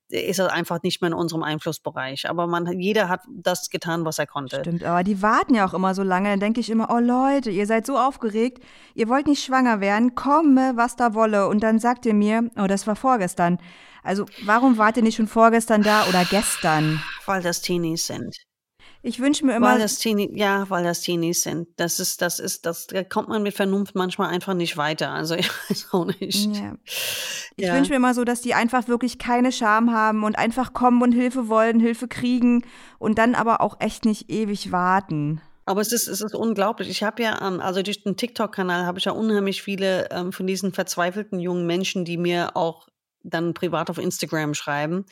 ist 0.10 0.40
das 0.40 0.52
einfach 0.52 0.84
nicht 0.84 1.02
mehr 1.02 1.10
in 1.10 1.14
unserem 1.16 1.42
Einflussbereich. 1.42 2.30
Aber 2.30 2.46
man, 2.46 2.80
jeder 2.80 3.10
hat 3.10 3.22
das 3.28 3.70
getan, 3.70 4.06
was 4.06 4.20
er 4.20 4.28
konnte. 4.28 4.60
Stimmt, 4.60 4.84
aber 4.84 5.04
die 5.04 5.22
warten 5.22 5.56
ja 5.56 5.68
auch 5.68 5.74
immer 5.74 5.96
so 5.96 6.04
lange. 6.04 6.30
Dann 6.30 6.40
denke 6.40 6.60
ich 6.60 6.70
immer, 6.70 6.90
oh 6.92 7.00
Leute, 7.00 7.50
ihr 7.50 7.66
seid 7.66 7.88
so 7.88 7.98
aufgeregt, 7.98 8.64
ihr 8.94 9.10
wollt 9.10 9.28
nicht 9.28 9.44
schwanger 9.44 9.82
werden, 9.82 10.14
komme, 10.14 10.74
was 10.76 10.96
da 10.96 11.16
wolle. 11.16 11.48
Und 11.48 11.62
dann 11.64 11.80
sagt 11.80 12.06
ihr 12.06 12.14
mir, 12.14 12.50
oh, 12.56 12.68
das 12.68 12.86
war 12.86 12.96
vorgestern. 12.96 13.58
Also 14.06 14.26
warum 14.44 14.78
wart 14.78 14.98
ihr 14.98 15.04
nicht 15.04 15.16
schon 15.16 15.28
vorgestern 15.28 15.82
da 15.82 16.06
oder 16.08 16.24
gestern? 16.26 17.02
Weil 17.26 17.42
das 17.42 17.62
Teenies 17.62 18.08
sind. 18.08 18.36
Ich 19.08 19.20
wünsche 19.20 19.46
mir 19.46 19.56
immer. 19.56 19.74
Weil 19.74 19.80
das 19.80 20.00
Teenie, 20.00 20.32
ja, 20.34 20.68
weil 20.70 20.84
das 20.84 21.02
Teenies 21.02 21.44
sind. 21.44 21.68
Das 21.76 22.00
ist, 22.00 22.24
das 22.24 22.40
ist, 22.40 22.66
das, 22.66 22.88
da 22.88 23.04
kommt 23.04 23.30
man 23.30 23.44
mit 23.44 23.54
Vernunft 23.54 23.94
manchmal 23.94 24.30
einfach 24.30 24.56
nicht 24.56 24.78
weiter. 24.78 25.12
Also 25.12 25.36
ich 25.36 25.50
weiß 25.70 25.88
auch 25.92 26.06
nicht. 26.06 26.56
Ja. 26.56 26.76
Ich 27.56 27.66
ja. 27.66 27.76
wünsche 27.76 27.92
mir 27.92 27.98
immer 27.98 28.16
so, 28.16 28.24
dass 28.24 28.42
die 28.42 28.56
einfach 28.56 28.88
wirklich 28.88 29.20
keine 29.20 29.52
Scham 29.52 29.92
haben 29.92 30.24
und 30.24 30.40
einfach 30.40 30.74
kommen 30.74 31.04
und 31.04 31.12
Hilfe 31.12 31.50
wollen, 31.50 31.80
Hilfe 31.80 32.08
kriegen 32.08 32.66
und 32.98 33.20
dann 33.20 33.36
aber 33.36 33.62
auch 33.62 33.80
echt 33.80 34.06
nicht 34.06 34.32
ewig 34.32 34.72
warten. 34.72 35.40
Aber 35.66 35.82
es 35.82 35.92
ist, 35.92 36.08
es 36.08 36.22
ist 36.22 36.34
unglaublich. 36.34 36.90
Ich 36.90 37.04
habe 37.04 37.22
ja, 37.22 37.48
ähm, 37.48 37.60
also 37.60 37.84
durch 37.84 38.04
den 38.04 38.18
TikTok-Kanal 38.18 38.88
habe 38.88 38.98
ich 38.98 39.06
ja 39.06 39.12
unheimlich 39.12 39.62
viele 39.62 40.10
ähm, 40.12 40.32
von 40.32 40.48
diesen 40.48 40.74
verzweifelten 40.74 41.40
jungen 41.40 41.68
Menschen, 41.68 42.06
die 42.06 42.18
mir 42.18 42.56
auch 42.56 42.88
dann 43.30 43.54
privat 43.54 43.90
auf 43.90 43.98
Instagram 43.98 44.54
schreiben 44.54 45.06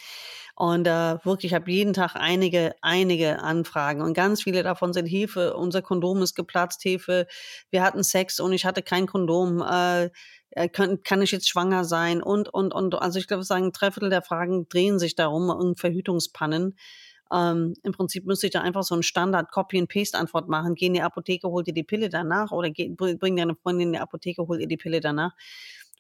und 0.56 0.86
äh, 0.86 1.18
wirklich, 1.26 1.52
ich 1.52 1.56
habe 1.56 1.72
jeden 1.72 1.94
Tag 1.94 2.16
einige, 2.16 2.76
einige 2.82 3.40
Anfragen 3.40 4.02
und 4.02 4.14
ganz 4.14 4.44
viele 4.44 4.62
davon 4.62 4.94
sind 4.94 5.08
Hilfe, 5.08 5.56
unser 5.56 5.82
Kondom 5.82 6.22
ist 6.22 6.36
geplatzt, 6.36 6.84
Hilfe, 6.84 7.28
wir 7.72 7.82
hatten 7.82 8.04
Sex 8.04 8.40
und 8.40 8.54
ich 8.54 8.66
hatte 8.66 8.84
kein 8.84 9.08
Kondom, 9.08 9.62
äh, 9.62 10.10
äh 10.52 10.70
kann, 10.70 11.02
kann 11.02 11.24
ich 11.24 11.32
jetzt 11.32 11.50
schwanger 11.50 11.86
sein 11.86 12.22
und, 12.22 12.54
und, 12.54 12.72
und. 12.72 12.94
Also 12.96 13.18
ich 13.18 13.28
glaube, 13.28 13.44
sagen, 13.44 13.72
drei 13.72 13.90
Viertel 13.90 14.12
der 14.12 14.22
Fragen 14.22 14.68
drehen 14.70 15.00
sich 15.00 15.16
darum, 15.16 15.50
um 15.50 15.76
Verhütungspannen. 15.76 16.78
Ähm, 17.34 17.74
Im 17.82 17.94
Prinzip 17.94 18.26
müsste 18.28 18.46
ich 18.46 18.54
da 18.54 18.62
einfach 18.62 18.84
so 18.84 18.94
ein 18.96 19.02
Standard 19.02 19.52
Copy 19.52 19.80
and 19.80 19.90
Paste 19.90 20.20
Antwort 20.20 20.50
machen. 20.50 20.76
Geh 20.76 20.86
in 20.86 20.94
die 20.94 21.02
Apotheke, 21.02 21.48
hol 21.50 21.64
dir 21.64 21.74
die 21.74 21.84
Pille 21.84 22.10
danach 22.10 22.52
oder 22.52 22.70
geh, 22.70 22.90
bring 22.90 23.38
deine 23.38 23.56
Freundin 23.56 23.88
in 23.88 23.94
die 23.94 24.00
Apotheke, 24.00 24.48
hol 24.48 24.62
ihr 24.62 24.68
die 24.68 24.78
Pille 24.78 25.00
danach. 25.00 25.34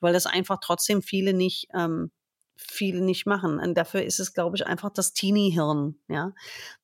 Weil 0.03 0.13
das 0.13 0.25
einfach 0.25 0.59
trotzdem 0.61 1.01
viele 1.01 1.33
nicht 1.33 1.67
ähm, 1.73 2.11
viele 2.57 3.01
nicht 3.01 3.25
machen. 3.25 3.59
Und 3.59 3.75
dafür 3.75 4.03
ist 4.03 4.19
es, 4.19 4.33
glaube 4.33 4.55
ich, 4.55 4.65
einfach 4.65 4.91
das 4.91 5.13
Teenie-Hirn, 5.13 5.95
ja, 6.07 6.33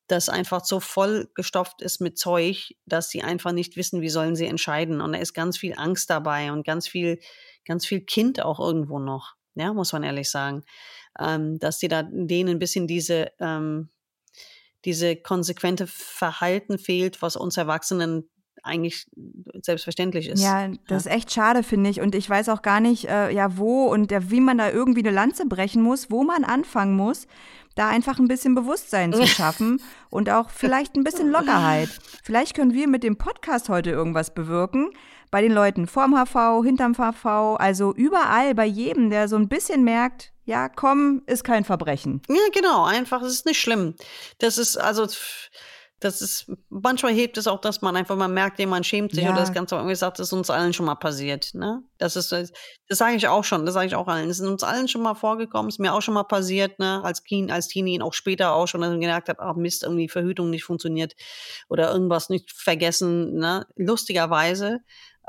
das 0.08 0.30
einfach 0.30 0.66
so 0.66 0.80
voll 0.80 1.30
gestopft 1.36 1.82
ist 1.82 2.02
mit 2.02 2.18
Zeug, 2.18 2.76
dass 2.86 3.10
sie 3.10 3.22
einfach 3.22 3.52
nicht 3.52 3.76
wissen, 3.76 4.02
wie 4.02 4.10
sollen 4.10 4.36
sie 4.36 4.48
entscheiden. 4.48 5.02
Und 5.02 5.14
da 5.14 5.20
ist 5.20 5.34
ganz 5.34 5.58
viel 5.58 5.76
Angst 5.78 6.10
dabei 6.10 6.52
und 6.52 6.66
ganz 6.66 6.88
viel, 6.88 7.20
ganz 7.66 7.86
viel 7.86 8.02
Kind 8.02 8.42
auch 8.42 8.60
irgendwo 8.60 9.00
noch, 9.00 9.36
ja, 9.56 9.74
muss 9.74 9.94
man 9.94 10.04
ehrlich 10.04 10.30
sagen, 10.30 10.64
ähm, 11.20 11.60
dass 11.60 11.80
sie 11.80 11.88
da 11.88 12.04
denen 12.04 12.50
ein 12.50 12.60
bisschen 12.60 12.88
diese, 12.88 13.32
ähm, 13.40 13.90
diese 14.86 15.16
konsequente 15.16 15.86
Verhalten 15.88 16.80
fehlt, 16.80 17.22
was 17.22 17.36
uns 17.36 17.58
Erwachsenen 17.58 18.30
eigentlich 18.64 19.08
selbstverständlich 19.62 20.30
ist. 20.30 20.42
Ja, 20.42 20.68
das 20.88 21.06
ja. 21.06 21.12
ist 21.12 21.18
echt 21.18 21.34
schade, 21.34 21.64
finde 21.64 21.90
ich. 21.90 22.02
Und 22.02 22.16
ich 22.16 22.30
weiß 22.30 22.50
auch 22.50 22.62
gar 22.62 22.80
nicht, 22.80 23.06
äh, 23.06 23.32
ja, 23.32 23.58
wo 23.58 23.86
und 23.86 24.12
ja, 24.12 24.30
wie 24.30 24.42
man 24.42 24.58
da 24.58 24.70
irgendwie 24.70 25.02
eine 25.02 25.12
Lanze 25.12 25.46
brechen 25.46 25.82
muss, 25.82 26.12
wo 26.12 26.24
man 26.24 26.44
anfangen 26.44 26.96
muss, 26.96 27.28
da 27.76 27.88
einfach 27.88 28.20
ein 28.20 28.28
bisschen 28.28 28.56
Bewusstsein 28.56 29.14
zu 29.14 29.26
schaffen 29.28 29.82
und 30.10 30.30
auch 30.30 30.50
vielleicht 30.50 30.96
ein 30.96 31.04
bisschen 31.04 31.32
Lockerheit. 31.32 31.90
Vielleicht 32.24 32.56
können 32.56 32.74
wir 32.74 32.88
mit 32.88 33.04
dem 33.04 33.18
Podcast 33.18 33.70
heute 33.70 33.92
irgendwas 33.92 34.34
bewirken. 34.34 34.92
Bei 35.32 35.42
den 35.42 35.52
Leuten 35.52 35.86
vorm 35.86 36.16
HV, 36.16 36.64
hinterm 36.64 36.96
HV, 36.96 37.58
also 37.60 37.94
überall, 37.94 38.56
bei 38.56 38.66
jedem, 38.66 39.12
der 39.12 39.28
so 39.28 39.36
ein 39.36 39.48
bisschen 39.48 39.84
merkt, 39.84 40.34
ja, 40.46 40.68
komm, 40.68 41.22
ist 41.28 41.44
kein 41.44 41.64
Verbrechen. 41.64 42.24
Ja, 42.28 42.42
genau, 42.52 42.84
einfach, 42.84 43.22
es 43.22 43.34
ist 43.34 43.46
nicht 43.46 43.62
schlimm. 43.62 43.94
Das 44.40 44.58
ist, 44.58 44.78
also, 44.78 45.06
das 46.00 46.22
ist, 46.22 46.52
manchmal 46.70 47.14
hebt 47.14 47.38
es 47.38 47.48
auch, 47.48 47.60
dass 47.60 47.82
man 47.82 47.96
einfach 47.96 48.16
mal 48.16 48.28
merkt, 48.30 48.60
jemand 48.60 48.86
schämt 48.86 49.14
sich 49.14 49.24
ja. 49.24 49.32
oder 49.32 49.42
das 49.42 49.54
Ganze 49.54 49.76
irgendwie 49.76 49.96
sagt, 49.96 50.20
das 50.20 50.28
ist 50.28 50.34
uns 50.34 50.50
allen 50.50 50.74
schon 50.74 50.86
mal 50.86 50.96
passiert, 50.96 51.54
ne? 51.54 51.84
Das 51.98 52.16
ist, 52.16 52.32
das 52.32 52.52
sage 52.98 53.16
ich 53.16 53.28
auch 53.28 53.44
schon, 53.44 53.66
das 53.66 53.74
sage 53.74 53.88
ich 53.88 53.96
auch 53.96 54.08
allen. 54.08 54.30
Das 54.30 54.40
ist 54.40 54.48
uns 54.48 54.64
allen 54.64 54.88
schon 54.88 55.02
mal 55.02 55.16
vorgekommen, 55.16 55.70
ist 55.70 55.80
mir 55.80 55.94
auch 55.94 56.02
schon 56.02 56.14
mal 56.14 56.24
passiert, 56.24 56.80
ne? 56.80 57.02
Als 57.04 57.22
Teen, 57.24 57.52
als 57.52 57.68
Teenie 57.68 57.98
und 57.98 58.04
auch 58.04 58.14
später 58.14 58.54
auch 58.54 58.68
schon, 58.68 58.82
dass 58.82 58.94
ich 58.94 59.00
gemerkt 59.00 59.28
habe, 59.28 59.42
ach 59.42 59.56
Mist, 59.56 59.84
irgendwie 59.84 60.08
Verhütung 60.08 60.50
nicht 60.50 60.64
funktioniert 60.64 61.16
oder 61.68 61.92
irgendwas 61.92 62.30
nicht 62.30 62.52
vergessen, 62.52 63.36
ne? 63.36 63.68
Lustigerweise 63.76 64.80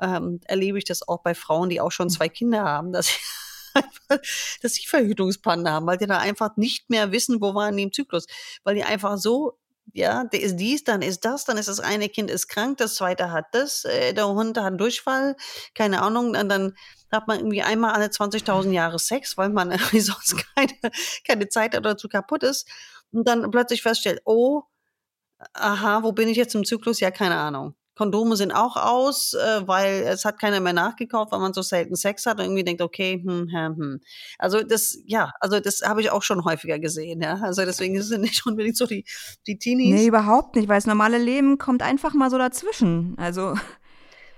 ähm, 0.00 0.40
erlebe 0.44 0.78
ich 0.78 0.84
das 0.84 1.06
auch 1.06 1.22
bei 1.22 1.34
Frauen, 1.34 1.68
die 1.68 1.80
auch 1.80 1.92
schon 1.92 2.06
hm. 2.06 2.14
zwei 2.14 2.28
Kinder 2.28 2.62
haben, 2.62 2.92
dass 2.92 3.06
sie 3.06 3.20
dass 4.62 4.74
sie 4.74 4.86
Verhütungspannen 4.86 5.68
haben, 5.68 5.86
weil 5.86 5.98
die 5.98 6.06
da 6.06 6.18
einfach 6.18 6.56
nicht 6.56 6.90
mehr 6.90 7.12
wissen, 7.12 7.40
wo 7.40 7.54
waren 7.54 7.76
die 7.76 7.84
im 7.84 7.92
Zyklus, 7.92 8.26
weil 8.64 8.74
die 8.74 8.84
einfach 8.84 9.16
so 9.16 9.59
ja, 9.92 10.24
der 10.24 10.40
ist 10.40 10.56
dies, 10.56 10.84
dann 10.84 11.02
ist 11.02 11.24
das, 11.24 11.44
dann 11.44 11.56
ist 11.58 11.68
das 11.68 11.80
eine 11.80 12.08
Kind 12.08 12.30
ist 12.30 12.48
krank, 12.48 12.78
das 12.78 12.94
zweite 12.94 13.30
hat 13.30 13.46
das, 13.52 13.84
äh, 13.84 14.12
der 14.12 14.28
Hund 14.28 14.58
hat 14.58 14.80
Durchfall, 14.80 15.36
keine 15.74 16.02
Ahnung, 16.02 16.32
dann, 16.32 16.48
dann 16.48 16.74
hat 17.10 17.28
man 17.28 17.38
irgendwie 17.38 17.62
einmal 17.62 17.92
alle 17.92 18.06
20.000 18.06 18.70
Jahre 18.72 18.98
Sex, 18.98 19.36
weil 19.36 19.50
man 19.50 19.70
irgendwie 19.72 20.00
sonst 20.00 20.36
keine, 20.54 20.92
keine 21.26 21.48
Zeit 21.48 21.74
dazu 21.74 22.08
kaputt 22.08 22.42
ist 22.42 22.68
und 23.12 23.26
dann 23.26 23.50
plötzlich 23.50 23.82
feststellt, 23.82 24.22
oh, 24.24 24.62
aha, 25.54 26.02
wo 26.02 26.12
bin 26.12 26.28
ich 26.28 26.36
jetzt 26.36 26.54
im 26.54 26.64
Zyklus? 26.64 27.00
Ja, 27.00 27.10
keine 27.10 27.36
Ahnung. 27.36 27.74
Kondome 28.00 28.34
sind 28.34 28.52
auch 28.52 28.76
aus, 28.76 29.34
äh, 29.34 29.60
weil 29.68 30.04
es 30.04 30.24
hat 30.24 30.38
keiner 30.38 30.58
mehr 30.60 30.72
nachgekauft, 30.72 31.32
weil 31.32 31.38
man 31.38 31.52
so 31.52 31.60
selten 31.60 31.96
Sex 31.96 32.24
hat 32.24 32.38
und 32.38 32.46
irgendwie 32.46 32.64
denkt, 32.64 32.80
okay, 32.80 33.20
hm, 33.22 33.50
hm, 33.52 33.76
hm. 33.76 34.00
Also 34.38 34.62
das, 34.62 34.96
ja, 35.04 35.34
also 35.38 35.60
das 35.60 35.82
habe 35.82 36.00
ich 36.00 36.10
auch 36.10 36.22
schon 36.22 36.46
häufiger 36.46 36.78
gesehen, 36.78 37.20
ja. 37.20 37.38
Also 37.42 37.62
deswegen 37.66 38.00
sind 38.00 38.22
nicht 38.22 38.46
unbedingt 38.46 38.78
so 38.78 38.86
die, 38.86 39.04
die 39.46 39.58
Teenies. 39.58 40.00
Nee, 40.00 40.06
überhaupt 40.06 40.56
nicht, 40.56 40.66
weil 40.66 40.78
das 40.78 40.86
normale 40.86 41.18
Leben 41.18 41.58
kommt 41.58 41.82
einfach 41.82 42.14
mal 42.14 42.30
so 42.30 42.38
dazwischen. 42.38 43.16
Also. 43.18 43.54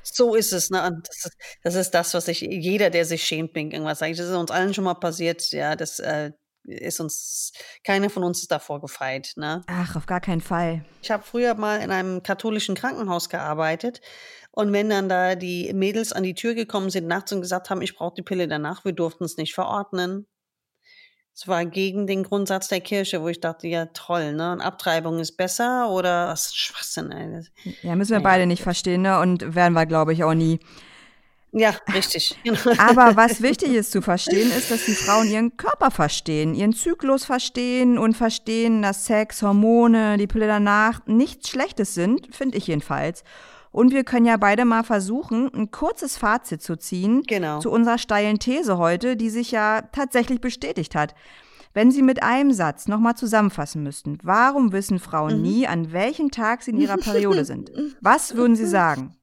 So 0.03 0.35
ist 0.35 0.53
es, 0.53 0.71
ne? 0.71 1.01
Das 1.07 1.25
ist, 1.25 1.37
das 1.63 1.75
ist 1.77 1.91
das, 1.93 2.15
was 2.15 2.25
sich 2.25 2.41
jeder, 2.41 2.91
der 2.91 3.05
sich 3.05 3.23
schämt, 3.23 3.57
irgendwas 3.57 4.01
sagt. 4.01 4.19
Das 4.19 4.27
ist 4.27 4.35
uns 4.35 4.51
allen 4.51 4.75
schon 4.75 4.83
mal 4.83 4.95
passiert, 4.95 5.53
ja. 5.53 5.77
Das, 5.77 6.01
äh, 6.01 6.33
ist 6.65 7.01
uns, 7.01 7.53
keiner 7.85 8.11
von 8.11 8.25
uns 8.25 8.41
ist 8.43 8.53
davor 8.53 8.81
gefeit. 8.81 9.33
Ne? 9.37 9.63
Ach, 9.67 9.97
auf 9.97 10.07
gar 10.07 10.21
keinen 10.21 10.41
Fall. 10.41 10.85
Ich 11.03 11.11
habe 11.11 11.23
früher 11.23 11.55
mal 11.55 11.81
in 11.81 11.91
einem 11.91 12.23
katholischen 12.23 12.75
Krankenhaus 12.75 13.29
gearbeitet. 13.29 14.01
Und 14.51 14.73
wenn 14.73 14.91
dann 14.91 15.09
da 15.09 15.35
die 15.35 15.73
Mädels 15.73 16.13
an 16.13 16.23
die 16.23 16.35
Tür 16.35 16.55
gekommen 16.55 16.91
sind 16.91 17.07
nachts 17.07 17.33
und 17.33 17.41
gesagt 17.41 17.71
haben, 17.71 17.83
ich 17.83 17.97
brauche 17.97 18.15
die 18.15 18.23
Pille 18.23 18.49
danach, 18.49 18.85
wir 18.85 18.93
durften 18.93 19.25
es 19.25 19.37
nicht 19.37 19.55
verordnen. 19.55 20.27
Es 21.35 21.49
war 21.49 21.65
gegen 21.65 22.07
den 22.07 22.25
Grundsatz 22.25 22.69
der 22.69 22.83
Kirche, 22.83 23.23
wo 23.23 23.29
ich 23.29 23.41
dachte, 23.41 23.67
ja 23.67 23.87
toll, 23.87 24.35
ne? 24.35 24.53
Und 24.53 24.61
Abtreibung 24.61 25.19
ist 25.19 25.39
besser 25.39 25.89
oder 25.89 26.29
was 26.29 26.55
Schwachsinn, 26.55 27.11
ey. 27.11 27.43
Ja, 27.81 27.97
müssen 27.97 28.11
wir 28.11 28.19
ja. 28.19 28.23
beide 28.23 28.47
nicht 28.47 28.63
verstehen, 28.63 29.01
ne? 29.01 29.19
Und 29.19 29.55
werden 29.55 29.73
wir, 29.73 29.87
glaube 29.87 30.13
ich, 30.13 30.25
auch 30.25 30.35
nie. 30.35 30.61
Ja, 31.53 31.75
richtig. 31.93 32.39
Aber 32.79 33.15
was 33.15 33.43
wichtig 33.43 33.75
ist 33.75 33.93
zu 33.93 34.01
verstehen, 34.01 34.51
ist, 34.51 34.71
dass 34.71 34.87
die 34.87 34.95
Frauen 34.95 35.29
ihren 35.29 35.57
Körper 35.59 35.91
verstehen, 35.91 36.55
ihren 36.55 36.73
Zyklus 36.73 37.27
verstehen 37.27 37.99
und 37.99 38.17
verstehen, 38.17 38.81
dass 38.81 39.05
Sex, 39.05 39.43
Hormone, 39.43 40.17
die 40.17 40.27
Pille 40.27 40.47
danach 40.47 41.07
nichts 41.07 41.51
Schlechtes 41.51 41.93
sind, 41.93 42.35
finde 42.35 42.57
ich 42.57 42.69
jedenfalls. 42.69 43.23
Und 43.71 43.93
wir 43.93 44.05
können 44.05 44.27
ja 44.27 44.39
beide 44.39 44.65
mal 44.65 44.83
versuchen, 44.83 45.53
ein 45.55 45.71
kurzes 45.71 46.17
Fazit 46.17 46.63
zu 46.63 46.77
ziehen 46.77 47.23
genau. 47.27 47.59
zu 47.61 47.71
unserer 47.71 47.99
steilen 47.99 48.39
These 48.39 48.79
heute, 48.79 49.17
die 49.17 49.31
sich 49.31 49.51
ja 49.51 49.83
tatsächlich 49.93 50.41
bestätigt 50.41 50.95
hat. 50.95 51.15
Wenn 51.75 51.91
Sie 51.91 52.03
mit 52.03 52.23
einem 52.23 52.53
Satz 52.53 52.87
nochmal 52.87 53.15
zusammenfassen 53.15 53.83
müssten, 53.83 54.19
warum 54.23 54.73
wissen 54.73 54.99
Frauen 54.99 55.37
mhm. 55.37 55.43
nie, 55.43 55.67
an 55.67 55.93
welchem 55.93 56.31
Tag 56.31 56.63
sie 56.63 56.71
in 56.71 56.81
ihrer 56.81 56.99
Periode 56.99 57.47
sind? 57.47 57.71
Was 58.03 58.37
würden 58.37 58.57
Sie 58.57 58.67
sagen? 58.67 59.17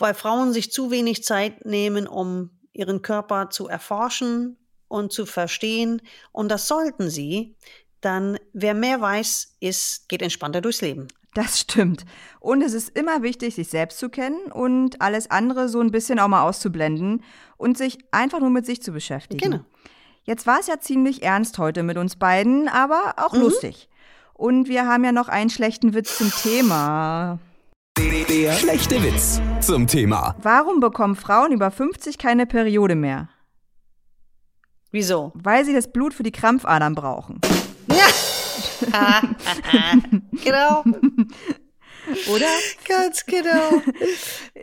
Weil 0.00 0.14
Frauen 0.14 0.52
sich 0.52 0.72
zu 0.72 0.90
wenig 0.90 1.24
Zeit 1.24 1.64
nehmen, 1.64 2.06
um 2.06 2.50
ihren 2.72 3.02
Körper 3.02 3.50
zu 3.50 3.68
erforschen 3.68 4.56
und 4.88 5.12
zu 5.12 5.26
verstehen. 5.26 6.02
Und 6.32 6.50
das 6.50 6.68
sollten 6.68 7.10
sie. 7.10 7.56
Dann, 8.00 8.38
wer 8.52 8.74
mehr 8.74 9.00
weiß, 9.00 9.56
ist, 9.60 10.08
geht 10.08 10.22
entspannter 10.22 10.60
durchs 10.60 10.80
Leben. 10.80 11.08
Das 11.34 11.60
stimmt. 11.60 12.04
Und 12.40 12.62
es 12.62 12.72
ist 12.72 12.96
immer 12.98 13.22
wichtig, 13.22 13.54
sich 13.54 13.68
selbst 13.68 13.98
zu 13.98 14.08
kennen 14.08 14.50
und 14.50 15.00
alles 15.00 15.30
andere 15.30 15.68
so 15.68 15.80
ein 15.80 15.92
bisschen 15.92 16.18
auch 16.18 16.28
mal 16.28 16.42
auszublenden 16.42 17.22
und 17.56 17.78
sich 17.78 17.98
einfach 18.10 18.40
nur 18.40 18.50
mit 18.50 18.66
sich 18.66 18.82
zu 18.82 18.92
beschäftigen. 18.92 19.50
Genau. 19.50 19.64
Jetzt 20.24 20.46
war 20.46 20.58
es 20.60 20.66
ja 20.66 20.80
ziemlich 20.80 21.22
ernst 21.22 21.58
heute 21.58 21.82
mit 21.82 21.98
uns 21.98 22.16
beiden, 22.16 22.68
aber 22.68 23.14
auch 23.16 23.32
mhm. 23.32 23.40
lustig. 23.40 23.88
Und 24.34 24.68
wir 24.68 24.86
haben 24.86 25.04
ja 25.04 25.12
noch 25.12 25.28
einen 25.28 25.50
schlechten 25.50 25.94
Witz 25.94 26.16
zum 26.16 26.30
Thema. 26.30 27.38
Der 28.00 28.54
schlechte 28.54 29.02
Witz 29.02 29.42
zum 29.60 29.86
Thema. 29.86 30.34
Warum 30.40 30.80
bekommen 30.80 31.16
Frauen 31.16 31.52
über 31.52 31.70
50 31.70 32.16
keine 32.16 32.46
Periode 32.46 32.94
mehr? 32.94 33.28
Wieso? 34.90 35.32
Weil 35.34 35.66
sie 35.66 35.74
das 35.74 35.92
Blut 35.92 36.14
für 36.14 36.22
die 36.22 36.32
Krampfadern 36.32 36.94
brauchen. 36.94 37.42
Ja. 37.88 38.06
genau. 40.42 40.82
Oder? 42.32 42.46
Ganz 42.86 43.24
genau. 43.26 43.82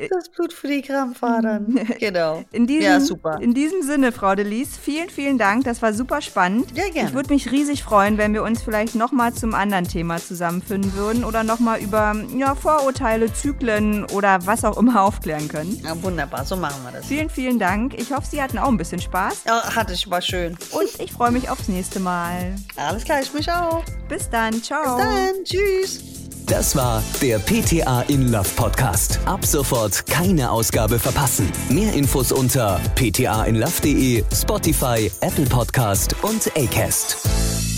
Das 0.10 0.30
Blut 0.30 0.54
für 0.54 0.68
die 0.68 0.82
Krampfadern. 0.82 1.80
Genau. 2.00 2.44
In 2.52 2.68
diesem, 2.68 2.84
ja, 2.84 3.00
super. 3.00 3.40
In 3.42 3.54
diesem 3.54 3.82
Sinne, 3.82 4.12
Frau 4.12 4.36
Delis, 4.36 4.78
vielen, 4.78 5.10
vielen 5.10 5.38
Dank. 5.38 5.64
Das 5.64 5.82
war 5.82 5.94
super 5.94 6.22
spannend. 6.22 6.72
Ja, 6.76 6.88
gerne. 6.90 7.10
Ich 7.10 7.16
würde 7.16 7.34
mich 7.34 7.52
riesig 7.52 7.84
freuen, 7.84 8.18
wenn 8.18 8.34
wir 8.34 8.44
uns 8.44 8.62
vielleicht 8.62 8.96
nochmal 8.96 9.34
zum 9.34 9.54
anderen 9.56 9.88
Thema 9.88 10.18
zusammenfinden 10.18 10.94
würden 10.94 11.24
oder 11.24 11.44
nochmal 11.44 11.80
über 11.82 12.16
ja, 12.38 12.54
Vorurteile, 12.56 13.34
Zyklen 13.34 14.06
oder 14.06 14.46
was 14.46 14.64
auch 14.64 14.78
immer 14.78 15.02
aufklären 15.04 15.48
können. 15.48 15.82
Ja, 15.84 16.02
wunderbar. 16.04 16.46
So 16.46 16.56
machen 16.56 16.84
wir 16.84 16.92
das. 16.92 17.08
Vielen, 17.08 17.30
vielen 17.30 17.58
Dank. 17.58 18.00
Ich 18.00 18.12
hoffe, 18.12 18.28
Sie 18.30 18.42
hatten 18.42 18.58
auch 18.60 18.70
ein 18.70 18.78
bisschen 18.78 19.02
Spaß. 19.02 19.46
Ja, 19.46 19.76
hatte 19.76 19.94
ich. 19.94 20.10
War 20.10 20.22
schön. 20.22 20.58
Und 20.72 21.00
ich 21.00 21.12
freue 21.12 21.32
mich 21.32 21.50
aufs 21.50 21.68
nächste 21.68 22.00
Mal. 22.00 22.56
Alles 22.76 23.04
klar, 23.04 23.22
ich 23.22 23.34
mich 23.34 23.52
auch. 23.52 23.84
Bis 24.08 24.30
dann. 24.30 24.62
Ciao. 24.62 24.98
Bis 24.98 25.06
dann. 25.06 25.44
Tschüss. 25.44 26.27
Das 26.48 26.78
war 26.78 27.04
der 27.22 27.40
PTA 27.40 28.04
in 28.04 28.32
Love 28.32 28.48
Podcast. 28.56 29.20
Ab 29.26 29.46
sofort 29.46 30.06
keine 30.06 30.50
Ausgabe 30.50 30.98
verpassen. 30.98 31.52
Mehr 31.68 31.92
Infos 31.94 32.32
unter 32.32 32.80
ptainlove.de, 32.96 34.24
Spotify, 34.34 35.12
Apple 35.20 35.46
Podcast 35.46 36.16
und 36.22 36.50
Acast. 36.56 37.77